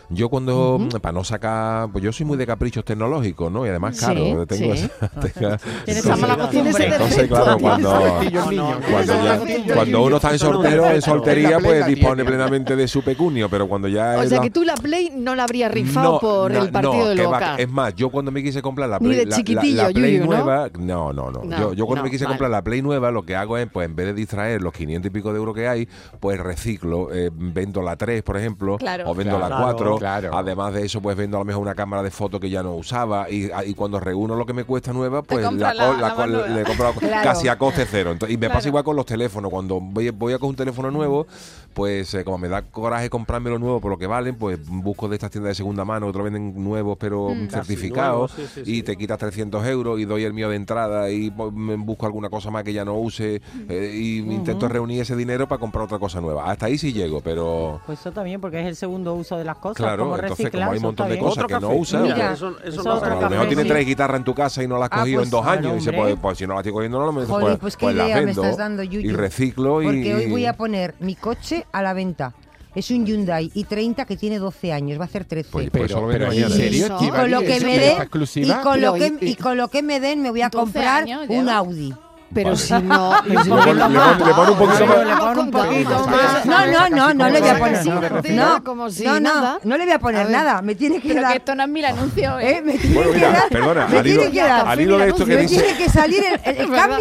Yo 0.10 0.30
cuando, 0.30 0.78
mm, 0.80 0.88
para 1.01 1.12
no 1.12 1.24
sacar, 1.26 1.89
pues 1.91 2.01
yo 2.03 2.14
soy 2.14 2.26
muy 2.26 2.38
de 2.38 2.47
caprichos 2.47 2.86
tecnológicos, 2.86 3.51
¿no? 3.51 3.66
Y 3.66 3.70
además, 3.70 3.97
Sí, 3.97 4.05
claro, 4.05 4.45
tengo 4.47 4.74
sí. 4.76 4.86
esa... 4.86 5.10
tenga- 5.20 5.60
Tienes 5.86 6.05
esa 6.05 6.16
mala 6.16 6.38
costumbre. 6.38 6.86
Entonces, 6.88 7.28
claro, 7.28 7.58
cuando, 7.60 7.89
cuando, 8.32 9.24
ya- 9.66 9.74
cuando 9.74 10.03
uno 10.03 10.16
está 10.16 10.32
en 10.32 10.39
soltero, 10.39 10.89
en 10.89 11.01
soltería, 11.01 11.60
pues 11.60 11.86
dispone 11.88 12.24
plenamente 12.24 12.76
de 12.76 12.88
su 12.88 13.01
pecunio, 13.03 13.49
pero 13.49 13.68
cuando 13.68 13.88
ya 13.88 14.16
O 14.20 14.24
sea 14.28 14.38
la- 14.38 14.43
que 14.43 14.49
tú 14.49 14.64
la 14.64 14.76
Play 14.76 15.12
no 15.16 15.36
la 15.36 15.43
habrías 15.43 15.72
rifado 15.72 16.14
no, 16.14 16.20
por 16.20 16.51
no, 16.51 16.64
el 16.64 16.72
partido 16.72 17.14
no, 17.16 17.30
va, 17.30 17.39
Boca. 17.39 17.55
es 17.58 17.70
más, 17.70 17.93
yo 17.95 18.10
cuando 18.10 18.32
me 18.32 18.41
quise 18.41 18.62
comprar 18.62 18.89
la 18.89 18.99
Ni 18.99 19.08
Play, 19.08 19.18
de 19.20 19.26
la- 19.26 19.30
la- 19.32 19.36
chiquitillo, 19.36 19.84
la, 19.84 19.89
Play 19.89 20.20
nueva, 20.20 20.70
no, 20.80 21.12
no, 21.14 21.32
no. 21.32 21.43
No, 21.43 21.58
yo, 21.60 21.74
yo 21.74 21.86
cuando 21.86 22.01
no, 22.01 22.05
me 22.05 22.12
quise 22.12 22.24
vale. 22.26 22.36
comprar 22.36 22.51
la 22.51 22.64
Play 22.64 22.82
nueva, 22.82 23.12
lo 23.12 23.24
que 23.24 23.36
hago 23.36 23.58
es, 23.58 23.68
pues 23.70 23.86
en 23.89 23.95
vez 23.95 24.08
de 24.08 24.14
distraer 24.14 24.62
los 24.62 24.74
500 24.74 25.10
y 25.10 25.14
pico 25.14 25.32
de 25.34 25.38
euros 25.39 25.53
que 25.55 25.68
hay, 25.68 25.88
pues 26.20 26.39
reciclo, 26.39 27.14
eh, 27.14 27.30
vendo 27.34 27.82
la 27.82 27.95
3, 27.97 28.24
por 28.24 28.38
ejemplo, 28.38 28.78
Claro. 28.78 29.10
o 29.10 29.14
vendo 29.16 29.38
Claro, 29.38 29.55
la 29.55 29.62
4. 29.62 29.97
Claro. 30.00 30.32
Además 30.34 30.74
de 30.74 30.86
eso, 30.86 31.02
pues 31.02 31.16
vendo 31.18 31.38
a 31.38 31.41
lo 31.41 31.45
mejor 31.45 31.62
una 31.62 31.76
cámara 31.76 32.04
de 32.04 32.12
fotos 32.12 32.39
que 32.39 32.50
ya 32.50 32.64
no 32.64 32.74
usaba 32.76 33.30
y, 33.30 33.50
y 33.66 33.74
cuando 33.74 34.00
reúno 34.00 34.36
lo 34.36 34.45
que 34.45 34.54
me 34.54 34.64
cuesta 34.64 34.93
nueva, 34.93 35.22
pues 35.24 35.43
la, 35.54 35.74
la- 35.74 35.93
la 35.93 36.28
la 36.28 36.48
le 36.48 36.64
compro 36.64 36.93
Claro. 36.93 37.24
casi 37.24 37.48
a 37.48 37.58
coste 37.58 37.86
cero. 37.89 38.12
Entonces, 38.12 38.34
y 38.34 38.38
me 38.38 38.48
Claro. 38.48 38.58
pasa 38.60 38.68
igual 38.70 38.84
con 38.84 38.95
los 38.95 39.06
teléfonos. 39.06 39.52
Cuando 39.52 39.80
voy, 39.80 40.10
voy 40.12 40.34
a 40.34 40.38
coger 40.39 40.50
un 40.52 40.56
teléfono 40.56 40.91
nuevo, 40.91 41.28
pues 41.74 42.14
eh, 42.16 42.24
como 42.24 42.38
me 42.38 42.48
da 42.48 42.62
coraje 42.64 43.10
comprármelo 43.10 43.60
nuevo 43.60 43.80
por 43.80 43.91
lo 43.91 43.98
que 43.98 44.08
valen, 44.08 44.36
pues 44.36 44.60
busco 44.68 45.08
de 45.08 45.16
estas 45.16 45.30
tiendas 45.32 45.50
de 45.52 45.56
segunda 45.56 45.86
mano 45.86 46.12
lo 46.12 46.24
venden 46.24 46.64
nuevos 46.64 46.98
pero 47.00 47.30
Mm. 47.30 47.50
certificados 47.50 48.32
sí, 48.32 48.43
sí, 48.54 48.62
y 48.62 48.76
sí. 48.78 48.84
te 48.84 48.95
quitas 48.95 49.18
300 49.20 49.66
euros 49.68 50.00
y 50.00 50.06
doy 50.06 50.24
el 50.24 50.34
mío 50.34 50.50
de 50.50 50.56
entrada 50.56 51.10
y 51.12 51.30
pues, 51.30 51.54
me 51.54 51.76
busco 51.76 52.06
alguna 52.06 52.30
cosa 52.30 52.50
más 52.50 52.64
que 52.64 52.74
ya 52.74 52.84
no 52.86 52.95
use 52.95 53.41
eh, 53.70 53.91
y 53.95 54.18
intento 54.20 54.68
reunir 54.68 55.02
ese 55.02 55.16
dinero 55.16 55.48
para 55.48 55.60
comprar 55.60 55.86
otra 55.86 56.00
cosa 56.00 56.20
nueva. 56.22 56.50
Hasta 56.50 56.66
ahí 56.68 56.78
sí 56.78 56.93
llego, 56.93 57.22
pero... 57.22 57.80
Pues 57.86 58.00
eso 58.00 58.12
también, 58.12 58.41
porque 58.41 58.60
es 58.60 58.66
el 58.66 58.76
segundo 58.76 59.14
uso 59.14 59.38
de 59.38 59.43
las 59.43 59.58
cosas. 59.58 59.78
Claro, 59.78 59.87
como 59.98 60.16
entonces 60.16 60.38
reciclar, 60.38 60.52
como 60.64 60.72
hay 60.72 60.78
un 60.78 60.84
montón 60.84 61.10
de 61.10 61.20
cosas 61.20 61.46
que 61.46 61.54
no 61.54 61.62
café. 61.62 61.76
usa, 61.80 62.00
Mira, 62.02 62.34
eso- 62.34 62.50
eso 62.60 62.68
Eso 62.70 62.84
no 62.84 62.92
a 62.92 62.96
lo 62.96 63.20
café, 63.20 63.30
mejor 63.30 63.48
tiene 63.48 63.64
sí. 63.64 63.68
tres 63.70 63.86
guitarras 63.86 64.18
en 64.18 64.24
tu 64.24 64.34
casa 64.34 64.64
y 64.64 64.68
no 64.68 64.76
las 64.78 64.86
has 64.92 64.98
Ah, 64.98 65.00
cogido 65.02 65.18
pues, 65.20 65.28
en 65.28 65.32
dos 65.32 65.42
claro, 65.44 65.60
años 65.60 65.72
y 65.72 65.76
dice, 65.78 65.90
hombre. 65.90 66.04
pues, 66.04 66.20
pues 66.22 66.38
si 66.38 66.48
no 66.48 66.54
las 66.54 66.60
estoy 66.62 66.74
cogiendo 66.74 67.00
no 67.00 67.06
lo 67.06 67.12
me 67.14 67.26
Jolín, 67.26 67.48
pues, 67.48 67.60
pues 67.60 67.78
qué 67.78 67.86
pues 67.86 67.96
las 67.96 68.08
idea 68.08 68.22
me 68.22 68.32
estás 68.32 68.58
dando, 68.58 68.84
Yuyu. 68.84 69.10
y 69.10 69.14
reciclo 69.14 69.82
y... 69.82 69.86
Porque 69.86 70.16
hoy 70.16 70.26
voy 70.30 70.46
a 70.46 70.54
poner 70.54 70.96
mi 71.00 71.16
coche 71.16 71.66
a 71.72 71.82
la 71.82 71.94
venta. 71.94 72.34
Es 72.76 72.92
un 72.92 73.06
Hyundai 73.08 73.50
i30 73.56 74.06
que 74.06 74.18
tiene 74.18 74.38
12 74.38 74.72
años, 74.72 75.00
va 75.00 75.04
a 75.04 75.06
hacer 75.06 75.26
13. 75.26 75.50
Pues, 75.52 75.70
pues 75.72 75.86
eso 75.86 76.00
lo 76.02 76.08
vendo 76.08 76.26
pero 76.26 76.28
mañana. 76.28 76.48
¿en 76.54 76.62
serio? 76.62 76.98
y 77.02 77.10
con 77.10 77.32
lo 77.32 77.40
que 77.40 77.60
me 77.62 77.78
den 77.80 77.98
y 77.98 78.02
exclusiva? 78.02 78.62
con 78.62 78.82
lo 78.82 78.94
Pero, 78.94 79.18
que, 79.18 79.26
y- 79.26 79.30
y 79.32 79.36
con 79.36 79.58
lo 79.58 79.68
que 79.70 79.82
me 79.82 80.00
den 80.00 80.22
me 80.22 80.30
voy 80.30 80.42
a 80.44 80.50
12 80.50 80.58
comprar 80.64 81.04
años 81.04 81.26
un. 81.28 81.50
Audi. 81.50 81.94
Pero 82.34 82.56
si 82.56 82.74
no... 82.74 83.16
Le 83.24 83.36
pone- 83.36 83.74
le 83.74 84.26
le 84.26 84.34
pone 84.34 84.52
un 84.52 84.58
poquito 84.58 84.86
más. 84.86 85.06
Le 85.08 85.16
pone 85.16 85.40
un 85.42 85.52
poquito 85.52 86.08
más. 86.08 86.46
No, 86.46 86.66
no, 86.68 86.90
no, 86.90 87.14
no 87.14 87.30
le 87.30 87.40
voy 87.40 87.50
a 87.50 87.58
poner. 87.60 87.86
No, 87.86 88.22
si 88.24 88.34
no, 88.34 88.64
como 88.64 88.90
si 88.90 89.04
no, 89.06 89.14
no, 89.14 89.20
nada. 89.20 89.60
no 89.64 89.78
le 89.78 89.84
voy 89.86 89.94
a 89.94 90.00
poner 90.00 90.30
nada. 90.30 90.62
Me 90.62 90.76
tiene 90.76 91.00
que 91.00 91.08
Pero 91.10 91.20
que 91.22 91.26
dar. 91.26 91.38
esto 91.38 91.56
no 91.56 91.64
es 91.64 91.70
mil 91.70 91.86
anuncios, 91.86 92.42
¿eh? 92.42 92.58
¿eh? 92.58 92.62
Me 92.62 92.78
tiene 92.78 92.96
Bueno, 92.96 93.12
que 93.12 93.16
mira, 93.18 93.32
dar. 93.32 93.50
perdona, 93.50 93.88
me 93.88 93.98
al 93.98 94.04
tiene 94.04 94.22
hilo, 94.24 94.32
que 94.32 94.40
dar. 94.42 94.68
al 94.68 94.82
hilo 94.82 94.98
de 94.98 95.08
esto 95.08 95.26
que 95.26 95.36
me 95.36 95.42
dice... 95.42 95.62
tiene 95.62 95.78
que 95.78 95.90
salir 95.90 96.24
el, 96.26 96.40
el- 96.44 96.58
el 96.66 96.72
cambio 96.72 97.00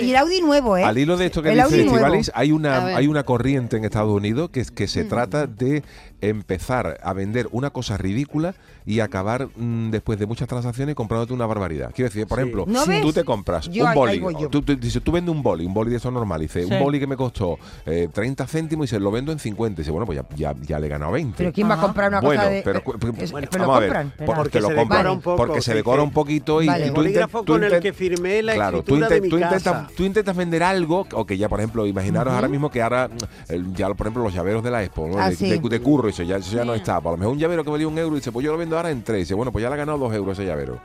y 0.00 0.10
el 0.10 0.16
Audi 0.16 0.40
nuevo, 0.40 0.76
¿eh? 0.76 0.84
Al 0.84 0.96
hilo 0.98 1.16
de 1.16 1.26
esto 1.26 1.42
que 1.42 1.50
El 1.52 1.62
dice. 1.64 1.82
Estivalis, 1.84 2.32
hay 2.34 2.50
una, 2.52 2.86
hay 2.96 3.06
una 3.06 3.22
corriente 3.24 3.76
en 3.76 3.84
Estados 3.84 4.12
Unidos 4.12 4.50
que, 4.50 4.64
que 4.64 4.84
Mm. 4.84 4.88
se 4.88 5.04
trata 5.04 5.46
de 5.46 5.82
empezar 6.20 6.98
a 7.02 7.12
vender 7.12 7.48
una 7.52 7.70
cosa 7.70 7.96
ridícula 7.96 8.54
y 8.86 9.00
acabar 9.00 9.48
mm, 9.56 9.90
después 9.90 10.18
de 10.18 10.26
muchas 10.26 10.48
transacciones 10.48 10.94
comprándote 10.94 11.32
una 11.32 11.46
barbaridad. 11.46 11.90
Quiero 11.94 12.08
decir, 12.08 12.26
por 12.26 12.38
Sí. 12.38 12.42
ejemplo, 12.42 12.64
¿No 12.66 12.84
tú 13.02 13.12
te 13.12 13.24
compras 13.24 13.68
Yo 13.68 13.84
un 13.84 13.94
boli, 13.94 14.20
tú, 14.50 14.62
tú- 14.62 14.76
dices, 14.76 15.02
tú 15.02 15.12
vendes 15.12 15.34
un 15.34 15.42
boli, 15.42 15.66
un 15.66 15.74
boli 15.74 15.90
de 15.90 15.96
esos 15.98 16.12
normales, 16.12 16.52
dice, 16.52 16.66
Sí. 16.66 16.72
un 16.74 16.80
boli 16.82 16.98
que 16.98 17.06
me 17.06 17.16
costó 17.16 17.58
eh, 17.86 18.08
30 18.12 18.46
céntimos 18.46 18.86
y 18.86 18.88
se 18.88 19.00
lo 19.00 19.10
vendo 19.10 19.30
en 19.32 19.38
50. 19.38 19.80
Y 19.80 19.82
dice, 19.82 19.90
bueno, 19.90 20.06
pues 20.06 20.16
ya, 20.18 20.24
ya, 20.34 20.54
ya 20.62 20.78
le 20.78 20.86
he 20.86 20.90
ganado 20.90 21.12
20. 21.12 21.36
Pero 21.36 21.52
¿quién 21.52 21.68
va 21.68 21.74
a 21.74 21.80
comprar 21.80 22.08
una 22.08 22.20
bueno, 22.20 22.40
cosa 22.42 22.50
de.? 22.52 22.62
pero, 22.62 22.78
eh, 22.78 22.82
cu- 22.82 22.92
cu- 22.98 23.14
es- 23.18 23.32
bueno, 23.32 23.48
pero 23.50 23.64
lo 23.64 23.70
vamos 23.70 23.90
a 23.90 23.94
ver, 23.94 24.06
Porque 24.26 24.50
que 24.50 24.60
lo 24.60 24.68
se 24.68 24.74
compran, 24.74 24.98
decora 24.98 25.12
un 25.12 25.20
poco, 25.20 25.36
porque 25.36 25.60
se 25.62 25.74
decora 25.74 26.02
un 26.02 26.10
poquito 26.12 26.62
y, 26.62 26.66
Vale. 26.66 26.84
y 26.86 26.88
El 26.88 26.94
tú, 26.94 27.02
tú 27.44 27.52
con 27.52 27.64
el 27.64 27.80
que 27.80 27.92
firmé 27.92 28.42
la 28.42 28.54
Claro, 28.54 28.82
tú, 28.82 28.96
de 28.98 29.20
mi 29.20 29.28
tú 29.28 29.38
intentas, 29.38 29.92
tú 29.94 30.04
intentas 30.04 30.36
vender 30.36 30.62
algo, 30.62 31.06
o 31.12 31.26
que 31.26 31.36
ya, 31.36 31.48
por 31.48 31.60
ejemplo, 31.60 31.86
imaginaros 31.86 32.32
ahora 32.34 32.48
mismo 32.48 32.70
que 32.70 32.82
ahora, 32.82 33.08
mm, 33.08 33.52
el- 33.52 33.74
ya, 33.74 33.88
por 33.94 34.06
ejemplo, 34.06 34.22
los 34.22 34.32
llaveros 34.34 34.62
de 34.62 34.70
la 34.70 34.82
Expo, 34.82 35.06
¿no? 35.08 35.18
Ah, 35.18 35.30
de, 35.30 35.36
sí. 35.36 35.48
de- 35.50 35.58
de 35.68 35.80
curro, 35.80 36.07
eso 36.08 36.22
ya, 36.22 36.36
eso 36.36 36.56
ya 36.56 36.64
no 36.64 36.74
está. 36.74 37.00
Por 37.00 37.12
lo 37.12 37.18
mejor 37.18 37.32
un 37.32 37.38
llavero 37.38 37.64
que 37.64 37.70
valía 37.70 37.88
un 37.88 37.98
euro 37.98 38.16
y 38.16 38.20
dice, 38.20 38.32
pues 38.32 38.44
yo 38.44 38.52
lo 38.52 38.58
vendo 38.58 38.76
ahora 38.76 38.90
en 38.90 39.02
tres. 39.02 39.20
Dice, 39.20 39.34
bueno, 39.34 39.52
pues 39.52 39.62
ya 39.62 39.68
le 39.68 39.74
ha 39.74 39.78
ganado 39.78 39.98
dos 39.98 40.14
euros 40.14 40.38
ese 40.38 40.46
llavero. 40.46 40.80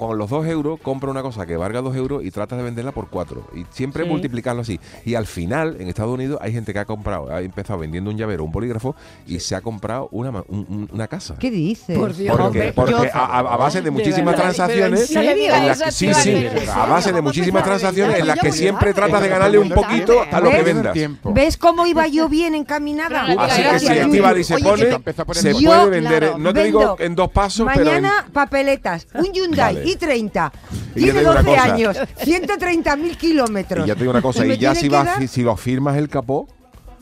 Con 0.00 0.16
los 0.16 0.30
dos 0.30 0.46
euros 0.46 0.80
compra 0.80 1.10
una 1.10 1.20
cosa 1.20 1.44
que 1.44 1.56
valga 1.58 1.82
dos 1.82 1.94
euros 1.94 2.24
y 2.24 2.30
tratas 2.30 2.56
de 2.58 2.64
venderla 2.64 2.92
por 2.92 3.08
cuatro. 3.10 3.46
Y 3.54 3.66
siempre 3.70 4.04
Sí. 4.04 4.08
multiplicarlo 4.08 4.62
así. 4.62 4.80
Y 5.04 5.14
al 5.14 5.26
final, 5.26 5.76
en 5.78 5.88
Estados 5.88 6.14
Unidos, 6.14 6.38
hay 6.40 6.52
gente 6.52 6.72
que 6.72 6.78
ha 6.78 6.86
comprado, 6.86 7.30
ha 7.30 7.42
empezado 7.42 7.78
vendiendo 7.78 8.10
un 8.10 8.16
llavero, 8.16 8.42
un 8.44 8.50
bolígrafo, 8.50 8.96
y 9.26 9.38
se 9.40 9.54
ha 9.54 9.60
comprado 9.60 10.08
una, 10.10 10.30
ma- 10.32 10.44
un- 10.48 10.66
un- 10.70 10.88
una 10.90 11.06
casa. 11.06 11.36
¿Qué 11.38 11.50
dices? 11.50 11.98
Por 11.98 12.16
Dios. 12.16 12.34
Porque, 12.34 12.46
Hombre, 12.60 12.72
porque 12.72 12.92
yo- 12.92 13.02
a, 13.12 13.26
a- 13.26 13.38
a 13.40 13.56
base 13.58 13.82
de 13.82 13.90
muchísimas 13.90 14.34
transacciones, 14.36 15.10
en 15.14 15.66
las 15.68 15.82
que, 15.82 15.90
sí, 15.92 16.14
sí, 16.14 16.46
a 16.74 16.86
base 16.86 17.12
de 17.12 17.20
muchísimas 17.20 17.62
transacciones 17.62 18.20
en 18.20 18.26
las 18.26 18.38
que 18.38 18.52
siempre 18.52 18.94
tratas 18.94 19.20
de 19.20 19.28
ganarle 19.28 19.58
un 19.58 19.68
poquito 19.68 20.14
a 20.32 20.40
lo 20.40 20.50
que 20.50 20.62
vendas. 20.62 20.96
¿Ves 21.24 21.58
cómo 21.58 21.86
iba 21.86 22.06
yo 22.06 22.26
bien 22.30 22.54
encaminada? 22.54 23.26
Así 23.38 23.62
que 23.62 23.78
si 23.80 23.86
Yuyu. 23.86 24.44
se 24.44 24.58
pone, 24.60 24.86
se 25.34 25.54
puede 25.54 25.90
vender, 25.90 26.18
claro, 26.20 26.38
no 26.38 26.54
te 26.54 26.64
digo 26.64 26.96
en 26.98 27.14
dos 27.14 27.30
pasos, 27.30 27.68
pero 27.74 27.84
Mañana 27.84 28.26
papeletas, 28.32 29.06
un 29.14 29.32
Hyundai 29.32 29.89
Vale. 29.98 30.16
i30, 30.18 30.52
Y 30.94 30.94
tiene 30.94 31.12
te 31.12 31.18
digo 31.20 31.30
una 31.32 31.42
12 31.42 31.56
cosa. 31.56 31.74
años, 31.74 31.96
130.000 32.24 33.16
kilómetros. 33.16 33.84
y 33.84 33.88
ya 33.88 33.94
te 33.94 34.00
digo 34.00 34.10
una 34.12 34.22
cosa, 34.22 34.46
y 34.46 34.56
ya 34.58 34.74
si, 34.74 34.88
vas, 34.88 35.04
dar- 35.06 35.18
si, 35.18 35.28
si 35.28 35.42
lo 35.42 35.56
firmas 35.56 35.96
el 35.96 36.08
capó, 36.08 36.48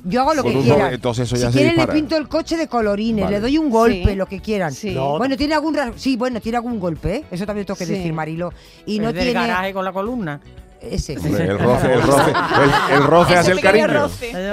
Yo 0.05 0.21
hago 0.23 0.35
lo 0.35 0.43
que 0.45 0.51
un 0.51 0.63
quiera. 0.63 0.87
doble- 0.91 0.95
entonces 0.95 1.27
eso 1.27 1.37
ya 1.37 1.49
si 1.49 1.59
se 1.59 1.59
quieren 1.65 1.77
le 1.77 1.87
pinto 1.93 2.17
el 2.17 2.29
coche 2.29 2.57
de 2.57 2.69
colorines, 2.69 3.25
Vale. 3.25 3.37
le 3.37 3.41
doy 3.41 3.59
un 3.59 3.69
golpe, 3.71 4.05
Sí. 4.11 4.15
lo 4.15 4.27
que 4.27 4.41
quieran. 4.41 4.73
Sí. 4.73 4.95
No, 4.95 5.19
Bueno, 5.19 5.37
tiene 5.37 5.55
algún 5.55 5.75
ra- 5.75 5.93
sí, 5.97 6.17
bueno, 6.17 6.41
tiene 6.41 6.57
algún 6.57 6.79
golpe, 6.79 7.17
¿eh? 7.17 7.25
eso 7.31 7.45
también 7.47 7.67
tengo 7.67 7.77
que 7.79 7.87
Sí. 7.87 7.93
decir, 7.93 8.13
Marilo. 8.13 8.53
Y 8.87 8.99
El 8.99 9.03
no 9.05 9.13
tiene 9.13 9.33
garaje 9.33 9.73
con 9.73 9.85
la 9.85 9.93
columna. 9.93 10.41
Ese. 10.81 11.15
el 11.15 11.59
roce, 11.59 11.93
el 11.93 12.03
roce, 12.03 12.31
el, 12.93 12.95
el 12.97 13.03
roce 13.05 13.37
hace 13.37 13.53
el 13.53 13.61
cariño. 13.61 14.07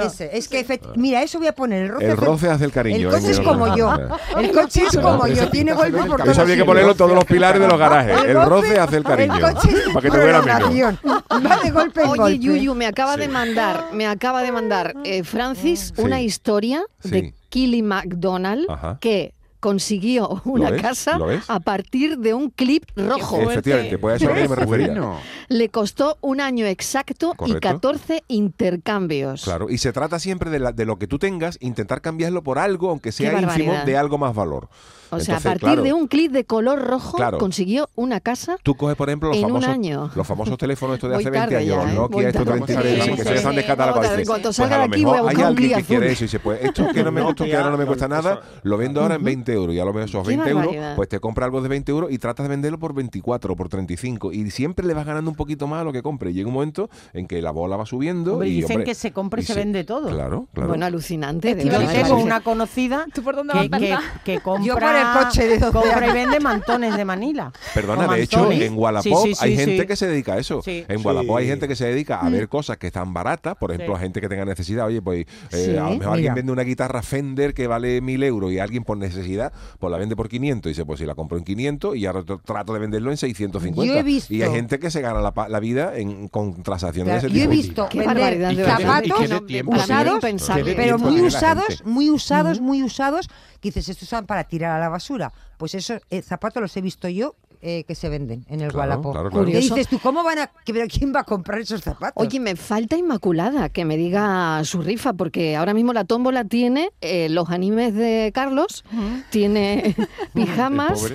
Ese, 0.04 0.30
es 0.36 0.48
que 0.48 0.66
efect- 0.66 0.94
mira, 0.96 1.22
eso 1.22 1.38
voy 1.38 1.48
a 1.48 1.52
poner 1.54 1.82
el 1.84 1.88
roce. 1.88 2.04
El 2.06 2.12
hace- 2.12 2.20
roce 2.24 2.50
hace 2.50 2.64
el 2.64 2.72
cariño. 2.72 3.08
El 3.08 3.14
coche 3.14 3.30
es 3.30 3.40
como 3.40 3.76
yo. 3.76 3.92
El 4.38 4.50
coche 4.52 4.82
es 4.90 4.96
como 4.98 5.26
yo, 5.26 5.48
tiene 5.50 5.72
golpe 5.72 5.98
por 6.04 6.20
Eso 6.20 6.24
todos 6.24 6.38
habría 6.38 6.54
que 6.56 6.60
sitios. 6.60 6.66
ponerlo 6.66 6.90
en 6.92 6.96
todos 6.96 7.12
los 7.14 7.24
pilares 7.24 7.60
de 7.60 7.68
los 7.68 7.78
garajes. 7.78 8.24
El 8.24 8.42
roce 8.44 8.78
hace 8.78 8.96
el 8.98 9.04
cariño. 9.04 9.34
El 9.34 9.40
coche 9.54 9.68
es 9.72 9.88
Para 9.92 10.00
que 10.02 10.10
te 10.10 10.18
duela 10.20 10.42
menos. 10.42 10.98
Va 11.46 11.56
de 11.62 11.70
golpe 11.70 12.02
en 12.02 12.08
Oye, 12.08 12.18
golpe. 12.18 12.38
Yuyu, 12.38 12.74
me 12.74 12.86
acaba 12.86 13.14
Sí. 13.14 13.20
de 13.20 13.28
mandar, 13.28 13.84
me 13.92 14.06
acaba 14.06 14.42
de 14.42 14.52
mandar 14.52 14.94
eh, 15.04 15.22
Francis 15.24 15.92
Sí. 15.94 16.02
una 16.02 16.20
historia 16.20 16.82
Sí. 17.02 17.10
de 17.10 17.34
Killy 17.48 17.82
McDonald 17.82 18.66
Ajá. 18.68 18.98
que 19.00 19.32
consiguió 19.66 20.42
una 20.44 20.70
ves? 20.70 20.80
casa 20.80 21.18
a 21.48 21.58
partir 21.58 22.18
de 22.18 22.34
un 22.34 22.50
clip 22.50 22.84
rojo. 22.94 23.50
Efectivamente, 23.50 23.98
pues 23.98 24.12
a 24.12 24.16
eso 24.16 24.24
es 24.26 24.30
a 24.30 24.34
lo 24.36 24.42
que 24.42 24.48
me 24.48 24.54
refería. 24.56 24.86
Bueno. 24.88 25.20
Le 25.48 25.68
costó 25.70 26.18
un 26.20 26.40
año 26.40 26.66
exacto 26.66 27.34
Correcto. 27.36 27.58
y 27.58 27.60
14 27.60 28.22
intercambios. 28.28 29.42
Claro, 29.42 29.68
y 29.68 29.78
se 29.78 29.92
trata 29.92 30.18
siempre 30.20 30.50
de, 30.50 30.60
la- 30.60 30.72
de 30.72 30.84
lo 30.84 30.98
que 30.98 31.06
tú 31.08 31.18
tengas, 31.18 31.58
intentar 31.60 32.00
cambiarlo 32.00 32.42
por 32.42 32.58
algo, 32.60 32.90
aunque 32.90 33.10
sea 33.10 33.40
ínfimo, 33.40 33.74
de 33.84 33.96
algo 33.96 34.18
más 34.18 34.34
valor. 34.34 34.68
O 35.10 35.20
sea, 35.20 35.36
Entonces, 35.36 35.46
a 35.46 35.48
partir 35.48 35.60
claro, 35.68 35.82
de 35.82 35.92
un 35.92 36.06
clip 36.08 36.32
de 36.32 36.44
color 36.44 36.80
rojo 36.84 37.16
Claro. 37.16 37.38
consiguió 37.38 37.88
una 37.94 38.20
casa. 38.20 38.56
Tú 38.62 38.74
coges, 38.74 38.96
por 38.96 39.08
ejemplo, 39.08 39.28
los 39.28 39.38
en 39.38 39.44
un 39.44 39.50
famosos, 39.52 39.70
año. 39.70 40.10
los 40.14 40.26
famosos 40.26 40.58
teléfonos 40.58 40.94
estos 40.94 41.10
de 41.10 41.16
hace 41.16 41.30
20 41.30 41.38
tarde 41.38 41.56
años, 41.56 41.84
ya, 41.84 41.92
¿eh? 41.92 41.94
Nokia, 41.94 42.28
estos 42.28 42.44
tarde. 42.44 42.60
33, 42.64 42.98
Vamos 42.98 43.16
que 43.16 43.22
se 43.22 43.28
a 43.28 43.32
ver, 43.32 44.10
Dices, 44.16 44.28
cuando 44.28 44.48
Pues 44.48 44.56
salga 44.56 44.76
a 44.76 44.78
de 44.80 44.88
lo 44.88 44.94
aquí 44.94 45.04
voy 45.04 45.12
a 45.12 45.16
mejor 45.16 45.28
hay 45.30 45.34
buscar 45.36 45.50
un 45.52 45.56
alguien 45.56 45.78
que 45.78 45.84
quiere 45.84 46.12
eso 46.12 46.24
y 46.24 46.26
dice, 46.26 46.38
pues 46.40 46.60
esto 46.64 46.88
que 46.92 47.04
no 47.04 47.12
me 47.12 47.22
costó, 47.24 47.44
que 47.44 47.56
ahora 47.56 47.70
no 47.70 47.76
me 47.78 47.86
cuesta 47.86 48.08
nada, 48.08 48.40
lo 48.62 48.76
vendo 48.76 49.00
ahora 49.00 49.14
en 49.16 49.24
20 49.24 49.52
euros 49.52 49.74
y 49.74 49.78
a 49.80 49.84
lo 49.84 49.92
mejor 49.92 50.08
esos 50.08 50.22
Qué 50.26 50.36
20 50.36 50.50
euros, 50.50 50.74
pues 50.96 51.08
te 51.08 51.20
compra 51.20 51.44
algo 51.46 51.60
de 51.62 51.68
20 51.68 51.90
euros 51.92 52.10
y 52.10 52.18
tratas 52.18 52.44
de 52.44 52.48
venderlo 52.50 52.78
por 52.78 52.94
24 52.94 53.52
o 53.52 53.56
por 53.56 53.68
35 53.68 54.32
y 54.32 54.50
siempre 54.50 54.86
le 54.86 54.94
vas 54.94 55.06
ganando 55.06 55.30
un 55.30 55.36
poquito 55.36 55.66
más 55.66 55.82
a 55.82 55.84
lo 55.84 55.92
que 55.92 56.02
compre. 56.02 56.30
Y 56.30 56.34
llega 56.34 56.48
un 56.48 56.54
momento 56.54 56.90
en 57.12 57.26
que 57.26 57.40
la 57.42 57.50
bola 57.52 57.76
va 57.76 57.86
subiendo 57.86 58.32
Hombre, 58.34 58.48
y, 58.48 58.54
dicen 58.56 58.72
hombre, 58.76 58.84
que 58.84 58.94
se 58.94 59.12
compra 59.12 59.40
y 59.40 59.44
se 59.44 59.52
se- 59.54 59.58
vende 59.60 59.84
todo. 59.84 60.08
Claro, 60.08 60.46
claro. 60.52 60.68
Bueno, 60.68 60.86
alucinante. 60.86 61.54
de 61.54 61.64
Yo 61.64 61.70
tengo 61.70 61.86
parece. 61.86 62.12
una 62.12 62.40
conocida 62.40 63.06
¿Tú 63.14 63.22
por 63.22 63.36
dónde 63.36 63.52
que, 63.78 63.90
vas, 63.90 64.02
que 64.24 64.40
compra, 64.40 64.64
Por 65.02 65.20
el 65.22 65.24
coche 65.26 65.48
de 65.48 65.58
12 65.58 65.72
compra 65.72 66.08
y 66.08 66.12
vende 66.12 66.40
mantones 66.40 66.96
de 66.96 67.04
Manila. 67.04 67.52
Perdona, 67.74 68.06
de 68.14 68.22
hecho, 68.22 68.50
en 68.50 68.74
Wallapop 68.76 69.24
Sí, 69.26 69.34
sí, 69.34 69.44
hay 69.44 69.50
sí, 69.56 69.64
gente 69.64 69.86
que 69.86 69.96
se 69.96 70.06
dedica 70.06 70.34
a 70.34 70.38
eso. 70.38 70.62
Sí. 70.62 70.84
En 70.88 70.98
Sí. 70.98 71.04
Wallapop 71.06 71.36
hay 71.36 71.46
gente 71.46 71.68
que 71.68 71.76
se 71.76 71.86
dedica 71.86 72.20
a 72.20 72.28
ver 72.28 72.48
cosas 72.48 72.76
que 72.76 72.86
están 72.88 73.12
baratas, 73.12 73.54
por 73.56 73.70
ejemplo, 73.72 73.94
Sí. 73.94 73.98
a 73.98 74.02
gente 74.02 74.20
que 74.20 74.28
tenga 74.28 74.44
necesidad. 74.44 74.86
Oye, 74.86 75.02
pues 75.02 75.26
eh, 75.52 75.64
Sí, 75.66 75.70
a 75.76 75.82
lo 75.82 75.90
mejor 75.90 75.96
mira. 75.98 76.12
alguien 76.12 76.34
vende 76.34 76.52
una 76.52 76.62
guitarra 76.62 77.02
Fender 77.02 77.54
que 77.54 77.66
vale 77.66 78.00
mil 78.00 78.22
euros 78.22 78.52
y 78.52 78.58
alguien 78.58 78.84
por 78.84 78.96
necesidad, 78.96 79.52
pues 79.78 79.90
la 79.90 79.98
vende 79.98 80.16
por 80.16 80.28
500. 80.28 80.70
Y 80.70 80.72
dice, 80.72 80.84
pues 80.84 80.98
si 81.00 81.06
la 81.06 81.14
compro 81.14 81.38
en 81.38 81.44
500 81.44 81.96
y 81.96 82.06
ahora 82.06 82.20
tr- 82.20 82.40
trato 82.44 82.72
de 82.72 82.78
venderlo 82.78 83.10
en 83.10 83.16
650. 83.16 83.84
Yo 83.92 83.98
he 83.98 84.02
visto- 84.02 84.32
Y 84.32 84.42
hay 84.42 84.50
gente 84.50 84.78
que 84.78 84.90
se 84.90 85.00
gana 85.00 85.20
la, 85.20 85.60
vida 85.60 85.96
en, 85.96 86.28
con 86.28 86.62
transacciones 86.62 87.22
de 87.22 87.28
ese 87.28 87.36
yo 87.36 87.44
he 87.44 87.48
tipo. 87.48 87.50
visto 87.50 87.88
vender 87.92 88.56
zapatos 88.66 89.20
usados, 89.20 90.72
pero 90.76 90.98
muy 90.98 91.20
usados, 91.22 91.82
muy 91.84 92.10
usados, 92.10 92.60
muy 92.60 92.82
usados, 92.82 93.28
que 93.60 93.68
dices, 93.70 93.88
estos 93.88 94.08
son 94.08 94.26
para 94.26 94.44
tirar 94.44 94.72
a 94.72 94.78
la 94.78 94.85
basura. 94.88 95.32
Pues 95.58 95.74
esos 95.74 96.00
eh, 96.10 96.22
zapatos 96.22 96.60
los 96.60 96.76
he 96.76 96.80
visto 96.80 97.08
yo 97.08 97.34
eh, 97.62 97.84
que 97.84 97.94
se 97.94 98.08
venden 98.10 98.44
en 98.48 98.60
el 98.60 98.70
Claro, 98.70 98.78
Wallapop. 98.90 99.12
claro, 99.12 99.30
claro. 99.30 99.46
¿Qué 99.46 99.52
Curioso. 99.52 99.74
dices 99.74 99.88
tú? 99.88 99.98
¿Cómo 99.98 100.22
van 100.22 100.38
a...? 100.40 100.46
que- 100.64 100.74
pero 100.74 100.86
¿Quién 100.88 101.12
va 101.14 101.20
a 101.20 101.24
comprar 101.24 101.58
esos 101.60 101.80
zapatos? 101.80 102.12
Oye, 102.22 102.38
me 102.38 102.54
falta 102.54 102.96
Inmaculada 102.96 103.70
que 103.70 103.84
me 103.86 103.96
diga 103.96 104.62
su 104.64 104.82
rifa, 104.82 105.14
porque 105.14 105.56
ahora 105.56 105.72
mismo 105.72 105.92
la 105.94 106.04
tómbola 106.04 106.44
tiene 106.44 106.90
eh, 107.00 107.28
los 107.30 107.48
animes 107.48 107.94
de 107.94 108.30
Carlos, 108.34 108.84
tiene 109.30 109.96
pijamas, 110.34 111.12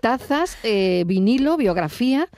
tazas, 0.00 0.58
eh, 0.64 1.04
vinilo, 1.06 1.56
biografía, 1.56 2.28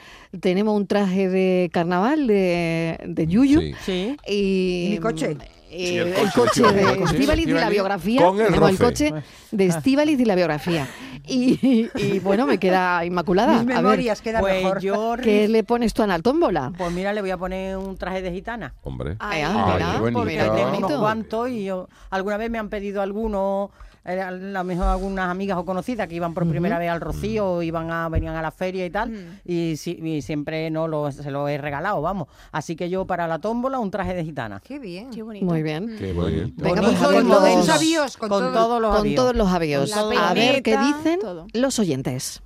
tenemos 0.41 0.77
un 0.77 0.87
traje 0.87 1.29
de 1.31 1.71
carnaval 1.73 2.27
de, 2.27 2.99
de 3.07 3.27
Yuyu 3.27 3.61
Sí. 3.85 4.17
Y... 4.29 4.87
¿Y 4.87 4.91
mi 4.93 4.99
coche? 4.99 5.37
Eh, 5.77 5.99
el 6.03 6.09
el, 6.15 6.33
coche, 6.33 6.63
de 6.63 6.73
de 6.73 7.43
y 7.43 7.47
la 7.47 7.69
biografía. 7.71 8.23
con 8.27 8.41
el 8.41 8.79
coche 8.79 9.13
de 9.51 9.67
Estíbaliz 9.67 10.19
y 10.21 10.25
la 10.25 10.35
biografía. 10.35 10.89
Y, 11.29 11.89
y, 11.95 12.19
bueno, 12.21 12.47
me 12.47 12.59
queda 12.59 13.05
Inmaculada. 13.05 13.55
Mis 13.55 13.63
A 13.63 13.65
ver, 13.65 13.77
memorias 13.83 14.21
quedan 14.23 14.41
Pues 14.43 14.63
mejor. 14.63 14.81
yo, 14.81 15.15
¿qué 15.23 15.49
le 15.49 15.65
pones 15.65 15.93
tú 15.93 16.03
a 16.03 16.07
la 16.07 16.19
tómbola? 16.21 16.73
pues 16.79 16.93
mira, 16.93 17.13
le 17.13 17.21
voy 17.21 17.31
a 17.31 17.37
poner 17.37 17.77
un 17.77 17.97
traje 17.97 18.23
de 18.23 18.31
gitana. 18.33 18.75
Hombre. 18.85 19.17
Ay, 19.19 19.43
Ay, 19.43 19.53
mira, 19.75 19.93
qué 19.95 19.99
bonito. 20.01 20.19
porque 20.21 20.37
tengo 20.37 20.79
unos 20.79 20.93
cuantos 21.01 21.49
y 21.51 21.65
yo, 21.65 21.89
alguna 22.11 22.37
vez 22.37 22.51
me 22.51 22.59
han 22.59 22.69
pedido 22.69 23.03
algunos, 23.03 23.71
eh, 23.71 23.75
a 24.07 24.31
lo 24.31 24.65
mejor 24.65 24.87
algunas 24.87 25.29
amigas 25.29 25.59
o 25.59 25.65
conocidas 25.65 26.07
que 26.07 26.15
iban 26.15 26.33
por 26.33 26.49
primera 26.49 26.79
vez 26.79 26.89
al 26.91 27.01
Rocío, 27.01 27.61
iban 27.63 27.91
a, 27.91 28.09
venían 28.09 28.37
a 28.37 28.43
la 28.43 28.51
feria 28.53 28.87
y 28.87 28.91
tal, 28.91 29.41
y, 29.45 29.77
si- 29.77 29.99
y 30.03 30.23
siempre 30.23 30.71
no 30.71 30.87
lo, 30.87 31.11
se 31.11 31.31
lo 31.31 31.49
he 31.49 31.59
regalado, 31.59 32.01
vamos. 32.01 32.29
Así 32.53 32.77
que 32.77 32.89
yo 32.89 33.05
para 33.07 33.27
la 33.27 33.41
tómbola 33.41 33.79
un 33.81 33.91
traje 33.91 34.15
de 34.15 34.25
gitana. 34.25 34.61
Qué 34.65 34.79
bien. 34.79 35.11
Qué 35.11 35.23
bonito. 35.23 35.45
Muy 35.45 35.63
bien. 35.63 35.97
Qué 35.99 36.13
bonito. 36.13 36.53
Venga, 36.57 36.83
y 36.83 36.95
con 36.95 37.27
moderno. 37.27 37.35
todos- 37.35 37.69
avíos, 37.69 38.17
con 38.17 38.29
con 38.29 38.39
todo- 38.41 38.53
todos 38.53 38.81
los 38.81 38.91
con 38.93 39.01
avíos. 39.01 39.17
todos 39.17 39.35
los 39.37 39.49
avíos. 39.49 39.93
Con 39.93 40.17
A 40.17 40.35
ver 40.35 40.63
qué 40.63 40.77
dicen 40.79 41.19
todo. 41.21 41.47
los 41.53 41.79
oyentes. 41.79 42.43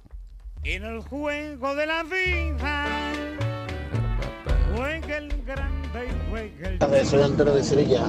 En 0.64 0.84
el 0.84 1.00
juego 1.00 1.74
de 1.74 1.86
la 1.86 2.02
vida 2.02 3.12
juega 4.74 5.16
el 5.18 5.42
grande 5.44 6.06
y 6.06 6.30
juega 6.30 6.96
el 6.98 7.06
Soy 7.06 7.22
Antonio 7.22 7.54
de 7.54 7.64
Sevilla. 7.64 8.04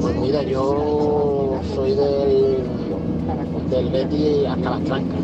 Pues 0.00 0.14
mira, 0.16 0.42
yo 0.42 1.47
soy 1.74 1.94
del, 1.94 2.62
del 3.70 3.88
Betty 3.90 4.46
hasta 4.46 4.70
las 4.70 4.84
trancas. 4.84 5.20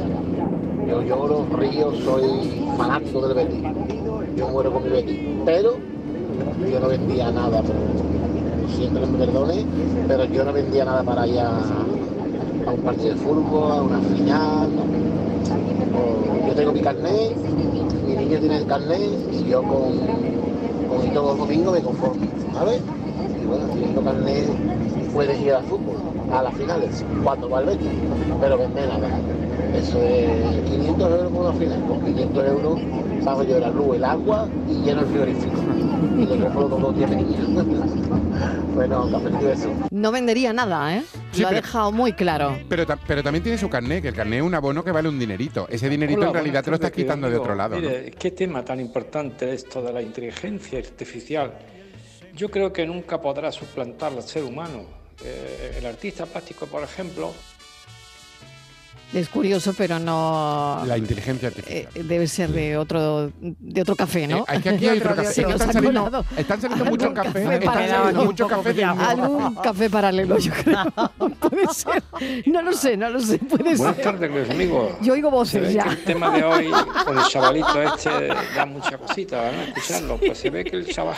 Yo 0.89 1.03
lloro, 1.03 1.47
río, 1.59 1.93
soy 2.05 2.63
fanático 2.77 3.27
del 3.27 3.37
Betty. 3.37 3.63
Yo 4.37 4.49
muero 4.49 4.73
con 4.73 4.83
mi 4.85 4.91
Betty. 4.91 5.43
Pero 5.45 5.77
yo 6.71 6.81
no 6.81 6.89
vendía 6.89 7.31
nada, 7.31 7.63
siempre 8.77 9.07
me 9.07 9.19
perdone, 9.19 9.65
pero 10.09 10.25
yo 10.25 10.45
no 10.45 10.53
vendía 10.53 10.85
nada 10.85 11.03
para 11.03 11.27
ir 11.27 11.41
a, 11.41 11.51
un 12.67 12.81
partido 12.83 13.11
de 13.11 13.17
fútbol, 13.17 13.73
a 13.73 13.83
una 13.83 14.01
final. 14.01 14.69
Yo 16.47 16.55
tengo 16.55 16.73
mi 16.73 16.81
carnet, 16.81 17.37
mi 18.07 18.17
niño 18.17 18.39
tiene 18.41 18.57
el 18.59 18.67
carnet 18.67 19.11
y 19.33 19.45
yo 19.49 19.63
con, 19.63 19.99
con 20.89 21.07
ir 21.07 21.13
todos 21.13 21.39
los 21.39 21.39
domingos 21.39 21.75
me 21.75 21.83
conformo, 21.83 22.27
¿sabes? 22.53 22.81
Y 23.45 23.47
bueno, 23.47 23.67
teniendo 23.67 24.03
carnet 24.03 24.47
puedes 25.13 25.41
ir 25.41 25.53
al 25.53 25.65
fútbol, 25.65 25.97
a 26.33 26.43
las 26.43 26.55
finales, 26.55 27.05
cuando 27.23 27.51
va 27.51 27.61
el 27.61 27.67
Betis, 27.67 27.89
pero 28.41 28.57
vende 28.59 28.87
nada. 28.87 29.09
Eso 29.77 30.03
es 30.03 30.71
500 30.71 31.11
euros 31.11 31.33
por 31.33 31.47
una 31.47 31.53
final, 31.59 31.85
con 31.87 32.01
500 32.05 32.47
euros 32.47 32.81
pago 33.25 33.43
yo 33.43 33.59
la 33.59 33.71
luz, 33.71 33.97
el 33.97 34.05
agua 34.05 34.49
y 34.69 34.75
lleno 34.85 35.01
el 35.01 35.07
frigorífico. 35.07 35.55
Y 36.17 36.27
le 36.27 36.39
compro 36.39 36.67
todos 36.67 36.81
los 36.81 36.97
días 36.97 37.11
bueno, 38.75 39.09
y 39.41 39.45
beso. 39.45 39.69
No 39.91 40.11
vendería 40.13 40.53
nada, 40.53 40.97
¿eh? 40.97 41.03
Sí, 41.33 41.43
Lo 41.43 41.49
ha 41.49 41.51
pero- 41.51 41.63
dejado 41.63 41.93
muy 41.93 42.13
claro. 42.13 42.57
Pero, 42.69 42.85
pero 43.07 43.23
también 43.23 43.43
tiene 43.43 43.59
su 43.59 43.69
carné, 43.69 44.03
que 44.03 44.09
el 44.09 44.15
carné 44.15 44.39
es 44.39 44.43
un 44.43 44.55
abono 44.55 44.85
que 44.85 44.93
vale 44.93 45.09
un 45.09 45.19
dinerito. 45.19 45.67
Ese 45.71 45.89
dinerito 45.89 46.21
Hola, 46.21 46.29
en 46.29 46.35
realidad 46.35 46.65
te 46.65 46.71
lo 46.71 46.77
estás 46.77 46.91
quitando 46.91 47.31
de 47.31 47.37
otro 47.37 47.55
lado. 47.55 47.77
¿no? 47.77 47.81
Mire, 47.83 48.11
qué 48.19 48.31
tema 48.33 48.65
tan 48.65 48.81
importante 48.81 49.53
es 49.53 49.65
esto 49.65 49.83
de 49.83 49.93
la 49.93 50.03
inteligencia 50.03 50.79
artificial. 50.79 51.53
Yo 52.37 52.51
creo 52.51 52.73
que 52.73 52.85
nunca 52.85 53.21
podrá 53.21 53.53
suplantar 53.53 54.13
al 54.13 54.23
ser 54.23 54.43
humano. 54.43 54.85
Eh, 55.25 55.77
el 55.79 55.87
artista 55.87 56.27
plástico, 56.27 56.67
por 56.67 56.83
ejemplo, 56.83 57.33
Es 59.15 59.29
curioso, 59.29 59.73
pero 59.79 59.99
no... 60.01 60.83
La 60.87 60.99
inteligencia 60.99 61.49
artificial. 61.49 61.89
eh, 61.95 62.03
debe 62.03 62.27
ser 62.27 62.51
de 62.51 62.77
otro 62.77 63.31
de 63.41 63.81
otro 63.83 63.95
café, 63.95 64.27
¿no? 64.27 64.39
Eh, 64.41 64.45
es 64.57 64.63
que 64.63 64.69
aquí 64.71 64.89
hay 64.89 64.99
otro 64.99 65.15
café. 65.17 65.41
Están 65.43 65.71
ha 65.71 65.73
saliendo- 65.73 66.25
están 66.37 66.61
saliendo 66.61 66.85
muchos 66.87 67.13
cafés, 67.13 67.33
café 67.45 67.55
están 67.55 67.63
paralelo. 67.75 67.95
saliendo 67.99 68.25
muchos 68.25 68.49
cafés. 68.49 68.85
Algún 68.85 69.55
café 69.57 69.91
paralelo, 69.91 70.39
yo 70.39 70.53
creo. 70.53 70.85
Puede 71.41 71.67
ser. 71.73 72.03
No 72.47 72.63
lo 72.63 72.73
sé, 72.73 72.97
no 72.97 73.09
lo 73.09 73.21
sé. 73.21 73.39
Puede 73.39 73.77
Buenas 73.77 73.95
ser. 73.97 74.05
tardes, 74.05 74.31
queridos 74.31 74.51
amigos. 74.51 74.93
Yo 75.01 75.13
oigo 75.13 75.31
voces 75.31 75.73
ya. 75.73 75.85
el 75.85 76.03
tema 76.05 76.31
de 76.37 76.43
hoy 76.45 76.71
con 77.05 77.17
el 77.17 77.25
chavalito 77.25 77.83
este 77.83 78.29
da 78.57 78.67
mucha 78.67 78.99
cosita, 78.99 79.51
¿no? 79.53 79.63
Escucharlo. 79.63 80.17
Pues 80.19 80.39
se 80.39 80.51
ve 80.51 80.65
que 80.65 80.77
el 80.77 80.87
chaval 80.89 81.17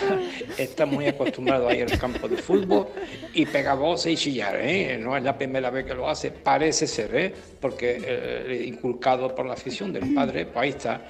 está 0.59 0.85
muy 0.85 1.07
acostumbrado 1.07 1.69
a 1.69 1.75
ir 1.75 1.91
al 1.91 1.99
campo 1.99 2.29
de 2.29 2.37
fútbol 2.37 2.89
y 3.33 3.47
pega 3.47 3.75
voces 3.75 4.13
y 4.13 4.17
chillar, 4.17 4.57
¿eh? 4.61 4.99
No 5.03 5.17
es 5.17 5.23
la 5.23 5.37
primera 5.39 5.71
vez 5.71 5.87
que 5.87 5.95
lo 5.95 6.09
hace, 6.11 6.31
parece 6.31 6.87
ser, 6.87 7.15
¿eh? 7.17 7.35
Porque 7.61 7.86
eh, 7.99 8.65
inculcado 8.67 9.35
por 9.35 9.47
la 9.47 9.55
afición 9.55 9.93
del 9.93 10.13
padre, 10.15 10.47
pues 10.47 10.63
ahí 10.63 10.69
está. 10.71 11.01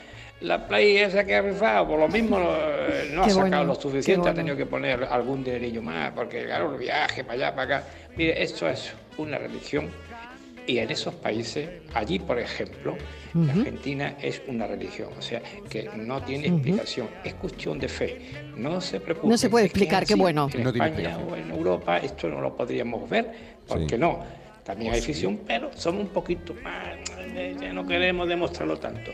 La 0.41 0.67
play 0.69 0.99
esa 0.99 1.25
que 1.25 1.35
ha 1.35 1.41
rifado, 1.41 1.89
por 1.89 1.99
lo 1.99 2.09
mismo 2.09 2.39
eh, 2.41 3.09
no 3.13 3.23
ha 3.23 3.25
Qué 3.25 3.31
sacado 3.31 3.49
bueno, 3.49 3.65
lo 3.65 3.75
suficiente, 3.75 4.05
qué 4.05 4.13
ha 4.15 4.33
bueno. 4.33 4.35
tenido 4.35 4.57
que 4.57 4.67
poner 4.67 5.05
algún 5.05 5.43
dinerillo 5.43 5.81
más, 5.81 6.13
porque 6.13 6.45
claro, 6.45 6.73
el 6.73 6.79
viaje 6.79 7.25
para 7.25 7.35
allá, 7.35 7.55
para 7.55 7.77
acá. 7.79 7.87
Mire, 8.17 8.43
esto 8.43 8.69
es 8.69 8.93
una 9.17 9.39
religión 9.39 9.89
y 10.67 10.79
en 10.79 10.91
esos 10.91 11.15
países, 11.15 11.69
allí 11.95 12.19
por 12.19 12.39
ejemplo, 12.39 12.97
en 13.35 13.41
Ujú. 13.49 13.59
Argentina 13.61 14.17
es 14.21 14.43
una 14.49 14.67
religión, 14.67 15.11
o 15.17 15.23
sea, 15.23 15.41
que 15.71 15.91
no 15.97 16.21
tiene 16.23 16.49
Ujú. 16.49 16.57
explicación, 16.57 17.09
es 17.25 17.35
cuestión 17.35 17.79
de 17.79 17.89
fe. 17.89 18.21
No 18.57 18.81
se 18.81 19.01
preocupe. 19.01 19.29
No 19.29 19.39
se 19.39 19.49
puede 19.49 19.67
explicar, 19.67 20.05
qué 20.05 20.17
bueno. 20.17 20.51
En 20.53 20.65
No 20.65 20.73
tiene 20.73 20.89
España 20.89 21.19
o 21.19 21.35
en 21.37 21.51
Europa 21.51 21.99
esto 21.99 22.29
no 22.29 22.41
lo 22.43 22.55
podríamos 22.55 23.09
ver, 23.09 23.31
porque 23.67 23.97
no. 23.97 24.23
También 24.67 24.93
hay 24.93 25.01
ficción, 25.01 25.41
pero 25.47 25.71
somos 25.77 26.03
un 26.03 26.09
poquito 26.09 26.53
más, 26.63 26.99
eh, 27.19 27.57
ya 27.61 27.73
no 27.73 27.87
queremos 27.87 28.29
demostrarlo 28.29 28.77
tanto. 28.79 29.13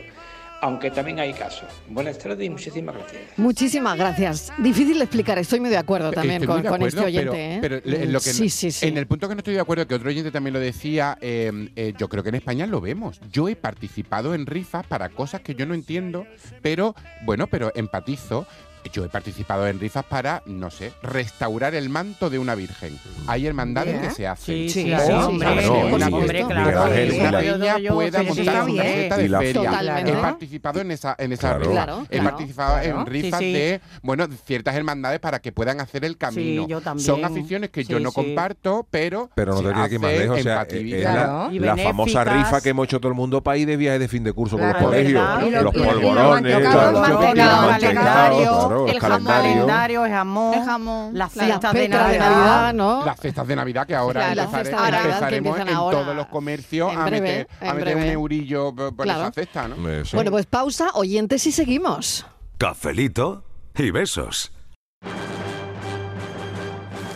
Aunque 0.61 0.91
también 0.91 1.19
hay 1.19 1.33
casos. 1.33 1.67
Buenas 1.89 2.17
tardes 2.17 2.45
y 2.45 2.49
muchísimas 2.49 2.95
gracias. 2.95 3.21
Muchísimas 3.35 3.97
gracias. 3.97 4.53
Difícil 4.59 4.97
de 4.97 5.03
explicar, 5.03 5.37
estoy 5.37 5.59
muy 5.59 5.69
de 5.69 5.77
acuerdo 5.77 6.11
también 6.13 6.45
con, 6.45 6.63
con 6.63 6.81
este 6.83 7.01
oyente. 7.01 7.59
pero, 7.61 7.75
¿eh? 7.75 7.81
pero 7.83 8.01
en 8.01 8.13
lo 8.13 8.19
que 8.19 8.31
sí, 8.31 8.49
sí, 8.49 8.71
sí. 8.71 8.87
En 8.87 8.97
el 8.97 9.05
punto 9.05 9.27
que 9.27 9.35
no 9.35 9.39
estoy 9.39 9.55
de 9.55 9.59
acuerdo, 9.59 9.85
que 9.85 9.95
otro 9.95 10.07
oyente 10.07 10.31
también 10.31 10.53
lo 10.53 10.61
decía, 10.61 11.17
eh, 11.19 11.69
eh, 11.75 11.93
yo 11.97 12.07
creo 12.07 12.23
que 12.23 12.29
en 12.29 12.35
España 12.35 12.65
lo 12.65 12.79
vemos. 12.79 13.19
Yo 13.29 13.49
he 13.49 13.57
participado 13.57 14.33
en 14.33 14.45
rifas 14.45 14.87
para 14.87 15.09
cosas 15.09 15.41
que 15.41 15.53
yo 15.53 15.65
no 15.65 15.73
entiendo, 15.73 16.25
pero 16.61 16.95
bueno, 17.25 17.47
pero 17.47 17.73
empatizo. 17.75 18.47
Yo 18.91 19.03
he 19.05 19.09
participado 19.09 19.67
en 19.67 19.79
rifas 19.79 20.03
para, 20.05 20.43
no 20.45 20.69
sé, 20.69 20.91
restaurar 21.01 21.73
el 21.75 21.89
manto 21.89 22.29
de 22.29 22.37
una 22.39 22.53
virgen. 22.55 22.99
Hay 23.27 23.47
hermandades 23.47 23.93
Bien. 23.99 24.07
que 24.09 24.13
se 24.15 24.27
hacen. 24.27 24.55
Sí, 24.55 24.69
sí, 24.69 24.93
Oh, 24.93 24.99
sí, 25.05 25.11
hombre, 25.11 25.47
claro, 25.53 25.73
una 25.87 26.09
que 26.09 26.27
peña 26.27 27.41
yo- 27.41 27.77
yo- 27.79 27.93
pueda 27.95 28.23
montar 28.23 28.45
una 28.45 28.63
bien. 28.65 28.77
caseta 28.83 29.17
de 29.17 29.29
feria. 29.29 29.53
Totalmente. 29.53 30.11
He 30.11 30.15
participado 30.15 30.81
en 30.81 30.91
esa, 30.91 31.15
en 31.17 31.31
esa 31.33 31.41
Claro. 31.41 31.59
rifa. 31.59 31.71
Claro, 31.71 32.01
He 32.03 32.07
claro. 32.19 32.23
participado 32.29 32.81
Claro. 32.81 32.99
en 32.99 33.05
rifas 33.05 33.39
Sí, 33.39 33.45
sí. 33.45 33.53
de, 33.53 33.81
bueno, 34.01 34.27
ciertas 34.45 34.75
hermandades 34.75 35.19
para 35.19 35.39
que 35.39 35.51
puedan 35.51 35.79
hacer 35.81 36.05
el 36.05 36.17
camino. 36.17 36.67
yo 36.67 36.81
también. 36.81 37.05
Son 37.05 37.23
aficiones 37.25 37.69
que 37.69 37.83
yo 37.83 37.99
no 37.99 38.09
sí. 38.09 38.15
comparto, 38.15 38.85
pero 38.91 39.29
Pero 39.35 39.53
no 39.53 39.61
te 39.61 39.73
tienes 39.73 39.89
que 39.89 39.95
ir 39.95 40.01
más 40.01 40.11
lejos. 40.11 40.39
O 40.39 40.43
sea, 40.43 40.61
eh, 40.69 40.97
es 40.97 41.03
la, 41.03 41.75
la 41.75 41.77
famosa 41.77 42.23
rifa 42.23 42.61
que 42.61 42.69
hemos 42.69 42.85
hecho 42.85 42.99
todo 42.99 43.09
el 43.09 43.15
mundo 43.17 43.41
para 43.41 43.57
ir 43.57 43.67
de 43.67 43.77
viaje 43.77 43.99
de 43.99 44.07
fin 44.07 44.23
de 44.23 44.33
curso 44.33 44.57
Claro, 44.57 44.73
con 44.73 44.83
los 44.83 44.91
colegios. 44.91 45.63
Los 45.63 45.73
polvorones, 45.73 46.53
los 46.61 46.93
mantecados, 46.93 48.72
claro, 48.73 48.87
el 48.87 48.93
los 48.93 49.01
jamón, 49.03 49.23
calendario, 49.25 50.05
el 50.05 50.11
jamón, 50.11 50.53
El 50.53 50.63
jamón, 50.65 51.17
las 51.17 51.31
claro. 51.33 51.51
cestas 51.53 51.73
de 51.73 51.89
Navidad. 51.89 52.19
Navidad, 52.29 52.73
¿no? 52.73 53.05
Las 53.05 53.19
cestas 53.19 53.47
de 53.47 53.55
Navidad 53.55 53.87
que 53.87 53.95
ahora 53.95 54.33
Claro, 54.33 54.49
empezare- 54.51 54.71
Navidad 54.71 55.05
empezaremos 55.05 55.59
en 55.59 55.69
ahora 55.69 55.97
todos 55.99 56.15
los 56.15 56.27
comercios 56.27 56.91
en 56.91 56.99
a 56.99 57.05
breve, 57.05 57.21
meter, 57.21 57.47
a 57.61 57.69
en 57.69 57.75
meter 57.77 57.95
un 57.97 58.03
eurillo 58.03 58.75
por, 58.75 58.95
por 58.95 59.05
Claro. 59.05 59.21
esa 59.23 59.31
cesta, 59.31 59.67
¿no? 59.67 59.89
Eso. 59.89 60.17
Bueno, 60.17 60.31
pues 60.31 60.45
pausa, 60.45 60.89
oyentes 60.95 61.45
y 61.47 61.51
seguimos. 61.51 62.25
Cafelito 62.57 63.43
y 63.77 63.91
besos. 63.91 64.51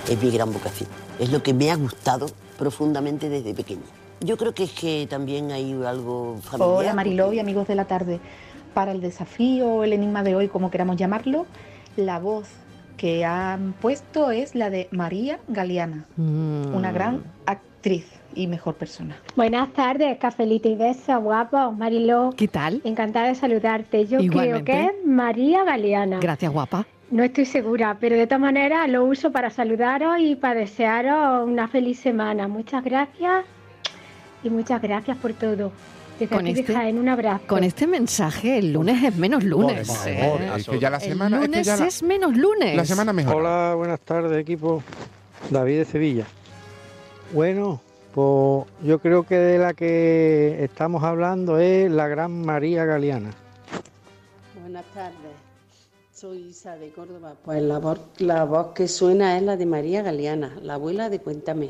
Es 0.09 0.21
mi 0.21 0.31
gran 0.31 0.51
vocación. 0.53 0.89
Es 1.19 1.31
lo 1.31 1.43
que 1.43 1.53
me 1.53 1.71
ha 1.71 1.75
gustado 1.75 2.27
profundamente 2.57 3.29
desde 3.29 3.53
pequeña. 3.53 3.81
Yo 4.21 4.37
creo 4.37 4.53
que 4.53 4.63
es 4.63 4.71
que 4.71 5.05
también 5.09 5.51
hay 5.51 5.73
algo 5.85 6.37
familiar. 6.41 6.69
Hola 6.69 6.93
Mariló 6.93 7.33
y 7.33 7.39
amigos 7.39 7.67
de 7.67 7.75
la 7.75 7.85
tarde. 7.85 8.19
Para 8.77 8.91
el 8.91 9.01
desafío 9.01 9.67
o 9.67 9.83
el 9.83 9.91
enigma 9.91 10.21
de 10.21 10.35
hoy, 10.35 10.49
como 10.49 10.69
queramos 10.69 10.97
llamarlo, 10.97 11.47
la 11.95 12.19
voz 12.19 12.47
que 12.95 13.25
han 13.25 13.73
puesto 13.73 14.29
es 14.29 14.53
la 14.53 14.69
de 14.69 14.87
María 14.91 15.39
Galeana, 15.47 16.05
una 16.15 16.91
gran 16.91 17.23
actriz 17.47 18.05
y 18.35 18.45
mejor 18.45 18.75
persona. 18.75 19.17
Buenas 19.35 19.73
tardes, 19.73 20.19
cafelito 20.19 20.69
y 20.69 20.75
besos, 20.75 21.23
guapo, 21.23 21.71
Mariló. 21.71 22.35
¿Qué 22.37 22.47
tal? 22.47 22.81
Encantada 22.83 23.29
de 23.29 23.33
saludarte. 23.33 24.05
Yo 24.05 24.19
Igualmente. 24.19 24.63
creo 24.63 24.63
que 24.63 24.85
es 24.85 25.05
María 25.07 25.63
Galeana. 25.63 26.19
Gracias, 26.19 26.53
guapa. 26.53 26.85
No 27.09 27.23
estoy 27.23 27.45
segura, 27.45 27.97
pero 27.99 28.15
de 28.15 28.27
todas 28.27 28.41
maneras 28.41 28.87
lo 28.89 29.05
uso 29.05 29.31
para 29.31 29.49
saludaros 29.49 30.19
y 30.19 30.35
para 30.35 30.59
desearos 30.59 31.47
una 31.47 31.67
feliz 31.67 31.99
semana. 31.99 32.47
Muchas 32.47 32.83
gracias 32.83 33.43
y 34.43 34.51
muchas 34.51 34.79
gracias 34.83 35.17
por 35.17 35.33
todo. 35.33 35.71
Desde 36.19 36.35
Con 36.35 36.47
este- 36.47 36.73
Jaén, 36.73 36.97
un 36.97 37.09
abrazo. 37.09 37.45
Con 37.47 37.63
este 37.63 37.85
mensaje, 37.85 38.57
el 38.57 38.73
lunes 38.73 39.03
es 39.03 39.15
menos 39.17 39.43
lunes. 39.43 39.87
Por 39.87 40.07
¿eh? 40.07 40.17
favor, 40.19 40.41
es 40.57 40.67
que 40.67 40.79
ya 40.79 40.89
la 40.89 40.99
semana- 40.99 41.37
El 41.37 41.43
es 41.43 41.49
que 41.49 41.51
lunes 41.57 41.67
ya 41.67 41.77
la- 41.77 41.85
es 41.87 42.03
menos 42.03 42.35
lunes. 42.35 42.75
La 42.75 42.85
semana 42.85 43.13
mejor. 43.13 43.35
Hola, 43.35 43.73
buenas 43.75 43.99
tardes 43.99 44.35
equipo. 44.37 44.81
David 45.51 45.77
de 45.79 45.85
Sevilla. 45.85 46.25
Bueno, 47.33 47.79
pues 48.15 48.65
yo 48.83 48.99
creo 48.99 49.23
que 49.23 49.35
de 49.35 49.59
la 49.59 49.73
que 49.75 50.63
estamos 50.63 51.03
hablando 51.03 51.59
es 51.59 51.91
la 51.91 52.07
gran 52.07 52.41
María 52.43 52.85
Galeana. 52.85 53.29
Buenas 54.59 54.85
tardes, 54.95 55.13
soy 56.13 56.47
Isa 56.49 56.75
de 56.77 56.89
Córdoba. 56.89 57.35
Pues 57.45 57.61
la 57.61 57.77
voz, 57.77 57.99
la 58.17 58.43
voz 58.45 58.73
que 58.73 58.87
suena 58.87 59.37
es 59.37 59.43
la 59.43 59.55
de 59.55 59.65
María 59.67 60.01
Galeana, 60.01 60.57
la 60.63 60.73
abuela 60.75 61.09
de 61.09 61.19
Cuéntame. 61.19 61.69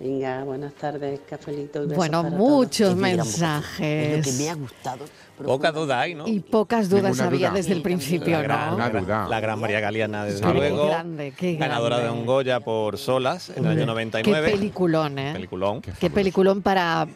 Venga, 0.00 0.44
buenas 0.44 0.72
tardes, 0.72 1.20
cafelito. 1.28 1.84
y 1.84 1.88
Bueno, 1.88 2.22
muchos 2.24 2.96
mensajes. 2.96 3.80
Es 3.80 4.26
lo 4.26 4.32
que 4.38 4.38
me 4.44 4.48
ha 4.50 4.54
gustado. 4.54 5.04
Poca 5.44 5.72
duda 5.72 6.00
hay, 6.00 6.14
¿no? 6.14 6.26
Y 6.26 6.40
pocas 6.40 6.88
dudas 6.88 7.04
Ninguna 7.12 7.26
había 7.26 7.48
duda. 7.50 7.56
desde 7.58 7.72
el 7.74 7.82
principio, 7.82 8.30
la 8.32 8.42
gran, 8.42 8.70
¿no? 8.70 8.78
la 8.78 8.88
gran- 8.88 9.30
la 9.30 9.40
gran 9.40 9.58
María 9.60 9.80
Galeana, 9.80 10.24
desde 10.24 10.40
Qué 10.46 10.52
luego. 10.54 10.86
grande, 10.86 11.34
qué 11.36 11.54
ganadora 11.56 11.98
de 12.00 12.08
un 12.10 12.24
Goya 12.24 12.60
por 12.60 12.96
Solas 12.96 13.50
en 13.50 13.64
el 13.66 13.72
año 13.72 13.80
Qué 13.80 13.86
99. 13.86 14.50
peliculón, 14.50 15.18
¿eh? 15.18 15.32
Peliculón. 15.34 15.82
Qué 15.82 16.08
peliculón 16.10 16.62
para 16.62 17.06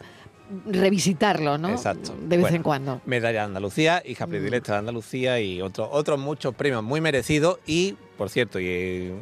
revisitarlo, 0.67 1.57
¿no? 1.57 1.69
Exacto. 1.69 2.13
De 2.21 2.37
vez 2.37 2.41
Bueno, 2.41 2.57
en 2.57 2.63
cuando. 2.63 3.01
Medalla 3.05 3.39
de 3.39 3.45
Andalucía, 3.45 4.03
hija 4.05 4.27
predilecta 4.27 4.73
de 4.73 4.77
Andalucía 4.79 5.39
y 5.39 5.59
otros 5.61 5.89
otros 5.91 6.19
muchos 6.19 6.53
premios 6.53 6.83
muy 6.83 7.01
merecidos. 7.01 7.57
Y, 7.65 7.95
por 8.17 8.29
cierto, 8.29 8.59
y 8.59 8.65
eh, 8.67 9.13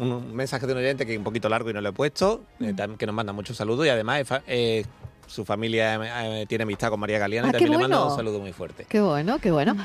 un 0.00 0.34
mensaje 0.34 0.66
de 0.66 0.72
un 0.72 0.78
oyente 0.78 1.04
que 1.06 1.12
es 1.12 1.18
un 1.18 1.24
poquito 1.24 1.48
largo 1.48 1.70
y 1.70 1.72
no 1.74 1.80
lo 1.80 1.90
he 1.90 1.92
puesto, 1.92 2.42
eh, 2.60 2.72
tam- 2.74 2.96
que 2.96 3.06
nos 3.06 3.14
manda 3.14 3.32
muchos 3.32 3.56
saludos 3.56 3.86
y 3.86 3.88
además 3.90 4.20
es 4.20 4.28
eh, 4.46 4.84
su 5.30 5.44
familia 5.44 5.94
eh, 6.40 6.46
tiene 6.48 6.62
amistad 6.64 6.90
con 6.90 6.98
María 6.98 7.18
Galeana 7.18 7.48
Ah, 7.48 7.50
y 7.50 7.52
qué 7.52 7.58
también 7.58 7.72
le 7.72 7.78
manda 7.84 7.96
bueno. 7.98 8.10
un 8.10 8.16
saludo 8.16 8.40
muy 8.40 8.52
fuerte. 8.52 8.84
Qué 8.88 9.00
bueno, 9.00 9.38
qué 9.38 9.50
bueno. 9.52 9.76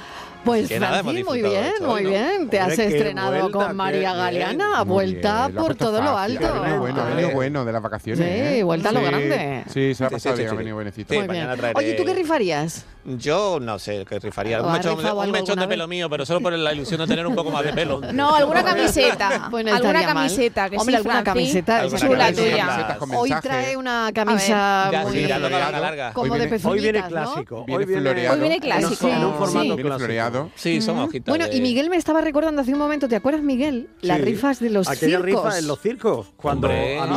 Pues 0.43 0.67
Que 0.67 0.79
nada, 0.79 1.01
Francis, 1.03 1.25
muy 1.25 1.41
bien, 1.41 1.65
esto 1.65 1.87
muy 1.87 2.03
¿no? 2.03 2.09
bien. 2.09 2.49
Te 2.49 2.59
has 2.59 2.69
Hombre, 2.69 2.85
estrenado 2.87 3.31
vuelta, 3.31 3.51
con 3.67 3.75
María 3.75 3.99
bien. 4.13 4.17
Galeana, 4.17 4.83
Muy 4.83 4.93
vuelta 4.93 5.45
bien, 5.47 5.55
lo 5.55 5.61
por 5.63 5.75
todo 5.75 6.01
lo 6.03 6.13
fácil. 6.13 6.37
alto. 6.37 6.53
Ha 6.53 6.59
venido 6.61 6.79
bueno, 6.79 7.01
ha 7.01 7.05
venido 7.05 7.29
bueno 7.31 7.65
de 7.65 7.71
las 7.73 7.81
vacaciones. 7.81 8.25
Sí, 8.27 8.57
¿eh? 8.59 8.63
vuelta 8.63 8.89
a 8.89 8.91
lo 8.91 8.99
Sí, 8.99 9.05
grande. 9.05 9.63
Sí, 9.73 9.95
se 9.95 10.05
ha 10.05 10.09
pasado 10.11 10.35
sí, 10.35 10.41
bien, 10.41 10.49
sí, 10.49 10.49
ha 10.49 10.49
sí. 10.51 10.57
venido 10.57 10.75
buenecito. 10.75 11.13
Sí, 11.13 11.19
Muy 11.19 11.27
bien. 11.27 11.45
mañana 11.47 11.55
traeré- 11.59 11.77
Oye, 11.79 11.93
¿tú 11.93 12.05
qué 12.05 12.13
rifarías? 12.13 12.85
Yo 13.05 13.59
no 13.61 13.77
sé 13.79 14.03
qué 14.09 14.17
rifaría. 14.19 14.61
¿O 14.61 14.67
Un 14.67 14.73
mechón, 14.73 14.93
un 14.97 15.31
mechón 15.31 15.55
de 15.57 15.61
alguna 15.63 15.67
pelo 15.67 15.83
vez? 15.83 15.89
mío, 15.89 16.09
pero 16.09 16.25
solo 16.25 16.41
por 16.41 16.53
la 16.53 16.73
ilusión 16.73 16.99
de 17.01 17.07
tener 17.07 17.25
un 17.27 17.35
poco 17.35 17.49
más 17.51 17.63
de 17.63 17.73
pelo. 17.73 18.01
No, 18.13 18.35
alguna 18.35 18.63
camiseta. 18.63 19.47
Pues 19.51 19.65
no 19.65 19.73
alguna 19.75 20.05
camiseta, 20.05 20.69
que 20.69 20.77
Hombre, 20.77 20.93
sí, 20.93 20.97
alguna 20.97 21.23
camiseta. 21.23 21.87
Chula 21.89 22.31
tuya. 22.33 22.97
Hoy 23.17 23.33
trae 23.41 23.77
una 23.77 24.11
camisa 24.13 24.91
muy 25.03 25.25
larga, 25.39 25.79
larga. 25.79 26.13
como 26.13 26.33
Hoy 26.33 26.39
de 26.39 26.47
viene- 26.47 26.61
Hoy 26.69 26.79
viene 26.81 27.01
¿no? 27.01 27.07
clásico. 27.07 27.65
Viene 27.65 27.77
hoy 27.79 27.85
viene, 27.85 28.01
floreado. 28.01 28.33
Hoy 28.35 28.39
viene 28.41 28.59
clásico. 28.59 29.07
En 29.07 29.13
un, 29.13 29.19
en 29.21 29.25
un 29.25 29.31
Sí. 29.33 29.37
formato 29.37 29.75
clásico. 29.75 29.97
floreado. 29.97 30.51
Sí, 30.55 30.81
son 30.81 30.99
hojitas. 30.99 31.31
Bueno, 31.31 31.47
de- 31.47 31.55
y 31.55 31.61
Miguel 31.61 31.89
me 31.89 31.97
estaba 31.97 32.21
recordando 32.21 32.61
hace 32.61 32.73
un 32.73 32.79
momento, 32.79 33.07
¿te 33.07 33.15
acuerdas, 33.15 33.41
Miguel? 33.43 33.89
Las 34.01 34.17
Sí. 34.19 34.23
rifas 34.25 34.59
de 34.59 34.69
los 34.69 34.87
Aquella 34.89 35.19
circos. 35.19 35.43
rifa 35.45 35.59
en 35.59 35.67
los 35.67 35.79
circos, 35.81 36.27
cuando 36.37 36.67
Hombre. 36.67 36.99
a 36.99 37.03
Ah, 37.03 37.07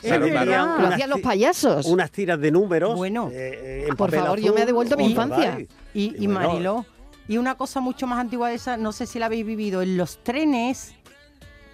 de 0.00 0.86
hacían 0.86 1.10
los 1.10 1.20
payasos. 1.20 1.86
unas 1.86 2.10
tiras 2.10 2.40
de 2.40 2.50
números. 2.50 2.94
Bueno. 2.96 3.30
eh, 3.32 3.82
en 3.88 3.96
Por 3.96 4.08
papel 4.10 4.20
favor, 4.24 4.40
yo 4.40 4.54
me 4.54 4.62
he 4.62 4.66
devuelto 4.66 4.94
a 4.94 4.98
mi 4.98 5.04
¿os 5.04 5.10
infancia. 5.10 5.58
Y, 5.94 6.14
y 6.22 6.26
bueno, 6.26 6.48
Mariló, 6.48 6.86
y 7.26 7.36
una 7.36 7.56
cosa 7.56 7.80
mucho 7.80 8.06
más 8.06 8.18
antigua 8.20 8.48
de 8.48 8.54
esa, 8.54 8.76
no 8.76 8.92
sé 8.92 9.06
si 9.06 9.18
la 9.18 9.26
habéis 9.26 9.44
vivido, 9.44 9.82
en 9.82 9.96
los 9.96 10.18
trenes, 10.22 10.94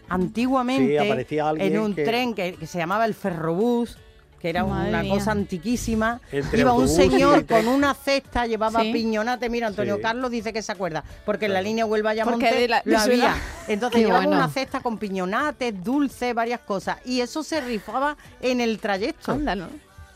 antiguamente, 0.08 0.98
Sí, 0.98 1.06
aparecía 1.06 1.48
alguien 1.48 1.74
en 1.74 1.80
un 1.80 1.94
que- 1.94 2.04
tren 2.04 2.34
que, 2.34 2.54
que 2.54 2.66
se 2.66 2.78
llamaba 2.78 3.04
el 3.06 3.14
ferrobús, 3.14 3.98
que 4.44 4.50
era 4.50 4.62
Madre 4.62 4.90
una 4.90 5.02
mía. 5.02 5.14
cosa 5.14 5.30
antiquísima, 5.30 6.20
Entre 6.30 6.60
iba 6.60 6.74
un 6.74 6.86
señor 6.86 7.46
con 7.46 7.66
una 7.66 7.94
cesta, 7.94 8.46
llevaba 8.46 8.82
Sí. 8.82 8.92
piñonate, 8.92 9.48
mira, 9.48 9.68
Antonio 9.68 9.96
Sí. 9.96 10.02
Carlos 10.02 10.30
dice 10.30 10.52
que 10.52 10.60
se 10.60 10.70
acuerda, 10.70 11.02
porque 11.24 11.46
en 11.46 11.54
la 11.54 11.62
línea 11.62 11.86
Porque 11.86 11.92
Huelva-Ayamonte 12.02 12.54
de 12.54 12.68
la- 12.68 12.82
lo 12.84 13.00
suena. 13.00 13.32
había. 13.32 13.42
Entonces 13.68 13.96
Qué 14.00 14.04
llevaba 14.04 14.26
bueno. 14.26 14.36
una 14.36 14.50
cesta 14.50 14.80
con 14.80 14.98
piñonates, 14.98 15.82
dulces, 15.82 16.34
varias 16.34 16.60
cosas, 16.60 16.98
y 17.06 17.22
eso 17.22 17.42
se 17.42 17.62
rifaba 17.62 18.18
en 18.42 18.60
el 18.60 18.78
trayecto. 18.80 19.32
Anda, 19.32 19.56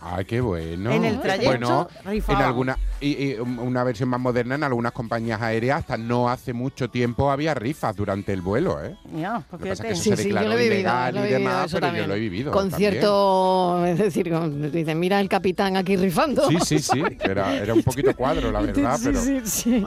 ¿no? 0.00 0.16
Ay, 0.16 0.24
qué 0.24 0.40
bueno. 0.40 0.92
En 0.92 1.04
el 1.04 1.20
trayecto, 1.20 1.48
Bueno, 1.48 1.88
en 2.28 2.36
alguna 2.36 2.76
y, 3.00 3.30
y 3.30 3.34
una 3.38 3.84
versión 3.84 4.08
más 4.08 4.18
moderna 4.20 4.56
en 4.56 4.64
algunas 4.64 4.92
compañías 4.92 5.40
aéreas 5.40 5.78
hasta 5.80 5.96
no 5.96 6.28
hace 6.28 6.52
mucho 6.52 6.88
tiempo 6.90 7.30
había 7.30 7.54
rifas 7.54 7.94
durante 7.96 8.32
el 8.32 8.40
vuelo, 8.40 8.82
¿eh? 8.84 8.96
Ya, 9.14 9.40
pues 9.48 9.52
Lo 9.52 9.58
que 9.58 9.68
pasa 9.70 9.88
eso 9.88 10.16
se 10.16 10.22
declaró 10.24 10.60
ilegal 10.60 11.14
lo 11.14 11.20
he 11.22 11.24
y 11.24 11.28
vivido, 11.34 11.38
demás, 11.50 11.66
eso 11.66 11.76
pero 11.76 11.86
también. 11.86 12.04
yo 12.04 12.08
lo 12.08 12.14
he 12.14 12.18
vivido. 12.20 12.52
Concierto, 12.52 13.84
es 13.86 13.98
decir, 13.98 14.30
con- 14.30 14.70
dicen, 14.72 14.98
mira 15.00 15.20
el 15.20 15.28
capitán 15.28 15.76
aquí 15.76 15.96
rifando. 15.96 16.48
Sí, 16.48 16.56
sí, 16.64 16.78
sí. 16.80 17.02
Era, 17.20 17.54
era 17.56 17.74
un 17.74 17.82
poquito 17.82 18.14
cuadro, 18.16 18.50
la 18.52 18.60
verdad, 18.60 18.96
Sí, 18.98 19.04
pero. 19.04 19.20
sí, 19.20 19.40
sí. 19.44 19.84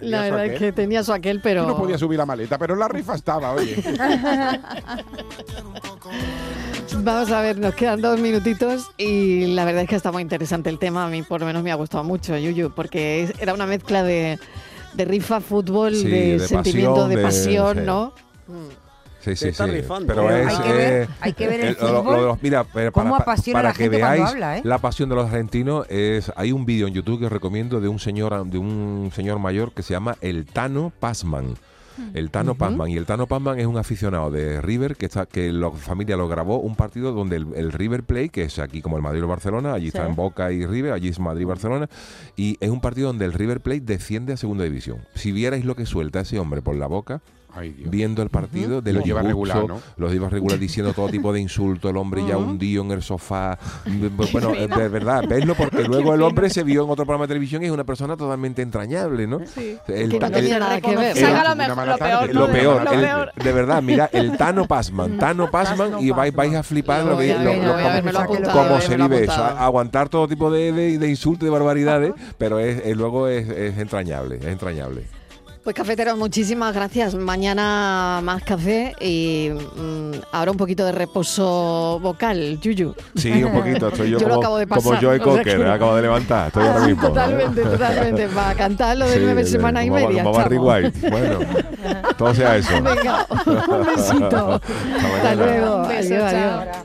La 0.00 0.22
verdad 0.22 0.46
es 0.46 0.58
que 0.58 0.72
tenía 0.72 1.02
su 1.02 1.12
aquel, 1.12 1.40
pero... 1.40 1.66
No 1.66 1.76
podía 1.76 1.98
subir 1.98 2.18
la 2.18 2.26
maleta, 2.26 2.58
pero 2.58 2.74
la 2.76 2.88
rifa 2.88 3.14
estaba, 3.14 3.52
oye. 3.52 3.76
Vamos 7.04 7.30
a 7.30 7.40
ver, 7.40 7.58
nos 7.58 7.74
quedan 7.74 8.00
dos 8.00 8.20
minutitos 8.20 8.90
y 8.98 9.46
la 9.54 9.64
verdad 9.64 9.82
es 9.82 9.88
que 9.88 9.96
está 9.96 10.12
muy 10.12 10.22
interesante 10.22 10.68
el 10.70 10.78
tema. 10.78 11.06
A 11.06 11.08
mí 11.08 11.22
por 11.22 11.40
lo 11.40 11.46
menos 11.46 11.62
me 11.62 11.70
ha 11.72 11.74
gustado 11.74 12.04
mucho, 12.04 12.36
Yuyu, 12.36 12.70
porque 12.74 13.24
es- 13.24 13.34
era 13.40 13.54
una 13.54 13.66
mezcla 13.66 14.02
de, 14.02 14.38
de 14.94 15.04
rifa, 15.04 15.40
fútbol, 15.40 15.94
Sí, 15.94 16.04
de, 16.08 16.38
de 16.38 16.46
sentimiento, 16.46 16.94
pasión, 16.94 17.08
de 17.10 17.16
de- 17.16 17.22
pasión, 17.22 17.76
sí. 17.78 17.82
¿no? 17.84 18.12
Sí, 19.20 19.36
sí, 19.36 19.52
sí. 19.52 19.62
rifando. 19.64 20.06
Pero 20.14 20.28
Hay 20.28 20.46
es. 20.46 20.58
que 20.58 20.72
ver- 20.72 21.02
eh, 21.04 21.08
hay 21.20 21.32
que 21.32 21.48
ver 21.48 21.60
el 21.60 21.76
lo- 21.80 21.92
lo- 21.92 22.02
fútbol, 22.02 22.22
lo- 22.26 22.38
mira, 22.42 22.64
pero 22.64 22.92
cómo 22.92 23.16
para, 23.18 23.36
para 23.52 23.62
la 23.68 23.72
que 23.72 23.84
gente 23.84 23.96
veáis 23.96 24.22
habla, 24.24 24.58
¿eh? 24.58 24.62
la 24.64 24.78
pasión 24.78 25.08
de 25.08 25.14
los 25.14 25.26
argentinos, 25.26 25.86
es 25.88 26.30
hay 26.36 26.52
un 26.52 26.66
vídeo 26.66 26.88
en 26.88 26.94
YouTube 26.94 27.20
que 27.20 27.26
os 27.26 27.32
recomiendo 27.32 27.80
de 27.80 27.88
un 27.88 27.98
señor, 28.00 28.44
de 28.46 28.58
un 28.58 29.10
señor 29.14 29.38
mayor 29.38 29.72
que 29.72 29.82
se 29.82 29.92
llama 29.94 30.16
El 30.20 30.44
Tano 30.44 30.92
Pazman. 31.00 31.54
El 32.14 32.30
Tano 32.30 32.54
Pazman. 32.54 32.88
Y 32.90 32.96
el 32.96 33.06
Tano 33.06 33.26
Pazman 33.26 33.58
es 33.58 33.66
un 33.66 33.76
aficionado 33.78 34.30
de 34.30 34.60
River 34.60 34.96
que 34.96 35.06
está 35.06 35.26
que 35.26 35.52
la 35.52 35.70
familia 35.70 36.16
lo 36.16 36.28
grabó 36.28 36.58
un 36.60 36.76
partido 36.76 37.12
donde 37.12 37.36
el, 37.36 37.46
el 37.54 37.72
River 37.72 38.02
Play, 38.04 38.28
que 38.28 38.42
es 38.44 38.58
aquí 38.58 38.82
como 38.82 38.96
el 38.96 39.02
Madrid 39.02 39.20
o 39.20 39.24
el 39.24 39.28
Barcelona, 39.30 39.72
allí 39.74 39.90
Sí. 39.90 39.96
está 39.98 40.06
en 40.08 40.16
Boca 40.16 40.52
y 40.52 40.64
River, 40.66 40.92
allí 40.92 41.08
es 41.08 41.18
Madrid 41.18 41.42
y 41.42 41.46
Barcelona, 41.46 41.88
y 42.36 42.56
es 42.60 42.70
un 42.70 42.80
partido 42.80 43.08
donde 43.08 43.24
el 43.24 43.32
River 43.32 43.60
Plate 43.60 43.80
desciende 43.80 44.32
a 44.32 44.36
segunda 44.36 44.64
división. 44.64 44.98
Si 45.14 45.32
vierais 45.32 45.64
lo 45.64 45.76
que 45.76 45.86
suelta 45.86 46.20
ese 46.20 46.38
hombre 46.38 46.62
por 46.62 46.76
la 46.76 46.86
boca, 46.86 47.20
viendo 47.86 48.22
el 48.22 48.28
partido, 48.30 48.80
de 48.80 48.92
Lo 48.92 48.98
los 49.00 49.06
lleva 49.06 49.22
disgustos, 49.22 49.56
regular, 49.56 49.82
¿no? 49.82 49.82
Los 49.96 50.12
lleva 50.12 50.28
regular 50.28 50.58
diciendo 50.58 50.92
todo 50.92 51.08
tipo 51.08 51.32
de 51.32 51.40
insultos, 51.40 51.90
el 51.90 51.96
hombre 51.96 52.22
ya 52.26 52.36
hundido 52.36 52.82
en 52.84 52.92
el 52.92 53.02
sofá. 53.02 53.58
Bueno, 54.32 54.52
de 54.52 54.88
verdad, 54.88 55.24
vedlo 55.28 55.54
porque 55.54 55.82
luego 55.88 56.14
el 56.14 56.22
hombre 56.22 56.50
se 56.50 56.62
vio 56.62 56.84
en 56.84 56.90
otro 56.90 57.04
programa 57.04 57.24
de 57.24 57.28
televisión 57.28 57.62
y 57.62 57.66
es 57.66 57.72
una 57.72 57.84
persona 57.84 58.16
totalmente 58.16 58.62
entrañable, 58.62 59.26
¿no? 59.26 59.40
Sí. 59.46 59.76
El 59.88 60.10
Que 60.10 60.18
no 60.18 60.58
nada 60.58 60.80
que 60.80 60.96
ver. 60.96 61.16
Saca 61.16 61.54
lo, 61.54 61.54
lo 61.54 61.66
peor. 61.66 61.98
tarde. 61.98 62.32
¿no? 62.32 62.40
lo 62.40 62.52
peor, 62.52 62.84
Lo 62.84 62.92
el- 62.92 63.00
peor. 63.00 63.32
de 63.34 63.52
verdad, 63.52 63.82
mira, 63.82 64.08
el 64.12 64.36
Tano 64.36 64.66
Pasman, 64.66 65.18
Tano 65.18 65.50
Pasman, 65.50 66.00
y 66.00 66.10
vais, 66.10 66.34
vais 66.34 66.54
a 66.54 66.62
flipar 66.62 67.04
Lo 67.04 67.18
que, 67.18 67.34
cómo 68.52 68.76
eh, 68.76 68.80
se 68.80 68.96
vive 68.96 69.24
eso, 69.24 69.32
aguantar 69.42 70.08
todo 70.08 70.26
tipo 70.28 70.50
de, 70.50 70.72
de, 70.72 70.98
de 70.98 71.08
insultos 71.08 71.42
y 71.42 71.46
de 71.46 71.50
barbaridades, 71.50 72.12
pero 72.38 72.58
es, 72.58 72.82
es- 72.84 72.96
luego 72.96 73.28
es, 73.28 73.48
es 73.48 73.78
entrañable, 73.78 74.36
es 74.36 74.44
entrañable. 74.46 75.04
Pues 75.64 75.76
cafeteros, 75.76 76.18
muchísimas 76.18 76.74
gracias. 76.74 77.14
Mañana 77.14 78.18
más 78.24 78.42
café 78.42 78.96
y 79.00 79.48
mm, 79.50 80.10
ahora 80.32 80.50
un 80.50 80.56
poquito 80.56 80.84
de 80.84 80.90
reposo 80.90 82.00
vocal, 82.02 82.58
Yuyu. 82.60 82.92
Sí, 83.14 83.44
un 83.44 83.52
poquito, 83.52 83.86
estoy 83.86 84.10
yo, 84.10 84.18
Yo 84.20 84.26
lo 84.26 84.34
como, 84.34 84.40
acabo 84.42 84.58
de 84.58 84.66
como 84.66 84.82
pasar, 84.82 85.00
Joy 85.00 85.16
o 85.20 85.22
sea 85.22 85.24
Cocker, 85.24 85.58
que- 85.58 85.70
acabo 85.70 85.94
de 85.94 86.02
levantar, 86.02 86.48
estoy 86.48 86.66
ahora 86.66 86.86
mismo. 86.86 87.02
¿no? 87.02 87.08
Totalmente, 87.10 87.62
totalmente. 87.62 88.28
Para 88.30 88.54
cantar 88.56 88.96
lo 88.96 89.06
de 89.06 89.14
Sí, 89.14 89.20
nueve 89.22 89.44
semanas 89.44 89.84
y 89.84 89.88
como- 89.88 90.08
media. 90.08 90.24
como 90.24 90.36
Barry. 90.36 90.58
White. 90.58 91.08
Bueno, 91.10 91.38
todo 92.18 92.34
sea 92.34 92.56
eso. 92.56 92.72
Venga, 92.82 93.26
un 93.68 93.86
besito. 93.86 94.54
Hasta 94.96 95.08
mañana. 95.08 95.34
luego. 95.36 95.76
Un 95.76 95.88
beso, 95.88 96.14
Adiós, 96.14 96.30
chao. 96.32 96.60
adiós. 96.60 96.76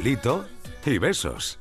Cafelito 0.00 0.46
y 0.86 0.96
besos. 0.96 1.58